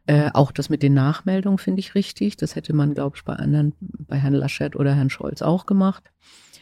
Äh, 0.08 0.32
auch 0.34 0.51
das 0.51 0.69
mit 0.69 0.84
den 0.84 0.93
Nachmeldungen 0.93 1.60
finde 1.60 1.80
ich 1.80 1.95
richtig. 1.95 2.36
Das 2.38 2.56
hätte 2.56 2.73
man, 2.73 2.93
glaube 2.93 3.17
ich, 3.17 3.23
bei 3.23 3.34
anderen, 3.34 3.73
bei 3.80 4.17
Herrn 4.17 4.34
Laschet 4.34 4.75
oder 4.75 4.93
Herrn 4.95 5.10
Scholz 5.10 5.41
auch 5.41 5.65
gemacht. 5.65 6.12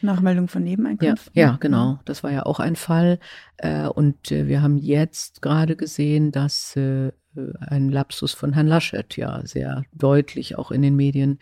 Nachmeldung 0.02 0.48
von 0.48 0.62
Nebeneinkünften. 0.62 1.32
Ja, 1.34 1.50
ja, 1.50 1.56
genau. 1.60 1.98
Das 2.04 2.22
war 2.22 2.32
ja 2.32 2.44
auch 2.44 2.60
ein 2.60 2.76
Fall. 2.76 3.18
Äh, 3.56 3.86
und 3.86 4.32
äh, 4.32 4.46
wir 4.48 4.62
haben 4.62 4.78
jetzt 4.78 5.42
gerade 5.42 5.76
gesehen, 5.76 6.32
dass 6.32 6.76
äh, 6.76 7.12
ein 7.60 7.90
Lapsus 7.90 8.32
von 8.32 8.52
Herrn 8.52 8.66
Laschet 8.66 9.16
ja 9.16 9.40
sehr 9.44 9.84
deutlich 9.92 10.58
auch 10.58 10.70
in 10.70 10.82
den 10.82 10.96
Medien 10.96 11.38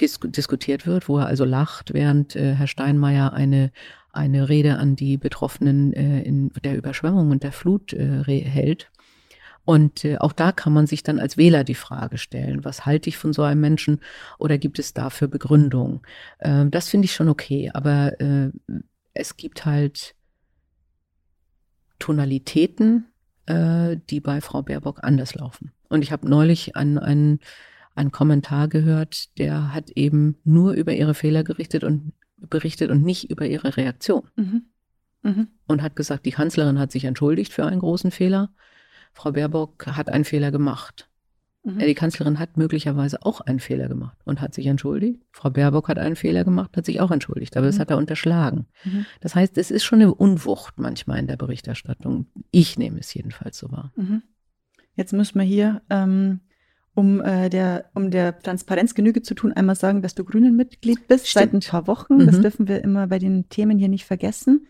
diskutiert 0.00 0.86
wird, 0.88 1.08
wo 1.08 1.18
er 1.18 1.26
also 1.26 1.44
lacht, 1.44 1.94
während 1.94 2.34
Herr 2.34 2.66
Steinmeier 2.66 3.32
eine 3.32 3.70
eine 4.10 4.48
Rede 4.48 4.78
an 4.78 4.96
die 4.96 5.16
Betroffenen 5.16 5.92
in 5.92 6.50
der 6.64 6.76
Überschwemmung 6.76 7.30
und 7.30 7.44
der 7.44 7.52
Flut 7.52 7.92
hält. 7.92 8.90
Und 9.68 10.02
äh, 10.06 10.16
auch 10.16 10.32
da 10.32 10.50
kann 10.50 10.72
man 10.72 10.86
sich 10.86 11.02
dann 11.02 11.18
als 11.18 11.36
Wähler 11.36 11.62
die 11.62 11.74
Frage 11.74 12.16
stellen, 12.16 12.64
was 12.64 12.86
halte 12.86 13.10
ich 13.10 13.18
von 13.18 13.34
so 13.34 13.42
einem 13.42 13.60
Menschen 13.60 14.00
oder 14.38 14.56
gibt 14.56 14.78
es 14.78 14.94
dafür 14.94 15.28
Begründung? 15.28 16.00
Äh, 16.38 16.64
das 16.70 16.88
finde 16.88 17.04
ich 17.04 17.12
schon 17.12 17.28
okay, 17.28 17.70
aber 17.74 18.18
äh, 18.18 18.50
es 19.12 19.36
gibt 19.36 19.66
halt 19.66 20.14
Tonalitäten, 21.98 23.08
äh, 23.44 23.98
die 24.08 24.20
bei 24.20 24.40
Frau 24.40 24.62
Baerbock 24.62 25.04
anders 25.04 25.34
laufen. 25.34 25.72
Und 25.90 26.00
ich 26.00 26.12
habe 26.12 26.26
neulich 26.26 26.74
einen, 26.74 26.96
einen, 26.96 27.40
einen 27.94 28.10
Kommentar 28.10 28.68
gehört, 28.68 29.36
der 29.36 29.74
hat 29.74 29.90
eben 29.90 30.38
nur 30.44 30.72
über 30.72 30.94
ihre 30.94 31.12
Fehler 31.12 31.44
gerichtet 31.44 31.84
und 31.84 32.14
berichtet 32.38 32.90
und 32.90 33.02
nicht 33.02 33.30
über 33.30 33.44
ihre 33.44 33.76
Reaktion. 33.76 34.30
Mhm. 34.34 34.62
Mhm. 35.24 35.48
Und 35.66 35.82
hat 35.82 35.94
gesagt, 35.94 36.24
die 36.24 36.32
Kanzlerin 36.32 36.78
hat 36.78 36.90
sich 36.90 37.04
entschuldigt 37.04 37.52
für 37.52 37.66
einen 37.66 37.80
großen 37.80 38.10
Fehler 38.10 38.48
Frau 39.18 39.32
Baerbock 39.32 39.84
hat 39.88 40.10
einen 40.10 40.24
Fehler 40.24 40.52
gemacht. 40.52 41.08
Mhm. 41.64 41.80
Die 41.80 41.94
Kanzlerin 41.94 42.38
hat 42.38 42.56
möglicherweise 42.56 43.26
auch 43.26 43.40
einen 43.40 43.58
Fehler 43.58 43.88
gemacht 43.88 44.16
und 44.24 44.40
hat 44.40 44.54
sich 44.54 44.66
entschuldigt. 44.66 45.20
Frau 45.32 45.50
Baerbock 45.50 45.88
hat 45.88 45.98
einen 45.98 46.14
Fehler 46.14 46.44
gemacht, 46.44 46.76
hat 46.76 46.86
sich 46.86 47.00
auch 47.00 47.10
entschuldigt, 47.10 47.56
aber 47.56 47.66
mhm. 47.66 47.70
das 47.70 47.80
hat 47.80 47.90
er 47.90 47.96
unterschlagen. 47.96 48.66
Mhm. 48.84 49.06
Das 49.20 49.34
heißt, 49.34 49.58
es 49.58 49.72
ist 49.72 49.82
schon 49.82 50.00
eine 50.00 50.14
Unwucht 50.14 50.78
manchmal 50.78 51.18
in 51.18 51.26
der 51.26 51.36
Berichterstattung. 51.36 52.26
Ich 52.52 52.78
nehme 52.78 53.00
es 53.00 53.12
jedenfalls 53.12 53.58
so 53.58 53.72
wahr. 53.72 53.92
Mhm. 53.96 54.22
Jetzt 54.94 55.12
müssen 55.12 55.36
wir 55.36 55.44
hier, 55.44 55.82
ähm, 55.90 56.38
um, 56.94 57.20
äh, 57.20 57.48
der, 57.48 57.86
um 57.94 58.12
der 58.12 58.38
Transparenz 58.38 58.94
Genüge 58.94 59.22
zu 59.22 59.34
tun, 59.34 59.52
einmal 59.52 59.74
sagen, 59.74 60.00
dass 60.00 60.14
du 60.14 60.24
Grünen-Mitglied 60.24 61.08
bist 61.08 61.28
Stimmt. 61.28 61.50
seit 61.50 61.54
ein 61.54 61.68
paar 61.68 61.88
Wochen. 61.88 62.24
Das 62.24 62.36
mhm. 62.36 62.42
dürfen 62.42 62.68
wir 62.68 62.84
immer 62.84 63.08
bei 63.08 63.18
den 63.18 63.48
Themen 63.48 63.78
hier 63.78 63.88
nicht 63.88 64.04
vergessen. 64.04 64.68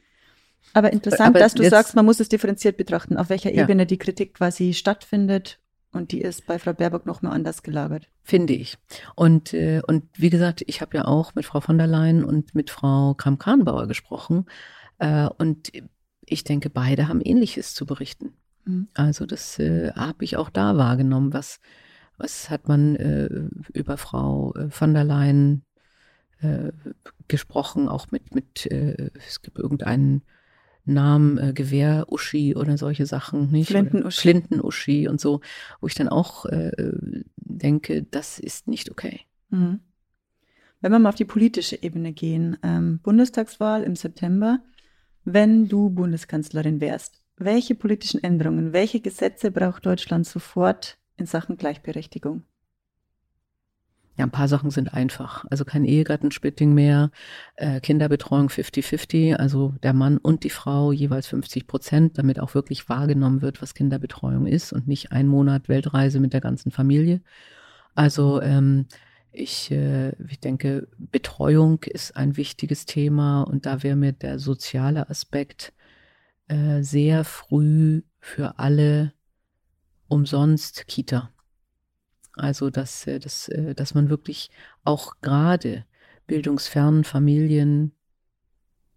Aber 0.74 0.92
interessant, 0.92 1.30
aber 1.30 1.38
dass 1.38 1.54
du 1.54 1.68
sagst, 1.68 1.94
man 1.96 2.04
muss 2.04 2.20
es 2.20 2.28
differenziert 2.28 2.76
betrachten, 2.76 3.16
auf 3.16 3.30
welcher 3.30 3.52
ja. 3.52 3.64
Ebene 3.64 3.86
die 3.86 3.98
Kritik 3.98 4.34
quasi 4.34 4.74
stattfindet. 4.74 5.58
Und 5.90 6.12
die 6.12 6.20
ist 6.20 6.46
bei 6.46 6.58
Frau 6.58 6.74
Baerbock 6.74 7.06
nochmal 7.06 7.32
anders 7.32 7.62
gelagert. 7.62 8.08
Finde 8.22 8.52
ich. 8.52 8.76
Und, 9.14 9.54
äh, 9.54 9.80
und 9.86 10.04
wie 10.14 10.28
gesagt, 10.28 10.62
ich 10.66 10.82
habe 10.82 10.98
ja 10.98 11.06
auch 11.06 11.34
mit 11.34 11.46
Frau 11.46 11.60
von 11.60 11.78
der 11.78 11.86
Leyen 11.86 12.24
und 12.24 12.54
mit 12.54 12.68
Frau 12.68 13.14
Kram-Karrenbauer 13.14 13.86
gesprochen. 13.86 14.44
Äh, 14.98 15.28
und 15.38 15.72
ich 16.26 16.44
denke, 16.44 16.68
beide 16.68 17.08
haben 17.08 17.22
Ähnliches 17.22 17.74
zu 17.74 17.86
berichten. 17.86 18.34
Mhm. 18.66 18.88
Also 18.92 19.24
das 19.24 19.58
äh, 19.58 19.92
habe 19.92 20.24
ich 20.24 20.36
auch 20.36 20.50
da 20.50 20.76
wahrgenommen. 20.76 21.32
Was, 21.32 21.58
was 22.18 22.50
hat 22.50 22.68
man 22.68 22.96
äh, 22.96 23.48
über 23.72 23.96
Frau 23.96 24.54
äh, 24.54 24.70
von 24.70 24.92
der 24.92 25.04
Leyen 25.04 25.64
äh, 26.42 26.70
gesprochen, 27.28 27.88
auch 27.88 28.10
mit, 28.10 28.34
mit 28.34 28.66
es 28.66 29.42
gibt 29.42 29.58
irgendeinen 29.58 30.22
Namen, 30.88 31.38
äh, 31.38 31.52
Gewehr, 31.52 32.06
Uschi 32.10 32.56
oder 32.56 32.76
solche 32.78 33.06
Sachen, 33.06 33.50
nicht? 33.50 33.68
Flinten-Uschi. 33.68 34.20
Flinten-Uschi 34.20 35.08
und 35.08 35.20
so, 35.20 35.40
wo 35.80 35.86
ich 35.86 35.94
dann 35.94 36.08
auch 36.08 36.46
äh, 36.46 36.72
denke, 37.36 38.04
das 38.10 38.38
ist 38.38 38.68
nicht 38.68 38.90
okay. 38.90 39.20
Mhm. 39.50 39.80
Wenn 40.80 40.92
wir 40.92 40.98
mal 40.98 41.08
auf 41.08 41.14
die 41.14 41.24
politische 41.24 41.82
Ebene 41.82 42.12
gehen, 42.12 42.56
ähm, 42.62 43.00
Bundestagswahl 43.02 43.82
im 43.82 43.96
September, 43.96 44.60
wenn 45.24 45.68
du 45.68 45.90
Bundeskanzlerin 45.90 46.80
wärst, 46.80 47.20
welche 47.36 47.74
politischen 47.74 48.22
Änderungen, 48.22 48.72
welche 48.72 49.00
Gesetze 49.00 49.50
braucht 49.50 49.86
Deutschland 49.86 50.26
sofort 50.26 50.98
in 51.16 51.26
Sachen 51.26 51.56
Gleichberechtigung? 51.56 52.42
Ja, 54.18 54.24
ein 54.24 54.32
paar 54.32 54.48
Sachen 54.48 54.70
sind 54.72 54.92
einfach. 54.94 55.44
Also 55.48 55.64
kein 55.64 55.84
Ehegattensplitting 55.84 56.74
mehr, 56.74 57.12
äh, 57.54 57.80
Kinderbetreuung 57.80 58.48
50-50, 58.48 59.36
also 59.36 59.74
der 59.84 59.92
Mann 59.92 60.18
und 60.18 60.42
die 60.42 60.50
Frau 60.50 60.90
jeweils 60.90 61.28
50 61.28 61.68
Prozent, 61.68 62.18
damit 62.18 62.40
auch 62.40 62.54
wirklich 62.54 62.88
wahrgenommen 62.88 63.42
wird, 63.42 63.62
was 63.62 63.74
Kinderbetreuung 63.74 64.46
ist 64.46 64.72
und 64.72 64.88
nicht 64.88 65.12
ein 65.12 65.28
Monat 65.28 65.68
Weltreise 65.68 66.18
mit 66.18 66.32
der 66.32 66.40
ganzen 66.40 66.72
Familie. 66.72 67.20
Also 67.94 68.42
ähm, 68.42 68.86
ich, 69.30 69.70
äh, 69.70 70.10
ich 70.26 70.40
denke, 70.40 70.88
Betreuung 70.98 71.84
ist 71.84 72.16
ein 72.16 72.36
wichtiges 72.36 72.86
Thema 72.86 73.42
und 73.42 73.66
da 73.66 73.84
wäre 73.84 73.96
mir 73.96 74.12
der 74.12 74.40
soziale 74.40 75.08
Aspekt 75.10 75.72
äh, 76.48 76.82
sehr 76.82 77.22
früh 77.22 78.02
für 78.18 78.58
alle 78.58 79.12
umsonst 80.08 80.88
Kita. 80.88 81.30
Also, 82.38 82.70
dass, 82.70 83.06
äh, 83.06 83.18
dass, 83.18 83.48
äh, 83.48 83.74
dass 83.74 83.94
man 83.94 84.10
wirklich 84.10 84.50
auch 84.84 85.14
gerade 85.20 85.84
bildungsfernen 86.26 87.04
Familien 87.04 87.92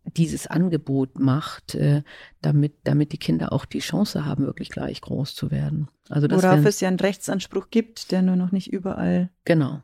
dieses 0.05 0.47
Angebot 0.47 1.19
macht, 1.19 1.75
äh, 1.75 2.03
damit, 2.41 2.73
damit 2.83 3.11
die 3.11 3.17
Kinder 3.17 3.53
auch 3.53 3.65
die 3.65 3.79
Chance 3.79 4.25
haben, 4.25 4.45
wirklich 4.45 4.69
gleich 4.69 5.01
groß 5.01 5.35
zu 5.35 5.51
werden. 5.51 5.89
Also 6.09 6.29
Worauf 6.29 6.65
es 6.65 6.79
ja 6.79 6.87
einen 6.87 6.99
Rechtsanspruch 6.99 7.69
gibt, 7.69 8.11
der 8.11 8.21
nur 8.21 8.35
noch 8.35 8.51
nicht 8.51 8.71
überall 8.71 9.29
genau, 9.45 9.83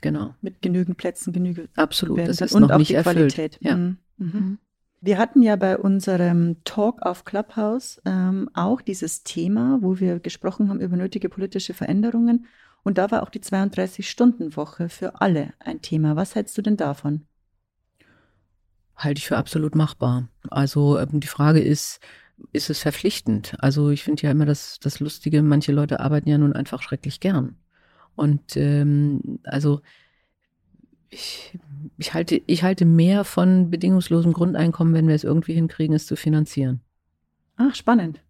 genau. 0.00 0.34
mit 0.40 0.62
genügend 0.62 0.96
Plätzen 0.96 1.32
genügend 1.32 1.70
Absolut, 1.76 2.20
das 2.20 2.40
ist 2.40 2.54
und 2.54 2.62
noch 2.62 2.70
auch 2.70 2.78
nicht 2.78 2.90
die 2.90 2.94
erfüllt. 2.94 3.34
Qualität. 3.34 3.58
Ja. 3.60 3.76
Mhm. 3.76 3.98
Mhm. 4.16 4.58
Wir 5.00 5.18
hatten 5.18 5.42
ja 5.42 5.56
bei 5.56 5.78
unserem 5.78 6.56
Talk 6.64 7.02
auf 7.02 7.24
Clubhouse 7.24 8.00
ähm, 8.04 8.50
auch 8.54 8.80
dieses 8.80 9.22
Thema, 9.22 9.78
wo 9.80 10.00
wir 10.00 10.18
gesprochen 10.18 10.68
haben 10.68 10.80
über 10.80 10.96
nötige 10.96 11.28
politische 11.28 11.72
Veränderungen. 11.74 12.46
Und 12.88 12.96
da 12.96 13.10
war 13.10 13.22
auch 13.22 13.28
die 13.28 13.40
32-Stunden-Woche 13.40 14.88
für 14.88 15.20
alle 15.20 15.52
ein 15.60 15.82
Thema. 15.82 16.16
Was 16.16 16.34
hältst 16.34 16.56
du 16.56 16.62
denn 16.62 16.78
davon? 16.78 17.26
Halte 18.96 19.18
ich 19.18 19.26
für 19.26 19.36
absolut 19.36 19.74
machbar. 19.74 20.28
Also 20.48 20.98
ähm, 20.98 21.20
die 21.20 21.26
Frage 21.26 21.60
ist, 21.60 22.00
ist 22.54 22.70
es 22.70 22.78
verpflichtend? 22.78 23.56
Also 23.58 23.90
ich 23.90 24.04
finde 24.04 24.22
ja 24.22 24.30
immer 24.30 24.46
das, 24.46 24.78
das 24.80 25.00
Lustige, 25.00 25.42
manche 25.42 25.70
Leute 25.70 26.00
arbeiten 26.00 26.30
ja 26.30 26.38
nun 26.38 26.54
einfach 26.54 26.80
schrecklich 26.80 27.20
gern. 27.20 27.56
Und 28.16 28.56
ähm, 28.56 29.40
also 29.44 29.82
ich, 31.10 31.58
ich, 31.98 32.14
halte, 32.14 32.40
ich 32.46 32.62
halte 32.62 32.86
mehr 32.86 33.24
von 33.24 33.68
bedingungslosem 33.68 34.32
Grundeinkommen, 34.32 34.94
wenn 34.94 35.08
wir 35.08 35.14
es 35.14 35.24
irgendwie 35.24 35.52
hinkriegen, 35.52 35.94
es 35.94 36.06
zu 36.06 36.16
finanzieren. 36.16 36.80
Ach, 37.58 37.74
spannend. 37.74 38.22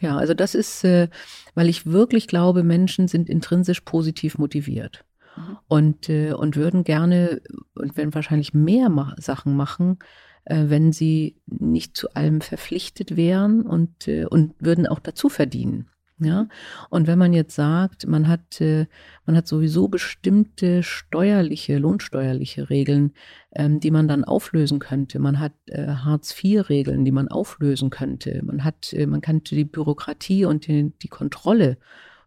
Ja, 0.00 0.16
also 0.16 0.34
das 0.34 0.54
ist, 0.54 0.84
äh, 0.84 1.08
weil 1.54 1.68
ich 1.68 1.86
wirklich 1.86 2.26
glaube, 2.28 2.62
Menschen 2.62 3.08
sind 3.08 3.28
intrinsisch 3.30 3.80
positiv 3.80 4.38
motiviert 4.38 5.04
mhm. 5.36 5.58
und, 5.68 6.08
äh, 6.08 6.32
und 6.32 6.56
würden 6.56 6.84
gerne 6.84 7.40
und 7.74 7.96
werden 7.96 8.14
wahrscheinlich 8.14 8.52
mehr 8.52 8.88
ma 8.88 9.14
Sachen 9.18 9.56
machen, 9.56 9.98
äh, 10.44 10.64
wenn 10.68 10.92
sie 10.92 11.36
nicht 11.46 11.96
zu 11.96 12.12
allem 12.14 12.40
verpflichtet 12.40 13.16
wären 13.16 13.62
und, 13.62 14.06
äh, 14.08 14.26
und 14.26 14.54
würden 14.58 14.86
auch 14.86 15.00
dazu 15.00 15.28
verdienen. 15.28 15.88
Ja, 16.18 16.48
und 16.88 17.06
wenn 17.06 17.18
man 17.18 17.34
jetzt 17.34 17.54
sagt, 17.54 18.06
man 18.06 18.26
hat, 18.26 18.58
äh, 18.62 18.86
man 19.26 19.36
hat 19.36 19.46
sowieso 19.46 19.88
bestimmte 19.88 20.82
steuerliche, 20.82 21.76
lohnsteuerliche 21.76 22.70
Regeln, 22.70 23.12
ähm, 23.54 23.80
die 23.80 23.90
man 23.90 24.08
dann 24.08 24.24
auflösen 24.24 24.78
könnte. 24.78 25.18
Man 25.18 25.38
hat 25.38 25.52
äh, 25.66 25.88
Hartz-IV-Regeln, 25.88 27.04
die 27.04 27.12
man 27.12 27.28
auflösen 27.28 27.90
könnte. 27.90 28.40
Man 28.44 28.64
hat, 28.64 28.94
äh, 28.94 29.06
man 29.06 29.20
könnte 29.20 29.54
die 29.54 29.66
Bürokratie 29.66 30.46
und 30.46 30.66
die, 30.66 30.90
die 31.02 31.08
Kontrolle 31.08 31.76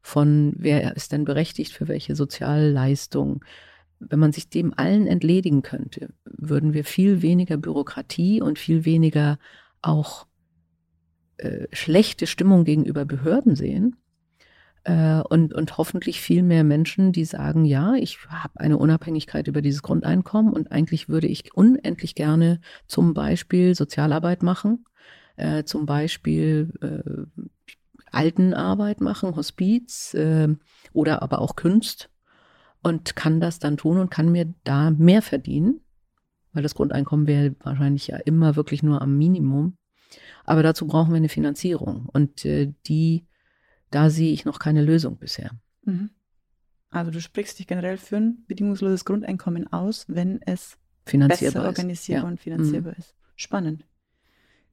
von 0.01 0.53
wer 0.55 0.95
ist 0.95 1.11
denn 1.11 1.25
berechtigt 1.25 1.73
für 1.73 1.87
welche 1.87 2.15
Sozialleistung. 2.15 3.43
Wenn 3.99 4.19
man 4.19 4.31
sich 4.31 4.49
dem 4.49 4.71
allen 4.77 5.07
entledigen 5.07 5.63
könnte, 5.63 6.09
würden 6.25 6.73
wir 6.73 6.85
viel 6.85 7.23
weniger 7.23 7.57
Bürokratie 7.57 8.41
und 8.41 8.59
viel 8.59 8.85
weniger 8.85 9.39
auch 9.81 10.27
äh, 11.39 11.67
schlechte 11.71 12.27
Stimmung 12.27 12.63
gegenüber 12.65 13.05
Behörden 13.05 13.55
sehen 13.55 13.95
äh, 14.83 15.21
und, 15.21 15.53
und 15.53 15.77
hoffentlich 15.77 16.21
viel 16.21 16.43
mehr 16.43 16.63
Menschen, 16.63 17.11
die 17.11 17.25
sagen, 17.25 17.65
ja, 17.65 17.95
ich 17.95 18.19
habe 18.27 18.59
eine 18.59 18.77
Unabhängigkeit 18.77 19.47
über 19.47 19.61
dieses 19.61 19.81
Grundeinkommen 19.81 20.53
und 20.53 20.71
eigentlich 20.71 21.09
würde 21.09 21.27
ich 21.27 21.53
unendlich 21.53 22.15
gerne 22.15 22.59
zum 22.87 23.13
Beispiel 23.13 23.75
Sozialarbeit 23.75 24.43
machen, 24.43 24.85
äh, 25.35 25.63
zum 25.63 25.85
Beispiel 25.85 26.73
äh, 26.81 27.43
Altenarbeit 28.11 29.01
machen, 29.01 29.35
Hospiz 29.35 30.13
äh, 30.13 30.49
oder 30.93 31.21
aber 31.21 31.39
auch 31.39 31.55
Kunst 31.55 32.09
und 32.81 33.15
kann 33.15 33.39
das 33.39 33.59
dann 33.59 33.77
tun 33.77 33.97
und 33.97 34.09
kann 34.09 34.31
mir 34.31 34.53
da 34.63 34.91
mehr 34.91 35.21
verdienen, 35.21 35.81
weil 36.53 36.63
das 36.63 36.75
Grundeinkommen 36.75 37.27
wäre 37.27 37.55
wahrscheinlich 37.59 38.07
ja 38.07 38.17
immer 38.17 38.55
wirklich 38.55 38.83
nur 38.83 39.01
am 39.01 39.17
Minimum. 39.17 39.77
Aber 40.45 40.63
dazu 40.63 40.87
brauchen 40.87 41.11
wir 41.11 41.17
eine 41.17 41.29
Finanzierung 41.29 42.07
und 42.11 42.45
äh, 42.45 42.73
die, 42.87 43.25
da 43.91 44.09
sehe 44.09 44.33
ich 44.33 44.45
noch 44.45 44.59
keine 44.59 44.83
Lösung 44.83 45.17
bisher. 45.17 45.51
Mhm. 45.83 46.09
Also 46.91 47.11
du 47.11 47.21
sprichst 47.21 47.59
dich 47.59 47.67
generell 47.67 47.97
für 47.97 48.17
ein 48.17 48.45
bedingungsloses 48.47 49.05
Grundeinkommen 49.05 49.71
aus, 49.71 50.05
wenn 50.07 50.41
es 50.45 50.77
besser 51.05 51.65
organisierbar 51.65 52.23
ja. 52.23 52.29
und 52.29 52.39
finanzierbar 52.39 52.93
mhm. 52.93 52.99
ist. 52.99 53.15
Spannend. 53.35 53.85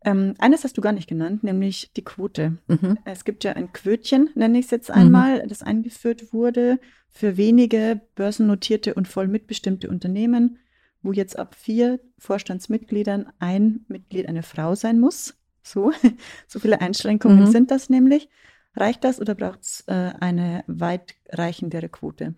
Ähm, 0.05 0.34
eines 0.39 0.64
hast 0.64 0.76
du 0.78 0.80
gar 0.80 0.93
nicht 0.93 1.09
genannt, 1.09 1.43
nämlich 1.43 1.93
die 1.95 2.05
Quote. 2.05 2.59
Mhm. 2.68 2.99
Es 3.05 3.24
gibt 3.24 3.45
ja 3.45 3.53
ein 3.53 3.72
Quötchen, 3.72 4.30
nenne 4.34 4.59
ich 4.59 4.66
es 4.66 4.70
jetzt 4.70 4.91
einmal, 4.91 5.43
mhm. 5.43 5.49
das 5.49 5.62
eingeführt 5.62 6.32
wurde 6.32 6.78
für 7.09 7.37
wenige 7.37 8.01
börsennotierte 8.14 8.95
und 8.95 9.09
voll 9.09 9.26
mitbestimmte 9.26 9.89
Unternehmen, 9.89 10.59
wo 11.07 11.13
jetzt 11.13 11.39
ab 11.39 11.55
vier 11.55 12.01
Vorstandsmitgliedern 12.19 13.33
ein 13.39 13.85
Mitglied 13.87 14.29
eine 14.29 14.43
Frau 14.43 14.75
sein 14.75 14.99
muss. 14.99 15.37
So, 15.63 15.93
so 16.49 16.59
viele 16.59 16.81
Einschränkungen 16.81 17.41
mhm. 17.41 17.51
sind 17.51 17.71
das 17.71 17.89
nämlich. 17.89 18.29
Reicht 18.75 19.05
das 19.05 19.21
oder 19.21 19.35
braucht 19.35 19.63
es 19.63 19.85
äh, 19.87 19.93
eine 20.21 20.65
weitreichendere 20.67 21.89
Quote? 21.89 22.35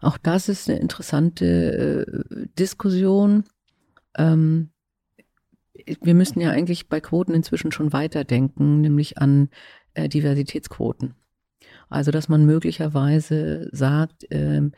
Auch 0.00 0.18
das 0.18 0.48
ist 0.48 0.68
eine 0.68 0.78
interessante 0.78 2.06
äh, 2.06 2.46
Diskussion. 2.58 3.44
Ähm, 4.16 4.70
wir 6.02 6.14
müssen 6.14 6.40
ja 6.40 6.50
eigentlich 6.50 6.88
bei 6.88 7.00
Quoten 7.00 7.32
inzwischen 7.32 7.72
schon 7.72 7.92
weiterdenken, 7.92 8.82
nämlich 8.82 9.18
an 9.18 9.48
äh, 9.94 10.08
Diversitätsquoten. 10.08 11.14
Also, 11.88 12.10
dass 12.10 12.28
man 12.28 12.44
möglicherweise 12.44 13.68
sagt, 13.72 14.26
ähm, 14.30 14.72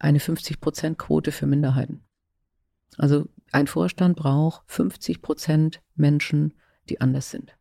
eine 0.00 0.18
50-Prozent-Quote 0.18 1.32
für 1.32 1.46
Minderheiten. 1.46 2.07
Also 2.98 3.28
ein 3.52 3.66
Vorstand 3.66 4.16
braucht 4.16 4.62
50 4.66 5.22
Prozent 5.22 5.80
Menschen, 5.94 6.54
die 6.88 7.00
anders 7.00 7.30
sind. 7.30 7.54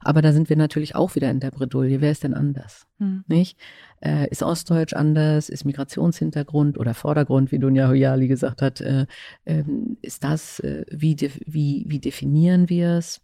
Aber 0.00 0.22
da 0.22 0.32
sind 0.32 0.48
wir 0.48 0.56
natürlich 0.56 0.94
auch 0.94 1.14
wieder 1.14 1.30
in 1.30 1.40
der 1.40 1.50
Bredouille. 1.50 2.00
Wer 2.00 2.12
ist 2.12 2.22
denn 2.22 2.34
anders? 2.34 2.86
Hm. 2.98 3.24
Nicht? 3.26 3.58
Äh, 4.00 4.28
ist 4.30 4.42
Ostdeutsch 4.42 4.92
anders? 4.92 5.48
Ist 5.48 5.64
Migrationshintergrund 5.64 6.78
oder 6.78 6.94
Vordergrund, 6.94 7.50
wie 7.50 7.58
Dunja 7.58 7.88
Hoyali 7.88 8.28
gesagt 8.28 8.62
hat? 8.62 8.80
Äh, 8.80 9.06
äh, 9.44 9.64
ist 10.02 10.22
das, 10.22 10.60
äh, 10.60 10.84
wie, 10.90 11.16
wie, 11.46 11.84
wie 11.88 11.98
definieren 11.98 12.68
wir 12.68 12.90
es? 12.90 13.20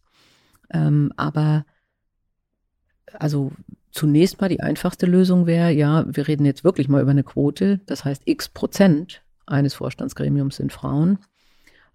Ähm, 0.72 1.12
aber 1.16 1.66
also 3.14 3.52
zunächst 3.92 4.40
mal 4.40 4.48
die 4.48 4.62
einfachste 4.62 5.06
Lösung 5.06 5.46
wäre, 5.46 5.70
ja, 5.70 6.04
wir 6.08 6.26
reden 6.26 6.46
jetzt 6.46 6.64
wirklich 6.64 6.88
mal 6.88 7.02
über 7.02 7.10
eine 7.10 7.24
Quote. 7.24 7.80
Das 7.86 8.04
heißt, 8.04 8.22
x 8.24 8.48
Prozent 8.48 9.22
eines 9.46 9.74
Vorstandsgremiums 9.74 10.56
sind 10.56 10.72
Frauen 10.72 11.18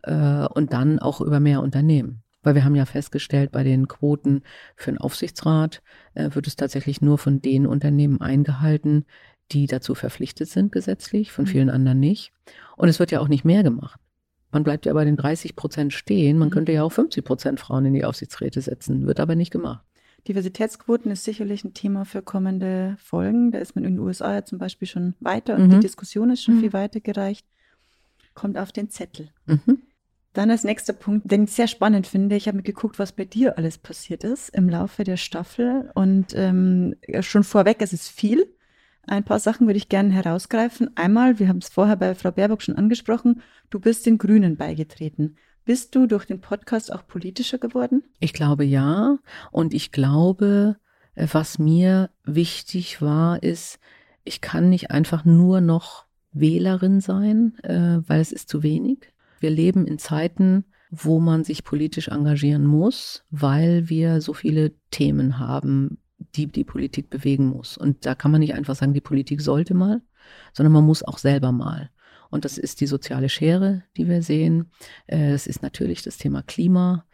äh, 0.04 0.46
und 0.46 0.74
dann 0.74 1.00
auch 1.00 1.22
über 1.22 1.40
mehr 1.40 1.62
Unternehmen. 1.62 2.24
Weil 2.44 2.56
wir 2.56 2.64
haben 2.64 2.76
ja 2.76 2.86
festgestellt, 2.86 3.52
bei 3.52 3.64
den 3.64 3.88
Quoten 3.88 4.44
für 4.76 4.92
den 4.92 5.00
Aufsichtsrat 5.00 5.82
äh, 6.14 6.30
wird 6.34 6.48
es 6.48 6.56
tatsächlich 6.56 7.02
nur 7.02 7.18
von 7.18 7.42
den 7.42 7.68
Unternehmen 7.68 8.22
eingehalten, 8.22 9.06
die 9.52 9.68
dazu 9.68 9.96
verpflichtet 9.96 10.50
sind 10.50 10.72
gesetzlich, 10.72 11.32
von 11.32 11.46
mhm. 11.46 11.50
vielen 11.50 11.70
anderen 11.70 12.00
nicht. 12.00 12.32
Und 12.76 12.90
es 12.90 13.00
wird 13.00 13.12
ja 13.12 13.20
auch 13.20 13.28
nicht 13.28 13.46
mehr 13.46 13.64
gemacht. 13.64 14.00
Man 14.52 14.64
bleibt 14.64 14.86
ja 14.86 14.94
bei 14.94 15.04
den 15.04 15.18
30 15.18 15.56
Prozent 15.56 15.94
stehen. 15.94 16.38
Man 16.38 16.50
mhm. 16.50 16.54
könnte 16.54 16.72
ja 16.72 16.84
auch 16.84 16.92
50 16.92 17.24
Prozent 17.24 17.60
Frauen 17.60 17.86
in 17.86 17.94
die 17.94 18.06
Aufsichtsräte 18.06 18.62
setzen, 18.62 19.08
wird 19.08 19.20
aber 19.20 19.36
nicht 19.36 19.52
gemacht. 19.52 19.84
Diversitätsquoten 20.28 21.12
ist 21.12 21.24
sicherlich 21.24 21.64
ein 21.64 21.74
Thema 21.74 22.04
für 22.04 22.22
kommende 22.22 22.98
Folgen. 23.00 23.52
Da 23.52 23.60
ist 23.60 23.76
man 23.76 23.86
in 23.86 23.96
den 23.96 24.00
USA 24.00 24.34
ja 24.34 24.46
zum 24.46 24.58
Beispiel 24.58 24.88
schon 24.88 25.16
weiter 25.20 25.56
und 25.56 25.68
mhm. 25.68 25.72
die 25.72 25.80
Diskussion 25.80 26.30
ist 26.32 26.44
schon 26.44 26.56
mhm. 26.56 26.62
viel 26.62 26.74
weiter 26.74 27.00
gereicht. 27.00 27.46
Kommt 28.34 28.58
auf 28.58 28.72
den 28.72 28.90
Zettel. 28.90 29.30
Mhm. 29.46 29.82
Dann 30.38 30.52
als 30.52 30.64
nächster 30.64 30.94
Punkt, 30.94 31.32
den 31.32 31.46
ich 31.46 31.54
sehr 31.54 31.66
spannend 31.66 32.06
finde. 32.06 32.36
Ich 32.36 32.48
habe 32.48 32.58
mir 32.58 32.64
geguckt, 32.64 33.00
was 33.00 33.12
bei 33.12 33.26
dir 33.26 33.58
alles 33.58 33.80
passiert 33.80 34.24
ist 34.24 34.50
im 34.50 34.70
Laufe 34.70 35.04
der 35.04 35.18
Staffel. 35.18 35.90
Und 35.96 36.28
ähm, 36.36 36.94
schon 37.22 37.44
vorweg, 37.44 37.78
es 37.80 37.92
ist 37.92 38.08
viel. 38.08 38.46
Ein 39.08 39.24
paar 39.24 39.40
Sachen 39.40 39.66
würde 39.66 39.78
ich 39.78 39.90
gerne 39.90 40.14
herausgreifen. 40.14 40.96
Einmal, 40.96 41.40
wir 41.40 41.48
haben 41.48 41.58
es 41.58 41.70
vorher 41.70 41.96
bei 41.96 42.14
Frau 42.14 42.30
Baerbock 42.30 42.62
schon 42.62 42.76
angesprochen, 42.76 43.42
du 43.72 43.80
bist 43.80 44.06
den 44.06 44.20
Grünen 44.20 44.58
beigetreten. 44.58 45.38
Bist 45.66 45.96
du 45.96 46.06
durch 46.06 46.26
den 46.26 46.40
Podcast 46.40 46.94
auch 46.94 47.08
politischer 47.08 47.58
geworden? 47.58 48.04
Ich 48.20 48.34
glaube 48.34 48.64
ja. 48.64 49.18
Und 49.52 49.74
ich 49.74 49.92
glaube, 49.92 50.78
was 51.16 51.58
mir 51.58 52.12
wichtig 52.26 53.02
war, 53.02 53.42
ist, 53.42 53.80
ich 54.24 54.42
kann 54.42 54.70
nicht 54.70 54.92
einfach 54.92 55.26
nur 55.26 55.62
noch 55.62 56.06
Wählerin 56.32 57.02
sein, 57.02 57.58
äh, 57.64 58.08
weil 58.08 58.22
es 58.22 58.32
ist 58.32 58.50
zu 58.50 58.62
wenig. 58.62 59.12
Wir 59.40 59.50
leben 59.50 59.86
in 59.86 60.00
Zeiten, 60.00 60.66
wo 60.90 61.20
man 61.20 61.44
sich 61.44 61.64
politisch 61.64 62.08
engagieren 62.08 62.66
muss, 62.66 63.26
weil 63.30 63.90
wir 63.90 64.22
so 64.22 64.34
viele 64.34 64.74
Themen 64.90 65.40
haben, 65.40 66.00
die 66.36 66.48
die 66.48 66.64
Politik 66.64 67.10
bewegen 67.10 67.48
muss. 67.48 67.78
Und 67.78 68.06
da 68.06 68.16
kann 68.16 68.32
man 68.32 68.40
nicht 68.40 68.54
einfach 68.54 68.76
sagen, 68.76 68.94
die 68.94 69.02
Politik 69.02 69.42
sollte 69.42 69.74
mal, 69.74 70.02
sondern 70.54 70.74
man 70.74 70.86
muss 70.86 71.04
auch 71.04 71.18
selber 71.18 71.52
mal. 71.52 71.90
Und 72.30 72.46
das 72.46 72.58
ist 72.58 72.82
die 72.82 72.88
soziale 72.88 73.30
Schere, 73.30 73.84
die 73.96 74.08
wir 74.08 74.22
sehen. 74.22 74.72
Äh, 75.08 75.32
es 75.32 75.48
ist 75.48 75.62
natürlich 75.62 76.04
das 76.04 76.18
Thema 76.18 76.42
Klima. 76.42 77.06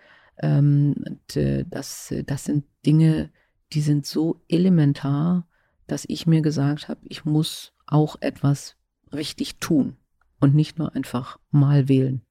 Ähm, 0.42 0.96
äh, 1.36 1.66
das, 1.68 2.14
das 2.26 2.46
sind 2.46 2.66
Dinge, 2.86 3.32
die 3.74 3.82
sind 3.82 4.06
so 4.06 4.42
elementar, 4.48 5.48
dass 5.88 6.06
ich 6.08 6.26
mir 6.26 6.42
gesagt 6.42 6.88
habe, 6.88 7.02
ich 7.04 7.26
muss 7.26 7.74
auch 7.86 8.16
etwas 8.22 8.76
richtig 9.12 9.58
tun 9.60 9.98
und 10.44 10.54
nicht 10.54 10.78
nur 10.78 10.94
einfach 10.94 11.39
mal 11.52 11.88
wählen. 11.88 12.22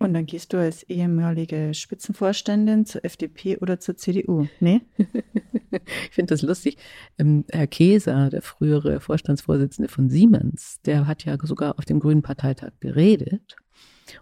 Und 0.00 0.14
dann 0.14 0.26
gehst 0.26 0.52
du 0.52 0.56
als 0.56 0.82
ehemalige 0.84 1.74
Spitzenvorständin 1.74 2.86
zur 2.86 3.04
FDP 3.04 3.58
oder 3.58 3.78
zur 3.78 3.96
CDU, 3.96 4.48
ne? 4.58 4.80
ich 4.98 6.10
finde 6.10 6.34
das 6.34 6.42
lustig. 6.42 6.76
Ähm, 7.18 7.44
Herr 7.48 7.68
Keser, 7.68 8.30
der 8.30 8.42
frühere 8.42 8.98
Vorstandsvorsitzende 8.98 9.88
von 9.88 10.08
Siemens, 10.08 10.80
der 10.86 11.06
hat 11.06 11.24
ja 11.24 11.38
sogar 11.40 11.78
auf 11.78 11.84
dem 11.84 12.00
Grünen 12.00 12.22
Parteitag 12.22 12.72
geredet. 12.80 13.54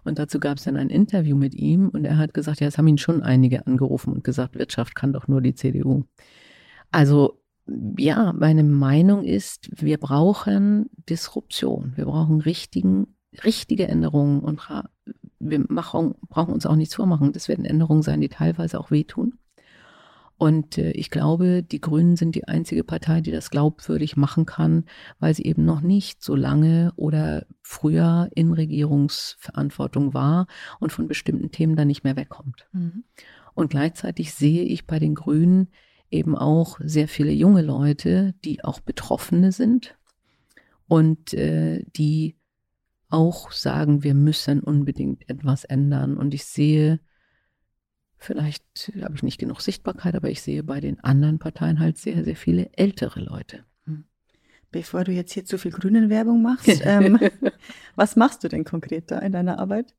Und 0.03 0.19
dazu 0.19 0.39
gab 0.39 0.57
es 0.57 0.65
dann 0.65 0.77
ein 0.77 0.91
Interview 0.91 1.35
mit 1.35 1.55
ihm 1.55 1.89
und 1.89 2.05
er 2.05 2.19
hat 2.19 2.35
gesagt, 2.35 2.59
ja, 2.59 2.67
es 2.67 2.77
haben 2.77 2.87
ihn 2.87 2.99
schon 2.99 3.23
einige 3.23 3.65
angerufen 3.65 4.13
und 4.13 4.23
gesagt, 4.23 4.53
Wirtschaft 4.55 4.93
kann 4.93 5.13
doch 5.13 5.27
nur 5.27 5.41
die 5.41 5.55
CDU. 5.55 6.03
Also 6.91 7.38
ja, 7.97 8.33
meine 8.33 8.63
Meinung 8.63 9.23
ist, 9.23 9.69
wir 9.81 9.97
brauchen 9.97 10.89
Disruption. 11.09 11.93
Wir 11.95 12.05
brauchen 12.05 12.41
richtigen, 12.41 13.15
richtige 13.43 13.87
Änderungen 13.87 14.39
und 14.41 14.61
wir 15.39 15.65
machen, 15.69 16.15
brauchen 16.29 16.53
uns 16.53 16.65
auch 16.65 16.75
nichts 16.75 16.95
vormachen. 16.95 17.33
Das 17.33 17.47
werden 17.47 17.65
Änderungen 17.65 18.01
sein, 18.01 18.21
die 18.21 18.29
teilweise 18.29 18.79
auch 18.79 18.91
wehtun. 18.91 19.35
Und 20.39 20.77
äh, 20.77 20.91
ich 20.91 21.11
glaube, 21.11 21.63
die 21.63 21.81
Grünen 21.81 22.15
sind 22.15 22.33
die 22.33 22.47
einzige 22.47 22.85
Partei, 22.85 23.19
die 23.19 23.31
das 23.31 23.49
glaubwürdig 23.49 24.15
machen 24.15 24.45
kann, 24.45 24.85
weil 25.19 25.33
sie 25.33 25.43
eben 25.43 25.65
noch 25.65 25.81
nicht 25.81 26.23
so 26.23 26.33
lange 26.33 26.93
oder 26.95 27.45
früher 27.61 28.29
in 28.33 28.53
Regierungsverantwortung 28.53 30.13
war 30.13 30.47
und 30.79 30.93
von 30.93 31.09
bestimmten 31.09 31.51
Themen 31.51 31.75
dann 31.75 31.87
nicht 31.87 32.05
mehr 32.05 32.15
wegkommt. 32.15 32.69
Mhm. 32.71 33.03
Und 33.53 33.69
gleichzeitig 33.69 34.33
sehe 34.33 34.63
ich 34.63 34.87
bei 34.87 34.97
den 34.97 35.13
Grünen 35.13 35.67
eben 36.11 36.35
auch 36.35 36.79
sehr 36.83 37.07
viele 37.07 37.31
junge 37.31 37.61
Leute, 37.61 38.33
die 38.43 38.63
auch 38.63 38.79
Betroffene 38.79 39.51
sind 39.51 39.97
und 40.87 41.33
äh, 41.33 41.83
die 41.95 42.35
auch 43.09 43.51
sagen, 43.51 44.03
wir 44.03 44.13
müssen 44.13 44.59
unbedingt 44.59 45.29
etwas 45.29 45.63
ändern. 45.65 46.17
Und 46.17 46.33
ich 46.33 46.45
sehe 46.45 46.99
Vielleicht 48.21 48.91
habe 49.01 49.15
ich 49.15 49.23
nicht 49.23 49.39
genug 49.39 49.61
Sichtbarkeit, 49.61 50.13
aber 50.13 50.29
ich 50.29 50.41
sehe 50.41 50.61
bei 50.61 50.81
den 50.81 50.99
anderen 50.99 51.39
Parteien 51.39 51.79
halt 51.79 51.97
sehr, 51.97 52.25
sehr 52.25 52.35
viele 52.35 52.69
ältere 52.73 53.21
Leute. 53.21 53.63
Hm. 53.85 54.03
Bevor 54.71 55.05
du 55.05 55.13
jetzt 55.13 55.31
hier 55.31 55.45
zu 55.45 55.57
viel 55.57 55.71
Grünen-Werbung 55.71 56.41
machst, 56.41 56.81
ähm, 56.83 57.17
was 57.95 58.17
machst 58.17 58.43
du 58.43 58.49
denn 58.49 58.65
konkret 58.65 59.09
da 59.09 59.19
in 59.19 59.31
deiner 59.31 59.57
Arbeit? 59.57 59.95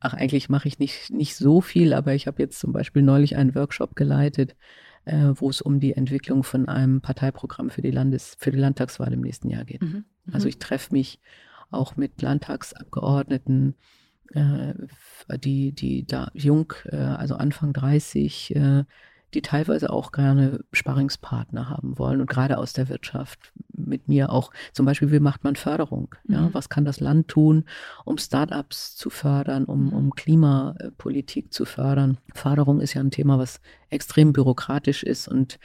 Ach, 0.00 0.14
eigentlich 0.14 0.48
mache 0.48 0.66
ich 0.66 0.78
nicht, 0.78 1.10
nicht 1.10 1.36
so 1.36 1.60
viel, 1.60 1.92
aber 1.92 2.14
ich 2.14 2.26
habe 2.26 2.42
jetzt 2.42 2.58
zum 2.58 2.72
Beispiel 2.72 3.02
neulich 3.02 3.36
einen 3.36 3.54
Workshop 3.54 3.96
geleitet, 3.96 4.56
äh, 5.06 5.32
wo 5.34 5.48
es 5.48 5.62
um 5.62 5.80
die 5.80 5.94
Entwicklung 5.94 6.42
von 6.42 6.68
einem 6.68 7.00
Parteiprogramm 7.00 7.70
für 7.70 7.82
die, 7.82 7.90
Landes-, 7.90 8.36
für 8.38 8.50
die 8.50 8.58
Landtagswahl 8.58 9.12
im 9.12 9.22
nächsten 9.22 9.48
Jahr 9.48 9.64
geht. 9.64 9.82
Mhm. 9.82 10.04
Also 10.30 10.46
mhm. 10.46 10.50
ich 10.50 10.58
treffe 10.58 10.92
mich 10.92 11.20
auch 11.70 11.96
mit 11.96 12.20
Landtagsabgeordneten, 12.20 13.74
äh, 14.32 14.74
die, 15.38 15.72
die 15.72 16.06
da 16.06 16.30
jung, 16.34 16.72
äh, 16.86 16.96
also 16.96 17.36
Anfang 17.36 17.72
30, 17.72 18.54
äh, 18.56 18.84
die 19.36 19.42
teilweise 19.42 19.90
auch 19.90 20.12
gerne 20.12 20.64
Sparringspartner 20.72 21.68
haben 21.68 21.98
wollen 21.98 22.22
und 22.22 22.30
gerade 22.30 22.56
aus 22.56 22.72
der 22.72 22.88
Wirtschaft 22.88 23.52
mit 23.76 24.08
mir 24.08 24.30
auch 24.30 24.50
zum 24.72 24.86
Beispiel, 24.86 25.12
wie 25.12 25.20
macht 25.20 25.44
man 25.44 25.56
Förderung? 25.56 26.14
Ja, 26.26 26.40
mhm. 26.40 26.54
was 26.54 26.70
kann 26.70 26.86
das 26.86 27.00
Land 27.00 27.28
tun, 27.28 27.64
um 28.06 28.16
Startups 28.16 28.96
zu 28.96 29.10
fördern, 29.10 29.66
um, 29.66 29.88
mhm. 29.88 29.92
um 29.92 30.10
Klimapolitik 30.14 31.52
zu 31.52 31.66
fördern? 31.66 32.16
Förderung 32.34 32.80
ist 32.80 32.94
ja 32.94 33.02
ein 33.02 33.10
Thema, 33.10 33.38
was 33.38 33.60
extrem 33.90 34.32
bürokratisch 34.32 35.02
ist 35.02 35.28
und 35.28 35.58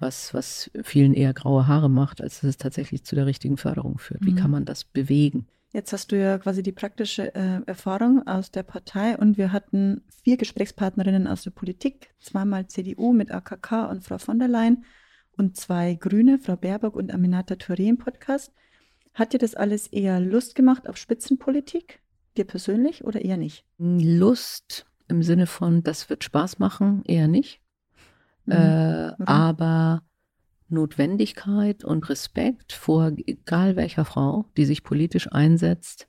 was, 0.00 0.34
was 0.34 0.68
vielen 0.82 1.14
eher 1.14 1.32
graue 1.32 1.68
Haare 1.68 1.88
macht, 1.88 2.20
als 2.20 2.40
dass 2.40 2.50
es 2.50 2.56
tatsächlich 2.56 3.04
zu 3.04 3.14
der 3.14 3.26
richtigen 3.26 3.56
Förderung 3.56 3.98
führt. 3.98 4.26
Wie 4.26 4.34
kann 4.34 4.46
mhm. 4.46 4.52
man 4.52 4.64
das 4.64 4.82
bewegen? 4.82 5.46
Jetzt 5.72 5.94
hast 5.94 6.12
du 6.12 6.18
ja 6.18 6.36
quasi 6.36 6.62
die 6.62 6.72
praktische 6.72 7.34
äh, 7.34 7.62
Erfahrung 7.64 8.26
aus 8.26 8.50
der 8.50 8.62
Partei 8.62 9.16
und 9.16 9.38
wir 9.38 9.52
hatten 9.52 10.02
vier 10.22 10.36
Gesprächspartnerinnen 10.36 11.26
aus 11.26 11.44
der 11.44 11.50
Politik, 11.50 12.14
zweimal 12.20 12.66
CDU 12.66 13.14
mit 13.14 13.30
AKK 13.30 13.88
und 13.88 14.04
Frau 14.04 14.18
von 14.18 14.38
der 14.38 14.48
Leyen 14.48 14.84
und 15.38 15.56
zwei 15.56 15.94
Grüne, 15.94 16.38
Frau 16.38 16.56
Baerbock 16.56 16.94
und 16.94 17.12
Aminata 17.12 17.54
Touré 17.54 17.88
im 17.88 17.96
Podcast. 17.96 18.52
Hat 19.14 19.32
dir 19.32 19.38
das 19.38 19.54
alles 19.54 19.86
eher 19.86 20.20
Lust 20.20 20.54
gemacht 20.54 20.86
auf 20.86 20.98
Spitzenpolitik, 20.98 22.00
dir 22.36 22.44
persönlich 22.44 23.04
oder 23.04 23.22
eher 23.22 23.38
nicht? 23.38 23.64
Lust 23.78 24.84
im 25.08 25.22
Sinne 25.22 25.46
von, 25.46 25.82
das 25.82 26.10
wird 26.10 26.22
Spaß 26.22 26.58
machen, 26.58 27.02
eher 27.06 27.28
nicht. 27.28 27.62
Mhm. 28.44 28.52
Äh, 28.52 29.12
aber 29.24 30.02
Notwendigkeit 30.72 31.84
und 31.84 32.08
Respekt 32.08 32.72
vor 32.72 33.12
egal 33.26 33.76
welcher 33.76 34.04
Frau, 34.04 34.46
die 34.56 34.64
sich 34.64 34.82
politisch 34.82 35.30
einsetzt, 35.30 36.08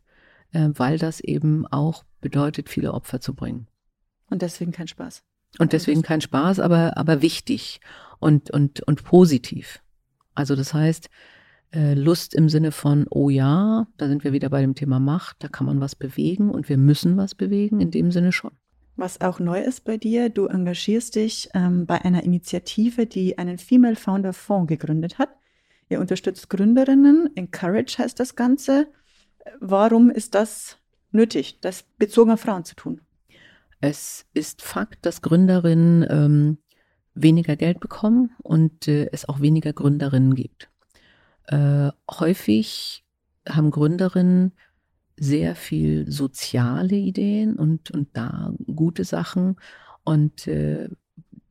äh, 0.51 0.69
weil 0.73 0.97
das 0.97 1.19
eben 1.19 1.67
auch 1.67 2.03
bedeutet, 2.21 2.69
viele 2.69 2.93
Opfer 2.93 3.21
zu 3.21 3.33
bringen. 3.35 3.67
Und 4.29 4.41
deswegen 4.41 4.71
kein 4.71 4.87
Spaß. 4.87 5.23
Und 5.59 5.73
deswegen 5.73 6.01
kein 6.01 6.21
Spaß, 6.21 6.59
aber, 6.59 6.97
aber 6.97 7.21
wichtig 7.21 7.79
und, 8.19 8.49
und, 8.49 8.81
und 8.81 9.03
positiv. 9.03 9.83
Also 10.33 10.55
das 10.55 10.73
heißt, 10.73 11.09
äh, 11.73 11.93
Lust 11.93 12.33
im 12.33 12.49
Sinne 12.49 12.71
von, 12.71 13.05
oh 13.09 13.29
ja, 13.29 13.87
da 13.97 14.07
sind 14.07 14.23
wir 14.23 14.33
wieder 14.33 14.49
bei 14.49 14.61
dem 14.61 14.75
Thema 14.75 14.99
Macht, 14.99 15.37
da 15.43 15.47
kann 15.47 15.65
man 15.65 15.81
was 15.81 15.95
bewegen 15.95 16.49
und 16.49 16.69
wir 16.69 16.77
müssen 16.77 17.17
was 17.17 17.35
bewegen, 17.35 17.79
in 17.79 17.91
dem 17.91 18.11
Sinne 18.11 18.31
schon. 18.31 18.51
Was 18.95 19.21
auch 19.21 19.39
neu 19.39 19.59
ist 19.59 19.85
bei 19.85 19.97
dir, 19.97 20.29
du 20.29 20.45
engagierst 20.45 21.15
dich 21.15 21.49
ähm, 21.53 21.85
bei 21.85 22.03
einer 22.03 22.23
Initiative, 22.23 23.07
die 23.07 23.37
einen 23.37 23.57
Female 23.57 23.95
Founder 23.95 24.33
Fonds 24.33 24.69
gegründet 24.69 25.17
hat. 25.17 25.29
Ihr 25.89 25.99
unterstützt 25.99 26.49
Gründerinnen, 26.49 27.29
Encourage 27.35 27.97
heißt 27.97 28.19
das 28.19 28.35
Ganze. 28.35 28.87
Warum 29.59 30.09
ist 30.09 30.35
das 30.35 30.77
nötig, 31.11 31.59
das 31.61 31.83
bezogen 31.97 32.31
auf 32.31 32.41
Frauen 32.41 32.65
zu 32.65 32.75
tun? 32.75 33.01
Es 33.81 34.25
ist 34.33 34.61
Fakt, 34.61 35.05
dass 35.05 35.21
Gründerinnen 35.21 36.05
ähm, 36.09 36.57
weniger 37.15 37.55
Geld 37.55 37.79
bekommen 37.79 38.31
und 38.41 38.87
äh, 38.87 39.09
es 39.11 39.27
auch 39.27 39.41
weniger 39.41 39.73
Gründerinnen 39.73 40.35
gibt. 40.35 40.69
Äh, 41.47 41.89
häufig 42.09 43.03
haben 43.47 43.71
Gründerinnen 43.71 44.53
sehr 45.17 45.55
viel 45.55 46.09
soziale 46.11 46.95
Ideen 46.95 47.55
und, 47.55 47.91
und 47.91 48.09
da 48.13 48.53
gute 48.75 49.03
Sachen. 49.03 49.57
Und 50.03 50.47
äh, 50.47 50.89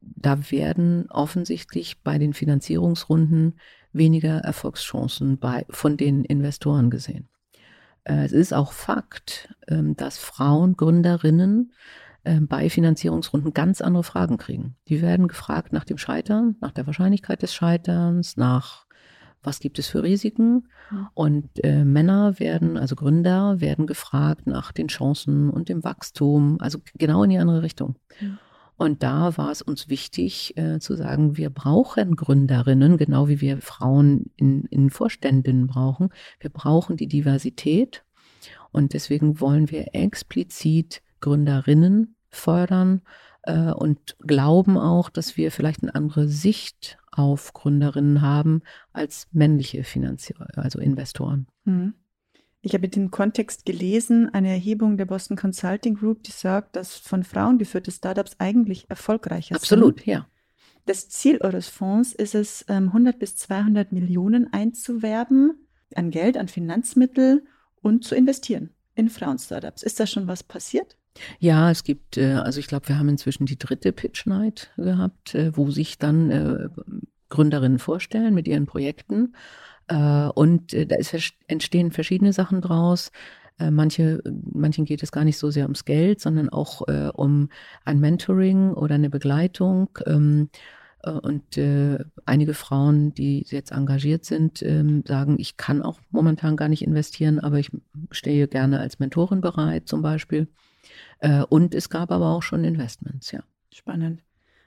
da 0.01 0.51
werden 0.51 1.11
offensichtlich 1.11 2.03
bei 2.03 2.19
den 2.19 2.33
Finanzierungsrunden 2.33 3.55
weniger 3.93 4.39
Erfolgschancen 4.39 5.39
bei, 5.39 5.67
von 5.71 5.97
den 5.97 6.25
Investoren 6.25 6.91
gesehen. 6.91 7.29
Äh, 8.05 8.25
es 8.25 8.33
ist 8.33 8.53
auch 8.53 8.73
Fakt, 8.73 9.55
äh, 9.67 9.83
dass 9.97 10.19
Frauen, 10.19 10.77
Gründerinnen 10.77 11.73
äh, 12.25 12.41
bei 12.41 12.71
Finanzierungsrunden 12.71 13.53
ganz 13.53 13.81
andere 13.81 14.05
Fragen 14.05 14.39
kriegen. 14.39 14.77
Die 14.89 15.03
werden 15.03 15.29
gefragt 15.29 15.73
nach 15.73 15.85
dem 15.85 15.99
Scheitern, 15.99 16.57
nach 16.61 16.73
der 16.73 16.87
Wahrscheinlichkeit 16.87 17.43
des 17.43 17.55
Scheiterns, 17.55 18.37
nach 18.37 18.82
was 19.43 19.61
gibt 19.61 19.79
es 19.79 19.89
für 19.89 20.03
Risiken. 20.03 20.69
Und 21.15 21.49
äh, 21.65 21.85
Männer 21.85 22.39
werden, 22.39 22.77
also 22.77 22.97
Gründer, 22.97 23.61
werden 23.61 23.87
gefragt 23.87 24.47
nach 24.47 24.73
den 24.73 24.89
Chancen 24.89 25.51
und 25.51 25.69
dem 25.69 25.85
Wachstum, 25.85 26.59
also 26.61 26.79
genau 26.95 27.25
in 27.25 27.31
die 27.31 27.39
andere 27.39 27.63
Richtung. 27.63 27.97
Und 28.77 29.03
da 29.03 29.37
war 29.37 29.51
es 29.51 29.63
uns 29.63 29.89
wichtig 29.89 30.57
äh, 30.57 30.81
zu 30.81 30.97
sagen, 30.97 31.37
wir 31.37 31.51
brauchen 31.51 32.17
Gründerinnen, 32.17 32.97
genau 32.97 33.29
wie 33.29 33.41
wir 33.41 33.61
Frauen 33.61 34.31
in, 34.37 34.65
in 34.71 34.91
Vorständen 34.91 35.67
brauchen. 35.67 36.11
Wir 36.41 36.51
brauchen 36.51 36.97
die 36.97 37.07
Diversität. 37.07 38.05
Und 38.73 38.95
deswegen 38.95 39.41
wollen 39.41 39.71
wir 39.71 39.95
explizit 39.95 41.03
Gründerinnen 41.21 42.17
fördern 42.29 43.03
äh, 43.43 43.73
und 43.73 44.17
glauben 44.21 44.79
auch, 44.79 45.11
dass 45.11 45.37
wir 45.37 45.51
vielleicht 45.51 45.83
eine 45.83 45.95
andere 45.95 46.29
Sicht 46.29 46.99
auf 47.11 47.53
Gründerinnen 47.53 48.23
haben 48.23 48.63
als 48.93 49.27
männliche 49.33 49.85
Finanzierer, 49.85 50.49
also 50.57 50.79
Investoren. 50.79 51.47
Mhm. 51.65 51.95
Ich 52.65 52.75
habe 52.75 52.89
den 52.89 53.11
Kontext 53.11 53.67
gelesen, 53.67 54.33
eine 54.33 54.51
Erhebung 54.51 54.97
der 54.97 55.07
Boston 55.07 55.37
Consulting 55.37 55.97
Group, 55.97 56.23
die 56.23 56.31
sagt, 56.31 56.77
dass 56.77 56.95
von 56.95 57.25
Frauen 57.25 57.59
geführte 57.59 57.91
Startups 57.91 58.37
eigentlich 58.39 58.89
erfolgreicher 58.89 59.57
Absolut, 59.57 59.99
sind. 59.99 60.03
Absolut, 60.03 60.07
ja. 60.07 60.27
Das 60.87 61.09
Ziel 61.09 61.39
eures 61.41 61.69
Fonds 61.69 62.13
ist 62.13 62.35
es, 62.37 62.69
100 62.69 63.15
ähm, 63.15 63.19
bis 63.19 63.37
200 63.37 63.93
Millionen 63.93 64.53
einzuwerben 64.53 65.67
an 65.95 66.11
Geld, 66.11 66.37
an 66.37 66.49
Finanzmittel 66.49 67.45
und 67.83 68.05
zu 68.05 68.15
investieren 68.15 68.71
in 68.95 69.09
Frauen-Startups. 69.11 69.83
Ist 69.83 69.99
da 69.99 70.07
schon 70.07 70.29
was 70.29 70.43
passiert? 70.43 70.97
Ja, 71.39 71.71
es 71.71 71.85
gibt, 71.85 72.17
äh, 72.17 72.35
also 72.35 72.61
ich 72.61 72.67
glaube, 72.67 72.89
wir 72.89 72.99
haben 72.99 73.09
inzwischen 73.09 73.47
die 73.47 73.59
dritte 73.59 73.93
Pitch 73.93 74.27
Night 74.27 74.71
gehabt, 74.77 75.35
äh, 75.35 75.57
wo 75.57 75.71
sich 75.71 75.99
dann 75.99 76.31
äh, 76.31 76.69
Gründerinnen 77.29 77.79
vorstellen 77.79 78.35
mit 78.35 78.47
ihren 78.47 78.67
Projekten. 78.67 79.35
Und 79.89 80.73
da 80.73 80.97
ist, 80.97 81.35
entstehen 81.49 81.91
verschiedene 81.91 82.33
Sachen 82.33 82.61
draus. 82.61 83.11
Manche, 83.59 84.23
manchen 84.53 84.85
geht 84.85 85.03
es 85.03 85.13
gar 85.13 85.25
nicht 85.25 85.39
so 85.39 85.51
sehr 85.51 85.65
ums 85.65 85.85
Geld, 85.85 86.21
sondern 86.21 86.49
auch 86.49 86.83
um 87.15 87.49
ein 87.85 87.99
Mentoring 88.01 88.73
oder 88.73 88.95
eine 88.95 89.11
Begleitung. 89.11 89.91
Ähm, 90.07 90.51
und 91.03 91.59
einige 92.25 92.55
Frauen, 92.55 93.13
die 93.13 93.45
jetzt 93.49 93.73
engagiert 93.73 94.25
sind, 94.25 94.63
ähm, 94.63 95.03
sagen, 95.07 95.37
ich 95.39 95.57
kann 95.57 95.83
auch 95.83 96.01
momentan 96.11 96.57
gar 96.57 96.69
nicht 96.69 96.83
investieren, 96.83 97.41
aber 97.41 97.59
ich 97.59 97.71
stehe 98.13 98.49
gerne 98.49 98.79
als 98.79 98.99
Mentorin 98.99 99.41
bereit 99.41 99.89
zum 99.89 100.01
Beispiel. 100.01 100.49
Äh, 101.23 101.45
und 101.49 101.75
es 101.75 101.89
gab 101.89 102.11
aber 102.11 102.31
auch 102.31 102.43
schon 102.43 102.65
Investments, 102.65 103.31
ja. 103.31 103.45
Spannend. 103.73 104.23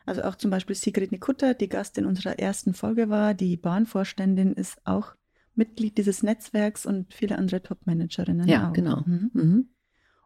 Also 0.05 0.23
auch 0.23 0.35
zum 0.35 0.51
Beispiel 0.51 0.75
Sigrid 0.75 1.11
Nikutta, 1.11 1.53
die 1.53 1.69
Gast 1.69 1.97
in 1.97 2.05
unserer 2.05 2.39
ersten 2.39 2.73
Folge 2.73 3.09
war, 3.09 3.33
die 3.33 3.57
Bahnvorständin, 3.57 4.53
ist 4.53 4.77
auch 4.85 5.15
Mitglied 5.53 5.97
dieses 5.97 6.23
Netzwerks 6.23 6.85
und 6.85 7.13
viele 7.13 7.37
andere 7.37 7.61
Top-Managerinnen. 7.61 8.47
Ja, 8.47 8.69
auch. 8.69 8.73
genau. 8.73 9.03
Mhm. 9.05 9.31
Mhm. 9.33 9.69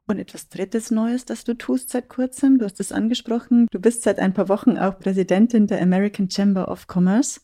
Und 0.06 0.18
etwas 0.18 0.50
Drittes 0.50 0.92
Neues, 0.92 1.26
das 1.26 1.44
du 1.44 1.54
tust 1.56 1.90
seit 1.90 2.10
kurzem, 2.10 2.58
du 2.58 2.66
hast 2.66 2.80
es 2.80 2.92
angesprochen, 2.92 3.68
du 3.72 3.80
bist 3.80 4.04
seit 4.04 4.20
ein 4.20 4.34
paar 4.34 4.50
Wochen 4.50 4.78
auch 4.78 5.00
Präsidentin 5.00 5.68
der 5.68 5.82
American 5.82 6.30
Chamber 6.30 6.70
of 6.70 6.88
Commerce. 6.88 7.42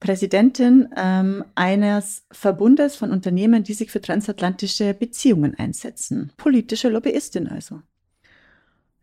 Präsidentin 0.00 0.88
ähm, 0.96 1.44
eines 1.56 2.24
Verbundes 2.30 2.94
von 2.94 3.10
Unternehmen, 3.10 3.64
die 3.64 3.74
sich 3.74 3.90
für 3.90 4.00
transatlantische 4.00 4.94
Beziehungen 4.94 5.54
einsetzen. 5.56 6.32
Politische 6.36 6.88
Lobbyistin 6.88 7.48
also. 7.48 7.82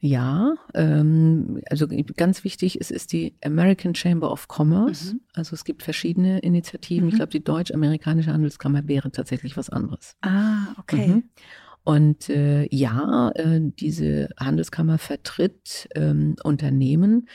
Ja, 0.06 0.54
ähm, 0.76 1.62
also 1.68 1.88
ganz 2.16 2.44
wichtig 2.44 2.80
ist, 2.80 2.92
ist 2.92 3.12
die 3.12 3.34
American 3.44 3.96
Chamber 3.96 4.32
of 4.32 4.46
Commerce. 4.48 5.16
Mhm. 5.16 5.22
Also 5.34 5.56
es 5.56 5.66
gibt 5.66 5.82
verschiedene 5.82 6.38
Initiativen. 6.40 7.06
Mhm. 7.06 7.10
Ich 7.10 7.16
glaube, 7.16 7.32
die 7.32 7.44
deutsch-amerikanische 7.44 8.32
Handelskammer 8.32 8.88
wäre 8.88 9.10
tatsächlich 9.12 9.58
was 9.58 9.72
anderes. 9.72 10.16
Ah, 10.22 10.68
okay. 10.78 11.08
Mhm. 11.08 11.24
Und 11.84 12.30
äh, 12.30 12.68
ja, 12.70 13.32
äh, 13.34 13.60
diese 13.62 14.30
Handelskammer 14.40 15.00
vertritt 15.00 15.90
ähm, 15.96 16.36
Unternehmen, 16.44 17.28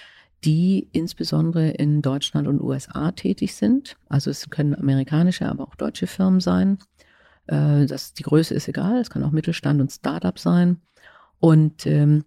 die 0.44 0.88
insbesondere 0.92 1.70
in 1.70 2.02
Deutschland 2.02 2.46
und 2.46 2.60
USA 2.60 3.10
tätig 3.10 3.56
sind. 3.56 3.96
Also 4.08 4.30
es 4.30 4.48
können 4.48 4.76
amerikanische, 4.76 5.48
aber 5.48 5.64
auch 5.64 5.74
deutsche 5.74 6.06
Firmen 6.06 6.38
sein. 6.38 6.78
Äh, 7.48 7.86
das, 7.86 8.14
die 8.14 8.22
Größe 8.22 8.54
ist 8.54 8.68
egal, 8.68 9.00
es 9.00 9.10
kann 9.10 9.24
auch 9.24 9.32
Mittelstand 9.32 9.80
und 9.80 9.90
Startup 9.90 10.38
sein. 10.38 10.80
Und 11.40 11.84
ähm, 11.86 12.22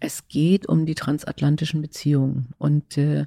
es 0.00 0.28
geht 0.28 0.68
um 0.68 0.86
die 0.86 0.94
transatlantischen 0.94 1.82
Beziehungen. 1.82 2.54
Und 2.58 2.98
äh, 2.98 3.26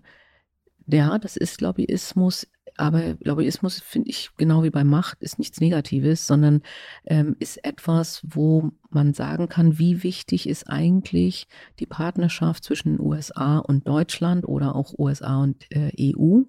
ja, 0.88 1.18
das 1.18 1.38
ist 1.38 1.62
Lobbyismus, 1.62 2.48
aber 2.78 3.18
Lobbyismus, 3.22 3.80
finde 3.80 4.10
ich, 4.10 4.30
genau 4.38 4.64
wie 4.64 4.70
bei 4.70 4.84
Macht, 4.84 5.22
ist 5.22 5.40
nichts 5.40 5.60
Negatives, 5.60 6.28
sondern 6.28 6.62
ähm, 7.06 7.36
ist 7.40 7.64
etwas, 7.66 8.22
wo 8.24 8.72
man 8.90 9.14
sagen 9.14 9.50
kann, 9.50 9.80
wie 9.80 10.04
wichtig 10.04 10.48
ist 10.48 10.70
eigentlich 10.70 11.48
die 11.80 11.88
Partnerschaft 11.88 12.64
zwischen 12.64 13.00
USA 13.00 13.58
und 13.58 13.88
Deutschland 13.88 14.48
oder 14.48 14.76
auch 14.76 14.94
USA 14.98 15.42
und 15.42 15.66
äh, 15.72 15.92
EU. 16.00 16.44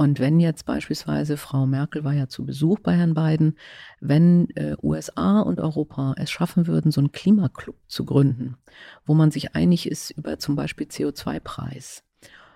Und 0.00 0.18
wenn 0.18 0.40
jetzt 0.40 0.64
beispielsweise 0.64 1.36
Frau 1.36 1.66
Merkel 1.66 2.04
war 2.04 2.14
ja 2.14 2.26
zu 2.26 2.46
Besuch 2.46 2.78
bei 2.78 2.96
Herrn 2.96 3.12
Biden, 3.12 3.58
wenn 4.00 4.48
äh, 4.56 4.74
USA 4.82 5.40
und 5.40 5.60
Europa 5.60 6.14
es 6.16 6.30
schaffen 6.30 6.66
würden, 6.66 6.90
so 6.90 7.02
einen 7.02 7.12
Klimaclub 7.12 7.76
zu 7.86 8.06
gründen, 8.06 8.56
wo 9.04 9.12
man 9.12 9.30
sich 9.30 9.54
einig 9.54 9.86
ist 9.86 10.12
über 10.12 10.38
zum 10.38 10.56
Beispiel 10.56 10.86
CO2-Preis 10.86 12.02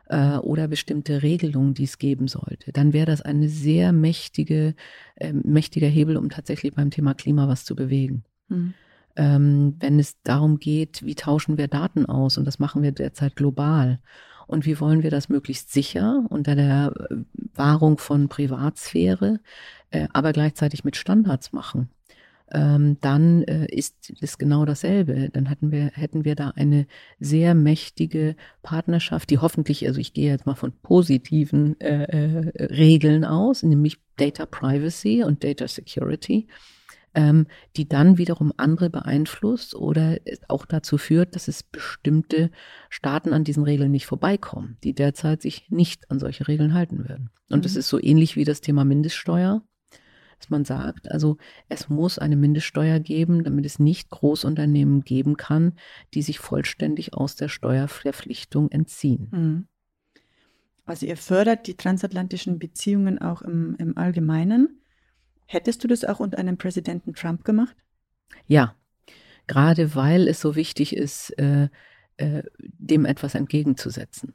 äh, 0.07 0.39
oder 0.39 0.69
bestimmte 0.69 1.23
Regelungen, 1.23 1.75
die 1.75 1.85
es 1.85 1.99
geben 1.99 2.29
sollte, 2.29 2.73
dann 2.73 2.95
wäre 2.95 3.05
das 3.05 3.21
eine 3.21 3.51
sehr 3.51 3.93
mächtige, 3.93 4.75
äh, 5.17 5.35
mächtiger 5.35 5.89
Hebel, 5.89 6.17
um 6.17 6.31
tatsächlich 6.31 6.73
beim 6.73 6.91
Thema 6.91 7.13
Klima 7.13 7.47
was 7.47 7.67
zu 7.67 7.77
bewegen. 7.77 8.25
Mhm. 8.49 8.73
Ähm, 9.17 9.77
wenn 9.81 9.99
es 9.99 10.19
darum 10.23 10.61
geht, 10.61 11.05
wie 11.05 11.15
tauschen 11.15 11.59
wir 11.59 11.69
Daten 11.69 12.07
aus, 12.07 12.39
und 12.39 12.47
das 12.47 12.59
machen 12.59 12.83
wir 12.83 12.93
derzeit 12.93 13.37
global 13.37 14.01
und 14.47 14.67
wie 14.67 14.81
wollen 14.81 15.03
wir 15.03 15.11
das 15.11 15.29
möglichst 15.29 15.73
sicher 15.73 16.25
unter 16.29 16.55
der 16.55 16.93
äh, 17.11 17.17
Wahrung 17.55 17.99
von 17.99 18.29
Privatsphäre, 18.29 19.41
äh, 19.91 20.09
aber 20.13 20.33
gleichzeitig 20.33 20.85
mit 20.85 20.97
Standards 20.97 21.53
machen. 21.53 21.91
Ähm, 22.53 22.99
dann 23.01 23.43
äh, 23.45 23.67
ist 23.67 24.13
es 24.21 24.37
genau 24.39 24.65
dasselbe. 24.65 25.31
Dann 25.33 25.49
hatten 25.49 25.73
wir, 25.73 25.91
hätten 25.95 26.25
wir 26.25 26.35
da 26.35 26.51
eine 26.51 26.87
sehr 27.19 27.55
mächtige 27.55 28.37
Partnerschaft, 28.63 29.31
die 29.31 29.39
hoffentlich, 29.39 29.87
also 29.87 29.99
ich 29.99 30.13
gehe 30.13 30.31
jetzt 30.31 30.47
mal 30.47 30.55
von 30.55 30.73
positiven 30.83 31.81
äh, 31.81 32.05
äh, 32.05 32.65
Regeln 32.67 33.25
aus, 33.25 33.63
nämlich 33.63 33.99
Data 34.17 34.47
Privacy 34.47 35.25
und 35.25 35.43
Data 35.43 35.67
Security, 35.67 36.47
ähm, 37.15 37.47
die 37.77 37.89
dann 37.89 38.19
wiederum 38.19 38.53
andere 38.57 38.91
beeinflusst 38.91 39.75
oder 39.75 40.19
auch 40.49 40.67
dazu 40.67 40.99
führt, 40.99 41.35
dass 41.35 41.49
es 41.49 41.62
bestimmte 41.62 42.51
Staaten 42.91 43.33
an 43.33 43.45
diesen 43.45 43.65
Regeln 43.65 43.91
nicht 43.91 44.07
vorbeikommen, 44.07 44.77
die 44.85 44.95
derzeit 44.95 45.43
sich 45.43 45.71
nicht 45.71 46.11
an 46.11 46.19
solche 46.19 46.49
Regeln 46.49 46.75
halten 46.75 46.99
würden. 47.09 47.31
Und 47.51 47.65
es 47.65 47.75
mhm. 47.75 47.81
ist 47.81 47.89
so 47.89 48.01
ähnlich 48.01 48.37
wie 48.37 48.45
das 48.45 48.61
Thema 48.61 48.85
Mindeststeuer, 48.85 49.62
dass 50.39 50.51
man 50.51 50.65
sagt, 50.65 51.11
also 51.11 51.37
es 51.69 51.89
muss 51.89 52.19
eine 52.19 52.37
Mindeststeuer 52.37 53.01
geben, 53.01 53.45
damit 53.45 53.65
es 53.65 53.79
nicht 53.79 54.11
Großunternehmen 54.11 55.03
geben 55.03 55.37
kann, 55.37 55.75
die 56.12 56.23
sich 56.23 56.39
vollständig 56.39 57.15
aus 57.15 57.37
der 57.37 57.49
Steuerverpflichtung 57.49 58.71
entziehen. 58.71 59.29
Mhm. 59.31 59.69
Also 60.87 61.07
ihr 61.07 61.17
fördert 61.17 61.67
die 61.67 61.77
transatlantischen 61.77 62.59
Beziehungen 62.59 63.19
auch 63.19 63.43
im, 63.43 63.75
im 63.79 63.97
Allgemeinen. 63.97 64.81
Hättest 65.47 65.85
du 65.85 65.89
das 65.89 66.05
auch 66.05 66.21
unter 66.21 66.39
einem 66.39 66.57
Präsidenten 66.57 67.15
Trump 67.15 67.45
gemacht? 67.45 67.77
Ja, 68.47 68.75
gerade 69.47 69.95
weil 69.95 70.29
es 70.29 70.41
so 70.41 70.57
wichtig 70.57 70.97
ist, 70.97 71.31
äh, 71.39 71.69
äh, 72.17 72.43
dem 72.59 73.05
etwas 73.05 73.35
entgegenzusetzen. 73.35 74.35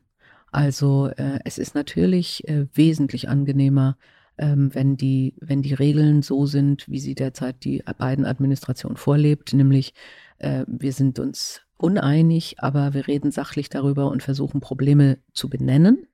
Also 0.52 1.08
äh, 1.08 1.40
es 1.46 1.58
ist 1.58 1.76
natürlich 1.76 2.48
äh, 2.48 2.68
wesentlich 2.74 3.30
angenehmer, 3.30 3.98
ähm, 4.38 4.74
wenn, 4.74 4.98
die, 4.98 5.36
wenn 5.40 5.62
die 5.62 5.74
Regeln 5.74 6.22
so 6.22 6.46
sind, 6.46 6.88
wie 6.90 7.00
sie 7.00 7.16
derzeit 7.16 7.64
die 7.64 7.84
beiden 7.98 8.26
Administration 8.26 8.98
vorlebt, 8.98 9.54
nämlich 9.54 9.94
äh, 10.40 10.66
wir 10.68 10.94
sind 10.94 11.20
uns 11.20 11.62
uneinig, 11.78 12.56
aber 12.60 12.94
wir 12.94 13.08
reden 13.08 13.32
sachlich 13.32 13.70
darüber 13.70 14.10
und 14.10 14.24
versuchen 14.24 14.60
Probleme 14.60 15.20
zu 15.34 15.50
benennen 15.50 16.08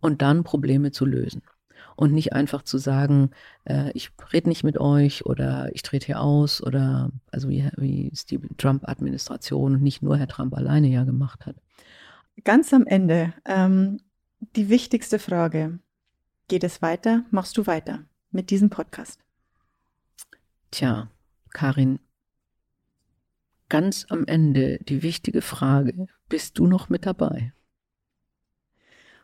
und 0.00 0.22
dann 0.22 0.44
Probleme 0.44 0.92
zu 0.92 1.04
lösen 1.04 1.42
und 2.00 2.12
nicht 2.12 2.32
einfach 2.32 2.62
zu 2.62 2.78
sagen, 2.78 3.30
äh, 3.64 3.90
ich 3.92 4.10
rede 4.32 4.48
nicht 4.48 4.64
mit 4.64 4.78
euch 4.78 5.26
oder 5.26 5.68
ich 5.74 5.82
trete 5.82 6.06
hier 6.06 6.22
aus 6.22 6.62
oder 6.62 7.10
also 7.30 7.50
wie, 7.50 7.68
wie 7.76 8.10
es 8.10 8.24
die 8.24 8.40
Trump-Administration 8.56 9.74
und 9.74 9.82
nicht 9.82 10.00
nur 10.00 10.16
Herr 10.16 10.26
Trump 10.26 10.54
alleine 10.54 10.88
ja 10.88 11.04
gemacht 11.04 11.44
hat. 11.44 11.56
Ganz 12.42 12.72
am 12.72 12.86
Ende 12.86 13.34
ähm, 13.44 14.00
die 14.56 14.70
wichtigste 14.70 15.18
Frage. 15.18 15.78
Geht 16.48 16.64
es 16.64 16.80
weiter? 16.80 17.24
Machst 17.30 17.58
du 17.58 17.66
weiter 17.66 18.04
mit 18.30 18.48
diesem 18.48 18.70
Podcast? 18.70 19.20
Tja, 20.70 21.10
Karin, 21.50 21.98
ganz 23.68 24.06
am 24.08 24.24
Ende 24.24 24.78
die 24.78 25.02
wichtige 25.02 25.42
Frage, 25.42 26.06
bist 26.30 26.58
du 26.58 26.66
noch 26.66 26.88
mit 26.88 27.04
dabei? 27.04 27.52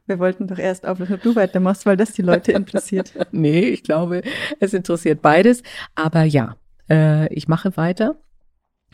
Wir 0.06 0.18
wollten 0.18 0.46
doch 0.46 0.58
erst 0.58 0.86
aufhören, 0.86 1.14
ob 1.14 1.22
du 1.22 1.34
weitermachst, 1.34 1.84
weil 1.84 1.96
das 1.96 2.12
die 2.12 2.22
Leute 2.22 2.52
interessiert. 2.52 3.12
nee, 3.32 3.68
ich 3.68 3.82
glaube, 3.82 4.22
es 4.60 4.72
interessiert 4.72 5.20
beides. 5.20 5.62
Aber 5.94 6.22
ja, 6.22 6.56
äh, 6.88 7.32
ich 7.34 7.48
mache 7.48 7.76
weiter. 7.76 8.16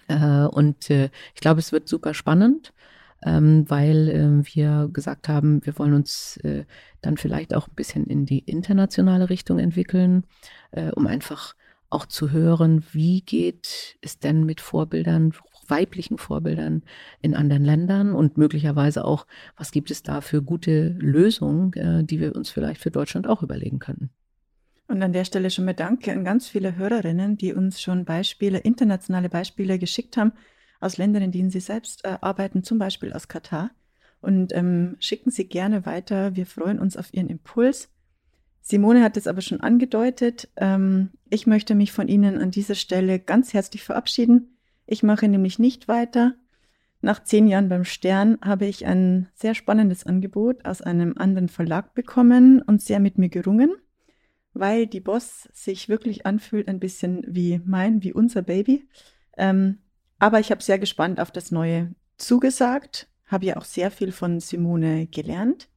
Äh, 0.08 0.44
und 0.46 0.90
äh, 0.90 1.10
ich 1.34 1.40
glaube, 1.40 1.60
es 1.60 1.72
wird 1.72 1.88
super 1.88 2.14
spannend, 2.14 2.72
ähm, 3.24 3.64
weil 3.68 4.08
äh, 4.08 4.54
wir 4.54 4.88
gesagt 4.92 5.28
haben, 5.28 5.64
wir 5.64 5.78
wollen 5.78 5.94
uns 5.94 6.38
äh, 6.38 6.64
dann 7.02 7.16
vielleicht 7.16 7.54
auch 7.54 7.68
ein 7.68 7.74
bisschen 7.74 8.06
in 8.06 8.26
die 8.26 8.40
internationale 8.40 9.30
Richtung 9.30 9.58
entwickeln, 9.58 10.24
äh, 10.70 10.90
um 10.90 11.06
einfach 11.06 11.54
auch 11.90 12.06
zu 12.06 12.30
hören, 12.30 12.84
wie 12.92 13.20
geht 13.20 13.98
es 14.00 14.18
denn 14.18 14.44
mit 14.44 14.60
Vorbildern, 14.60 15.32
weiblichen 15.68 16.18
Vorbildern 16.18 16.82
in 17.20 17.34
anderen 17.34 17.64
Ländern 17.64 18.14
und 18.14 18.36
möglicherweise 18.38 19.04
auch, 19.04 19.26
was 19.56 19.70
gibt 19.70 19.90
es 19.90 20.02
da 20.02 20.20
für 20.20 20.42
gute 20.42 20.88
Lösungen, 20.98 21.72
äh, 21.74 22.04
die 22.04 22.20
wir 22.20 22.34
uns 22.34 22.50
vielleicht 22.50 22.80
für 22.80 22.90
Deutschland 22.90 23.26
auch 23.26 23.42
überlegen 23.42 23.78
könnten. 23.78 24.10
Und 24.88 25.02
an 25.02 25.12
der 25.12 25.24
Stelle 25.24 25.50
schon 25.50 25.64
mal 25.64 25.74
Danke 25.74 26.12
an 26.12 26.24
ganz 26.24 26.48
viele 26.48 26.76
Hörerinnen, 26.76 27.36
die 27.36 27.54
uns 27.54 27.80
schon 27.80 28.04
Beispiele, 28.04 28.58
internationale 28.58 29.28
Beispiele 29.28 29.78
geschickt 29.78 30.16
haben 30.16 30.32
aus 30.80 30.98
Ländern, 30.98 31.22
in 31.22 31.32
denen 31.32 31.50
sie 31.50 31.60
selbst 31.60 32.04
äh, 32.04 32.18
arbeiten, 32.20 32.62
zum 32.62 32.78
Beispiel 32.78 33.12
aus 33.12 33.28
Katar. 33.28 33.70
Und 34.20 34.54
ähm, 34.54 34.96
schicken 35.00 35.30
Sie 35.30 35.48
gerne 35.48 35.84
weiter. 35.84 36.36
Wir 36.36 36.46
freuen 36.46 36.78
uns 36.78 36.96
auf 36.96 37.12
Ihren 37.12 37.28
Impuls. 37.28 37.88
Simone 38.60 39.02
hat 39.02 39.16
es 39.16 39.26
aber 39.26 39.40
schon 39.40 39.60
angedeutet. 39.60 40.48
Ähm, 40.56 41.10
ich 41.28 41.46
möchte 41.46 41.74
mich 41.74 41.90
von 41.90 42.06
Ihnen 42.06 42.40
an 42.40 42.52
dieser 42.52 42.76
Stelle 42.76 43.18
ganz 43.18 43.52
herzlich 43.52 43.82
verabschieden. 43.82 44.56
Ich 44.92 45.02
mache 45.02 45.26
nämlich 45.26 45.58
nicht 45.58 45.88
weiter. 45.88 46.34
Nach 47.00 47.24
zehn 47.24 47.46
Jahren 47.46 47.70
beim 47.70 47.82
Stern 47.82 48.36
habe 48.44 48.66
ich 48.66 48.84
ein 48.84 49.26
sehr 49.32 49.54
spannendes 49.54 50.04
Angebot 50.04 50.66
aus 50.66 50.82
einem 50.82 51.14
anderen 51.16 51.48
Verlag 51.48 51.94
bekommen 51.94 52.60
und 52.60 52.82
sehr 52.82 53.00
mit 53.00 53.16
mir 53.16 53.30
gerungen, 53.30 53.72
weil 54.52 54.86
die 54.86 55.00
Boss 55.00 55.48
sich 55.54 55.88
wirklich 55.88 56.26
anfühlt, 56.26 56.68
ein 56.68 56.78
bisschen 56.78 57.24
wie 57.26 57.62
mein, 57.64 58.02
wie 58.02 58.12
unser 58.12 58.42
Baby. 58.42 58.86
Ähm, 59.38 59.78
aber 60.18 60.40
ich 60.40 60.50
habe 60.50 60.62
sehr 60.62 60.78
gespannt 60.78 61.20
auf 61.20 61.30
das 61.30 61.50
Neue 61.50 61.94
zugesagt, 62.18 63.08
habe 63.24 63.46
ja 63.46 63.56
auch 63.56 63.64
sehr 63.64 63.90
viel 63.90 64.12
von 64.12 64.40
Simone 64.40 65.06
gelernt 65.06 65.70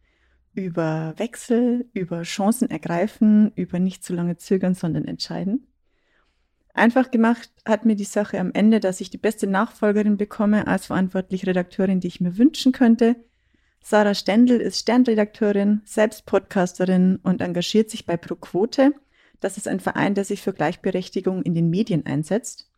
über 0.55 1.13
Wechsel, 1.15 1.89
über 1.93 2.23
Chancen 2.23 2.69
ergreifen, 2.69 3.53
über 3.55 3.79
nicht 3.79 4.03
zu 4.03 4.13
lange 4.13 4.35
zögern, 4.35 4.73
sondern 4.73 5.05
entscheiden. 5.05 5.67
Einfach 6.75 7.09
gemacht 7.09 7.49
hat 7.65 7.85
mir 7.85 7.95
die 7.95 8.03
Sache 8.03 8.37
am 8.37 8.51
Ende, 8.53 8.81
dass 8.81 8.99
ich 8.99 9.09
die 9.09 9.17
beste 9.17 9.47
Nachfolgerin 9.47 10.17
bekomme 10.17 10.67
als 10.67 10.87
verantwortliche 10.87 11.47
Redakteurin, 11.47 12.01
die 12.01 12.07
ich 12.07 12.19
mir 12.19 12.37
wünschen 12.37 12.73
könnte. 12.73 13.15
Sarah 13.81 14.13
Stendel 14.13 14.59
ist 14.59 14.81
Sternredakteurin, 14.81 15.81
selbst 15.85 16.25
Podcasterin 16.25 17.15
und 17.23 17.39
engagiert 17.39 17.89
sich 17.89 18.05
bei 18.05 18.17
ProQuote. 18.17 18.93
Das 19.39 19.55
ist 19.55 19.69
ein 19.69 19.79
Verein, 19.79 20.15
der 20.15 20.25
sich 20.25 20.41
für 20.41 20.51
Gleichberechtigung 20.51 21.43
in 21.43 21.55
den 21.55 21.69
Medien 21.69 22.05
einsetzt. 22.05 22.69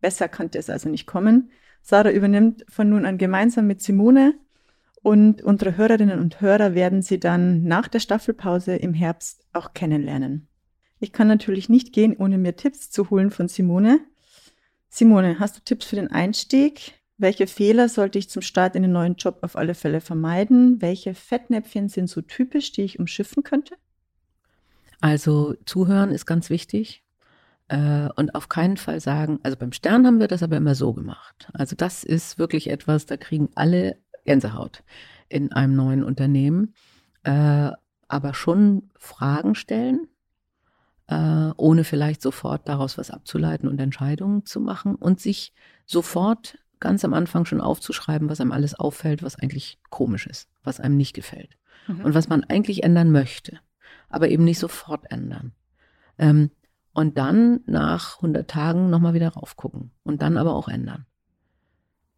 Besser 0.00 0.28
könnte 0.28 0.58
es 0.58 0.68
also 0.68 0.88
nicht 0.88 1.06
kommen. 1.06 1.50
Sarah 1.80 2.10
übernimmt 2.10 2.64
von 2.68 2.88
nun 2.88 3.06
an 3.06 3.18
gemeinsam 3.18 3.68
mit 3.68 3.80
Simone 3.82 4.34
und 5.00 5.42
unsere 5.42 5.76
Hörerinnen 5.76 6.18
und 6.18 6.40
Hörer 6.40 6.74
werden 6.74 7.02
sie 7.02 7.20
dann 7.20 7.62
nach 7.62 7.86
der 7.86 8.00
Staffelpause 8.00 8.74
im 8.74 8.94
Herbst 8.94 9.44
auch 9.52 9.74
kennenlernen. 9.74 10.48
Ich 11.04 11.12
kann 11.12 11.28
natürlich 11.28 11.68
nicht 11.68 11.92
gehen, 11.92 12.16
ohne 12.16 12.38
mir 12.38 12.56
Tipps 12.56 12.90
zu 12.90 13.10
holen 13.10 13.30
von 13.30 13.46
Simone. 13.46 14.00
Simone, 14.88 15.38
hast 15.38 15.54
du 15.54 15.60
Tipps 15.62 15.84
für 15.84 15.96
den 15.96 16.10
Einstieg? 16.10 16.94
Welche 17.18 17.46
Fehler 17.46 17.90
sollte 17.90 18.18
ich 18.18 18.30
zum 18.30 18.40
Start 18.40 18.74
in 18.74 18.80
den 18.80 18.92
neuen 18.92 19.16
Job 19.16 19.40
auf 19.42 19.54
alle 19.54 19.74
Fälle 19.74 20.00
vermeiden? 20.00 20.80
Welche 20.80 21.12
Fettnäpfchen 21.12 21.90
sind 21.90 22.08
so 22.08 22.22
typisch, 22.22 22.72
die 22.72 22.84
ich 22.84 22.98
umschiffen 22.98 23.42
könnte? 23.42 23.74
Also 25.02 25.54
zuhören 25.66 26.10
ist 26.10 26.24
ganz 26.24 26.48
wichtig. 26.48 27.04
Äh, 27.68 28.08
und 28.16 28.34
auf 28.34 28.48
keinen 28.48 28.78
Fall 28.78 28.98
sagen, 29.00 29.40
also 29.42 29.58
beim 29.58 29.72
Stern 29.72 30.06
haben 30.06 30.20
wir 30.20 30.28
das 30.28 30.42
aber 30.42 30.56
immer 30.56 30.74
so 30.74 30.94
gemacht. 30.94 31.50
Also 31.52 31.76
das 31.76 32.02
ist 32.02 32.38
wirklich 32.38 32.70
etwas, 32.70 33.04
da 33.04 33.18
kriegen 33.18 33.50
alle 33.56 33.98
Gänsehaut 34.24 34.82
in 35.28 35.52
einem 35.52 35.76
neuen 35.76 36.02
Unternehmen. 36.02 36.72
Äh, 37.24 37.72
aber 38.08 38.32
schon 38.32 38.90
Fragen 38.96 39.54
stellen, 39.54 40.08
äh, 41.08 41.50
ohne 41.56 41.84
vielleicht 41.84 42.22
sofort 42.22 42.68
daraus 42.68 42.98
was 42.98 43.10
abzuleiten 43.10 43.68
und 43.68 43.80
Entscheidungen 43.80 44.44
zu 44.46 44.60
machen 44.60 44.94
und 44.94 45.20
sich 45.20 45.52
sofort 45.86 46.58
ganz 46.80 47.04
am 47.04 47.14
Anfang 47.14 47.44
schon 47.44 47.60
aufzuschreiben, 47.60 48.28
was 48.28 48.40
einem 48.40 48.52
alles 48.52 48.74
auffällt, 48.74 49.22
was 49.22 49.36
eigentlich 49.36 49.78
komisch 49.90 50.26
ist, 50.26 50.48
was 50.62 50.80
einem 50.80 50.96
nicht 50.96 51.14
gefällt 51.14 51.56
mhm. 51.86 52.04
und 52.04 52.14
was 52.14 52.28
man 52.28 52.44
eigentlich 52.44 52.82
ändern 52.82 53.10
möchte, 53.10 53.58
aber 54.08 54.28
eben 54.28 54.44
nicht 54.44 54.58
sofort 54.58 55.10
ändern. 55.10 55.52
Ähm, 56.18 56.50
und 56.92 57.18
dann 57.18 57.60
nach 57.66 58.16
100 58.16 58.48
Tagen 58.48 58.88
nochmal 58.88 59.14
wieder 59.14 59.30
raufgucken 59.30 59.90
und 60.04 60.22
dann 60.22 60.36
aber 60.36 60.54
auch 60.54 60.68
ändern. 60.68 61.06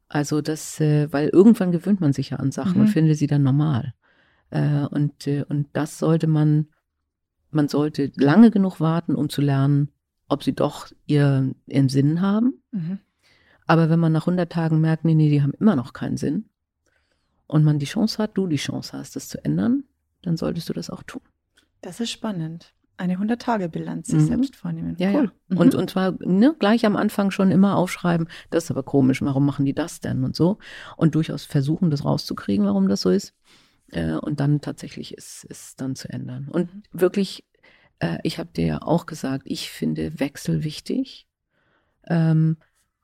Also 0.08 0.40
das, 0.40 0.78
äh, 0.80 1.12
weil 1.12 1.28
irgendwann 1.28 1.72
gewöhnt 1.72 2.00
man 2.00 2.12
sich 2.12 2.30
ja 2.30 2.36
an 2.36 2.52
Sachen 2.52 2.74
mhm. 2.74 2.80
und 2.82 2.88
findet 2.88 3.18
sie 3.18 3.26
dann 3.26 3.42
normal. 3.42 3.94
Äh, 4.50 4.84
und, 4.84 5.26
äh, 5.26 5.44
und 5.48 5.68
das 5.72 5.98
sollte 5.98 6.26
man, 6.26 6.68
man 7.50 7.68
sollte 7.68 8.12
lange 8.16 8.50
genug 8.50 8.80
warten, 8.80 9.14
um 9.14 9.28
zu 9.28 9.40
lernen, 9.40 9.90
ob 10.28 10.42
sie 10.42 10.54
doch 10.54 10.88
ihr, 11.06 11.54
ihren 11.66 11.88
Sinn 11.88 12.20
haben. 12.20 12.62
Mhm. 12.72 12.98
Aber 13.66 13.90
wenn 13.90 14.00
man 14.00 14.12
nach 14.12 14.26
100 14.26 14.50
Tagen 14.50 14.80
merkt, 14.80 15.04
nee, 15.04 15.14
nee, 15.14 15.30
die 15.30 15.42
haben 15.42 15.54
immer 15.58 15.76
noch 15.76 15.92
keinen 15.92 16.16
Sinn 16.16 16.46
und 17.46 17.64
man 17.64 17.78
die 17.78 17.86
Chance 17.86 18.22
hat, 18.22 18.36
du 18.36 18.46
die 18.46 18.56
Chance 18.56 18.96
hast, 18.96 19.16
das 19.16 19.28
zu 19.28 19.44
ändern, 19.44 19.84
dann 20.22 20.36
solltest 20.36 20.68
du 20.68 20.72
das 20.72 20.90
auch 20.90 21.02
tun. 21.02 21.22
Das 21.80 22.00
ist 22.00 22.10
spannend 22.10 22.74
eine 22.98 23.16
100-Tage-Bilanz 23.16 24.08
sich 24.08 24.20
mhm. 24.20 24.26
selbst 24.26 24.56
vornehmen. 24.56 24.96
Ja, 24.98 25.10
cool. 25.12 25.24
ja. 25.24 25.32
Mhm. 25.48 25.58
Und, 25.58 25.74
und 25.74 25.90
zwar 25.90 26.14
ne, 26.20 26.54
gleich 26.58 26.86
am 26.86 26.96
Anfang 26.96 27.30
schon 27.30 27.50
immer 27.50 27.76
aufschreiben, 27.76 28.28
das 28.50 28.64
ist 28.64 28.70
aber 28.70 28.82
komisch, 28.82 29.22
warum 29.22 29.44
machen 29.44 29.64
die 29.64 29.74
das 29.74 30.00
denn 30.00 30.24
und 30.24 30.34
so. 30.34 30.58
Und 30.96 31.14
durchaus 31.14 31.44
versuchen, 31.44 31.90
das 31.90 32.04
rauszukriegen, 32.04 32.66
warum 32.66 32.88
das 32.88 33.02
so 33.02 33.10
ist. 33.10 33.34
Äh, 33.92 34.14
und 34.14 34.40
dann 34.40 34.60
tatsächlich 34.60 35.14
ist 35.14 35.46
es 35.48 35.76
dann 35.76 35.94
zu 35.96 36.08
ändern. 36.08 36.48
Und 36.50 36.74
mhm. 36.74 36.82
wirklich, 36.92 37.44
äh, 37.98 38.18
ich 38.22 38.38
habe 38.38 38.50
dir 38.54 38.66
ja 38.66 38.82
auch 38.82 39.06
gesagt, 39.06 39.44
ich 39.46 39.70
finde 39.70 40.18
Wechsel 40.18 40.64
wichtig. 40.64 41.26
Ähm, 42.08 42.56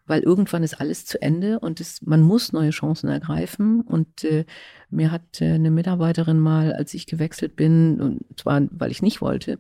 weil 0.07 0.21
irgendwann 0.23 0.63
ist 0.63 0.81
alles 0.81 1.07
zu 1.07 1.23
Ende 1.23 1.61
und 1.61 1.81
es, 1.81 2.03
man 2.03 2.23
muss 2.23 2.53
neue 2.53 2.71
Chancen 2.71 3.09
ergreifen. 3.09 3.83
Und 3.83 4.25
äh, 4.25 4.45
mir 4.91 5.13
hat 5.13 5.41
äh, 5.41 5.53
eine 5.53 5.71
Mitarbeiterin 5.71 6.39
mal, 6.39 6.73
als 6.73 6.93
ich 6.95 7.07
gewechselt 7.07 7.57
bin, 7.57 8.01
und 8.01 8.21
zwar 8.37 8.63
weil 8.71 8.91
ich 8.91 9.03
nicht 9.03 9.21
wollte, 9.21 9.59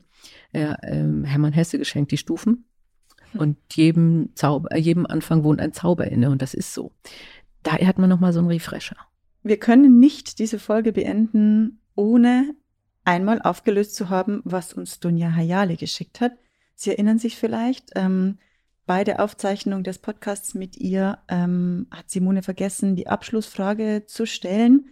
äh, 0.52 0.74
Hermann 1.24 1.52
Hesse 1.52 1.78
geschenkt 1.78 2.10
die 2.10 2.18
Stufen. 2.18 2.64
Hm. 3.32 3.40
Und 3.40 3.56
jedem, 3.72 4.30
Zauber, 4.34 4.76
jedem 4.76 5.06
Anfang 5.06 5.44
wohnt 5.44 5.60
ein 5.60 5.72
Zauber 5.72 6.06
inne 6.08 6.30
und 6.30 6.42
das 6.42 6.54
ist 6.54 6.74
so. 6.74 6.92
Da 7.62 7.78
hat 7.78 7.98
man 7.98 8.10
nochmal 8.10 8.32
so 8.32 8.40
einen 8.40 8.48
Refresher. 8.48 8.96
Wir 9.43 9.59
können 9.59 9.99
nicht 9.99 10.38
diese 10.38 10.59
Folge 10.59 10.93
beenden, 10.93 11.80
ohne 11.95 12.55
einmal 13.05 13.43
aufgelöst 13.43 13.95
zu 13.95 14.09
haben, 14.09 14.40
was 14.45 14.72
uns 14.72 15.01
Dunja 15.01 15.34
Hayali 15.34 15.76
geschickt 15.76 16.20
hat. 16.20 16.32
Sie 16.74 16.90
erinnern 16.90 17.18
sich 17.18 17.36
vielleicht, 17.36 17.90
ähm, 17.97 18.38
bei 18.86 19.05
der 19.05 19.22
Aufzeichnung 19.22 19.84
des 19.84 19.99
Podcasts 19.99 20.55
mit 20.55 20.76
ihr 20.76 21.18
ähm, 21.28 21.86
hat 21.90 22.11
Simone 22.11 22.43
vergessen, 22.43 22.97
die 22.97 23.07
Abschlussfrage 23.07 24.05
zu 24.07 24.26
stellen. 24.26 24.88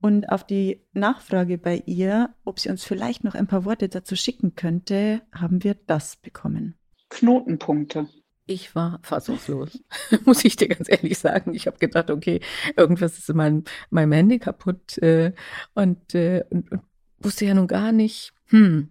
Und 0.00 0.30
auf 0.30 0.44
die 0.44 0.84
Nachfrage 0.94 1.58
bei 1.58 1.82
ihr, 1.86 2.34
ob 2.44 2.58
sie 2.58 2.70
uns 2.70 2.84
vielleicht 2.84 3.22
noch 3.22 3.34
ein 3.34 3.46
paar 3.46 3.64
Worte 3.64 3.88
dazu 3.88 4.16
schicken 4.16 4.56
könnte, 4.56 5.22
haben 5.32 5.62
wir 5.62 5.76
das 5.86 6.16
bekommen. 6.16 6.74
Knotenpunkte. 7.08 8.08
Ich 8.52 8.74
war 8.74 9.00
fassungslos, 9.02 9.82
muss 10.26 10.44
ich 10.44 10.56
dir 10.56 10.68
ganz 10.68 10.90
ehrlich 10.90 11.18
sagen. 11.18 11.54
Ich 11.54 11.66
habe 11.66 11.78
gedacht, 11.78 12.10
okay, 12.10 12.40
irgendwas 12.76 13.16
ist 13.16 13.30
in 13.30 13.36
meinem, 13.36 13.64
meinem 13.88 14.12
Handy 14.12 14.38
kaputt 14.38 14.98
äh, 14.98 15.32
und, 15.72 16.14
äh, 16.14 16.44
und, 16.50 16.70
und 16.70 16.82
wusste 17.18 17.46
ja 17.46 17.54
nun 17.54 17.66
gar 17.66 17.92
nicht, 17.92 18.34
hm, 18.48 18.90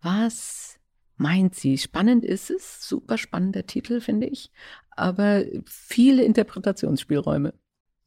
was 0.00 0.78
meint 1.16 1.56
sie. 1.56 1.76
Spannend 1.76 2.24
ist 2.24 2.50
es, 2.50 2.88
super 2.88 3.18
spannender 3.18 3.66
Titel, 3.66 4.00
finde 4.00 4.28
ich, 4.28 4.52
aber 4.90 5.42
viele 5.66 6.22
Interpretationsspielräume. 6.22 7.52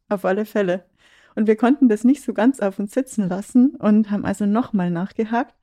Auf 0.07 0.23
alle 0.23 0.45
Fälle. 0.45 0.85
Und 1.35 1.47
wir 1.47 1.57
konnten 1.57 1.89
das 1.89 2.05
nicht 2.05 2.23
so 2.23 2.33
ganz 2.33 2.61
auf 2.61 2.79
uns 2.79 2.93
sitzen 2.93 3.27
lassen 3.27 3.75
und 3.75 4.09
haben 4.09 4.23
also 4.23 4.45
nochmal 4.45 4.89
nachgehakt 4.89 5.53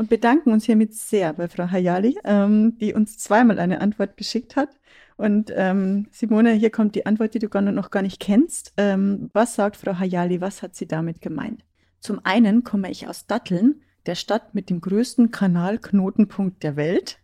und 0.00 0.08
bedanken 0.08 0.50
uns 0.50 0.64
hiermit 0.64 0.94
sehr 0.94 1.34
bei 1.34 1.46
Frau 1.46 1.70
Hayali, 1.70 2.16
ähm, 2.24 2.78
die 2.78 2.94
uns 2.94 3.18
zweimal 3.18 3.58
eine 3.58 3.82
Antwort 3.82 4.16
geschickt 4.16 4.56
hat. 4.56 4.70
Und 5.18 5.52
ähm, 5.54 6.06
Simone, 6.10 6.52
hier 6.52 6.70
kommt 6.70 6.94
die 6.94 7.04
Antwort, 7.04 7.34
die 7.34 7.38
du 7.38 7.50
gar 7.50 7.60
noch 7.60 7.90
gar 7.90 8.00
nicht 8.00 8.18
kennst. 8.18 8.72
Ähm, 8.78 9.28
was 9.34 9.56
sagt 9.56 9.76
Frau 9.76 9.98
Hayali? 9.98 10.40
Was 10.40 10.62
hat 10.62 10.74
sie 10.74 10.86
damit 10.86 11.20
gemeint? 11.20 11.66
Zum 11.98 12.18
einen 12.24 12.64
komme 12.64 12.90
ich 12.90 13.08
aus 13.08 13.26
Datteln 13.26 13.82
der 14.06 14.14
Stadt 14.14 14.54
mit 14.54 14.70
dem 14.70 14.80
größten 14.80 15.32
Kanalknotenpunkt 15.32 16.62
der 16.62 16.76
Welt. 16.76 17.18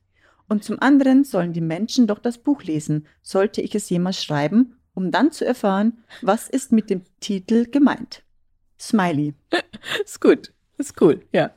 Und 0.46 0.62
zum 0.62 0.78
anderen 0.78 1.24
sollen 1.24 1.54
die 1.54 1.62
Menschen 1.62 2.06
doch 2.06 2.18
das 2.18 2.36
Buch 2.36 2.62
lesen, 2.62 3.06
sollte 3.22 3.62
ich 3.62 3.74
es 3.74 3.88
jemals 3.88 4.22
schreiben, 4.22 4.76
um 4.92 5.10
dann 5.10 5.32
zu 5.32 5.46
erfahren, 5.46 6.04
was 6.20 6.50
ist 6.50 6.72
mit 6.72 6.90
dem 6.90 7.00
Titel 7.20 7.70
gemeint. 7.70 8.22
Smiley. 8.78 9.32
ist 10.04 10.20
gut, 10.20 10.52
ist 10.76 11.00
cool, 11.00 11.22
ja. 11.32 11.52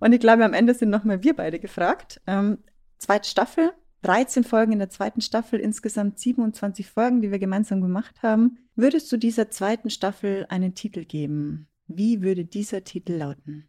Und 0.00 0.12
ich 0.12 0.20
glaube, 0.20 0.44
am 0.44 0.54
Ende 0.54 0.74
sind 0.74 0.90
nochmal 0.90 1.22
wir 1.22 1.34
beide 1.34 1.60
gefragt. 1.60 2.20
Ähm, 2.26 2.58
zweite 2.98 3.28
Staffel, 3.28 3.72
13 4.02 4.44
Folgen 4.44 4.72
in 4.72 4.78
der 4.78 4.88
zweiten 4.88 5.20
Staffel, 5.20 5.60
insgesamt 5.60 6.18
27 6.18 6.88
Folgen, 6.88 7.20
die 7.20 7.30
wir 7.30 7.38
gemeinsam 7.38 7.82
gemacht 7.82 8.22
haben. 8.22 8.58
Würdest 8.74 9.12
du 9.12 9.18
dieser 9.18 9.50
zweiten 9.50 9.90
Staffel 9.90 10.46
einen 10.48 10.74
Titel 10.74 11.04
geben? 11.04 11.68
Wie 11.86 12.22
würde 12.22 12.44
dieser 12.44 12.82
Titel 12.82 13.12
lauten? 13.12 13.68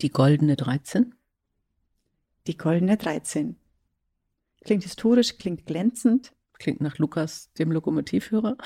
Die 0.00 0.10
goldene 0.10 0.56
13? 0.56 1.14
Die 2.46 2.56
goldene 2.56 2.96
13. 2.96 3.56
Klingt 4.62 4.84
historisch, 4.84 5.36
klingt 5.36 5.66
glänzend. 5.66 6.32
Klingt 6.58 6.80
nach 6.80 6.98
Lukas, 6.98 7.52
dem 7.58 7.70
Lokomotivführer. 7.70 8.56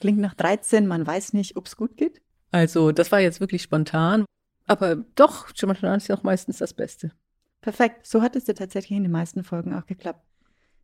Klingt 0.00 0.18
nach 0.18 0.34
13, 0.34 0.86
man 0.86 1.06
weiß 1.06 1.34
nicht, 1.34 1.56
ob 1.56 1.66
es 1.66 1.76
gut 1.76 1.96
geht. 1.96 2.22
Also, 2.50 2.92
das 2.92 3.12
war 3.12 3.20
jetzt 3.20 3.40
wirklich 3.40 3.62
spontan. 3.62 4.24
Aber 4.72 4.96
doch, 5.16 5.48
spontan 5.54 5.98
ist 5.98 6.08
ja 6.08 6.16
auch 6.16 6.22
meistens 6.22 6.56
das 6.56 6.72
Beste. 6.72 7.12
Perfekt. 7.60 8.06
So 8.06 8.22
hat 8.22 8.36
es 8.36 8.44
dir 8.44 8.54
tatsächlich 8.54 8.96
in 8.96 9.02
den 9.02 9.12
meisten 9.12 9.44
Folgen 9.44 9.74
auch 9.74 9.84
geklappt. 9.84 10.24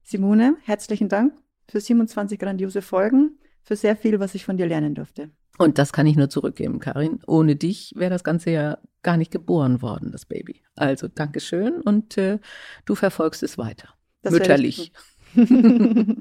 Simone, 0.03 0.57
herzlichen 0.64 1.09
Dank 1.09 1.32
für 1.70 1.80
27 1.80 2.39
grandiose 2.39 2.82
Folgen, 2.82 3.39
für 3.62 3.76
sehr 3.76 3.97
viel, 3.97 4.20
was 4.20 4.34
ich 4.34 4.45
von 4.45 4.59
dir 4.59 4.66
lernen 4.66 4.95
durfte. 4.95 5.30
Und 5.57 5.78
das 5.78 5.95
kann 5.95 6.07
ich 6.07 6.16
nur 6.16 6.28
zurückgeben, 6.28 6.80
Karin. 6.80 7.20
Ohne 7.26 7.57
dich 7.57 7.95
wäre 7.97 8.11
das 8.11 8.24
Ganze 8.24 8.51
ja 8.51 8.78
gar 9.03 9.16
nicht 9.16 9.30
geboren 9.30 9.80
worden, 9.80 10.12
das 10.12 10.26
Baby. 10.26 10.61
Also 10.76 11.09
Dankeschön 11.09 11.80
und 11.80 12.18
äh, 12.18 12.41
du 12.84 12.95
verfolgst 12.95 13.43
es 13.43 13.57
weiter. 13.57 13.89
Das 14.20 14.34
Mütterlich. 14.34 14.93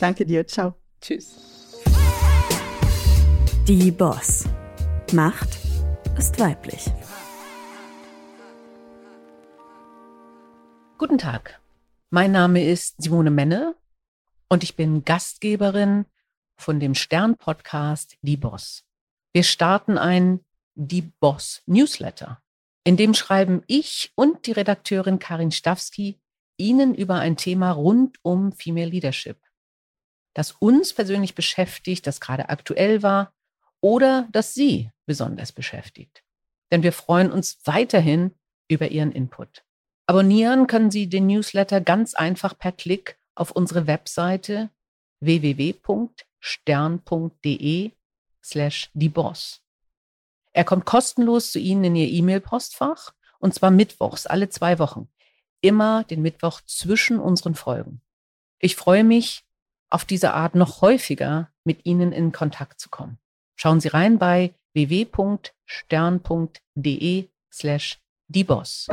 Danke 0.00 0.26
dir. 0.26 0.44
Ciao. 0.48 0.74
Tschüss. 1.00 1.36
Die 3.68 3.92
Boss. 3.92 4.44
Macht 5.12 5.65
ist 6.18 6.38
weiblich. 6.38 6.86
Guten 10.96 11.18
Tag. 11.18 11.60
Mein 12.08 12.32
Name 12.32 12.64
ist 12.64 13.02
Simone 13.02 13.30
Menne 13.30 13.76
und 14.48 14.62
ich 14.62 14.76
bin 14.76 15.04
Gastgeberin 15.04 16.06
von 16.56 16.80
dem 16.80 16.94
Stern-Podcast 16.94 18.16
Die 18.22 18.38
Boss. 18.38 18.84
Wir 19.34 19.42
starten 19.42 19.98
ein 19.98 20.40
Die 20.74 21.02
Boss 21.02 21.62
Newsletter. 21.66 22.40
In 22.84 22.96
dem 22.96 23.12
schreiben 23.12 23.62
ich 23.66 24.12
und 24.14 24.46
die 24.46 24.52
Redakteurin 24.52 25.18
Karin 25.18 25.50
Stawski 25.50 26.18
Ihnen 26.56 26.94
über 26.94 27.16
ein 27.16 27.36
Thema 27.36 27.72
rund 27.72 28.18
um 28.22 28.52
Female 28.52 28.88
Leadership, 28.88 29.36
das 30.32 30.52
uns 30.52 30.94
persönlich 30.94 31.34
beschäftigt, 31.34 32.06
das 32.06 32.20
gerade 32.20 32.48
aktuell 32.48 33.02
war 33.02 33.34
oder 33.82 34.28
das 34.32 34.54
Sie 34.54 34.90
besonders 35.06 35.52
beschäftigt. 35.52 36.22
Denn 36.70 36.82
wir 36.82 36.92
freuen 36.92 37.32
uns 37.32 37.58
weiterhin 37.64 38.32
über 38.68 38.88
Ihren 38.88 39.12
Input. 39.12 39.64
Abonnieren 40.06 40.66
können 40.66 40.90
Sie 40.90 41.08
den 41.08 41.26
Newsletter 41.26 41.80
ganz 41.80 42.14
einfach 42.14 42.58
per 42.58 42.72
Klick 42.72 43.18
auf 43.34 43.50
unsere 43.50 43.86
Webseite 43.86 44.70
www 45.20 45.74
stern.de 46.46 47.90
slash 48.42 48.90
die 48.94 49.08
Boss. 49.08 49.62
Er 50.52 50.64
kommt 50.64 50.86
kostenlos 50.86 51.50
zu 51.50 51.58
Ihnen 51.58 51.84
in 51.84 51.96
Ihr 51.96 52.08
E-Mail-Postfach 52.08 53.12
und 53.40 53.52
zwar 53.52 53.72
mittwochs, 53.72 54.26
alle 54.26 54.48
zwei 54.48 54.78
Wochen. 54.78 55.08
Immer 55.60 56.04
den 56.04 56.22
Mittwoch 56.22 56.60
zwischen 56.62 57.18
unseren 57.18 57.56
Folgen. 57.56 58.00
Ich 58.60 58.76
freue 58.76 59.02
mich, 59.02 59.42
auf 59.90 60.04
diese 60.04 60.34
Art 60.34 60.54
noch 60.54 60.80
häufiger 60.82 61.50
mit 61.64 61.84
Ihnen 61.84 62.12
in 62.12 62.32
Kontakt 62.32 62.80
zu 62.80 62.90
kommen. 62.90 63.18
Schauen 63.56 63.80
Sie 63.80 63.88
rein 63.88 64.18
bei 64.18 64.54
www.stern.de 64.76 65.54
slash 67.48 67.98
die 68.28 68.44
Boss. 68.44 68.86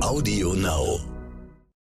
Audio 0.00 0.54
Now. 0.54 1.15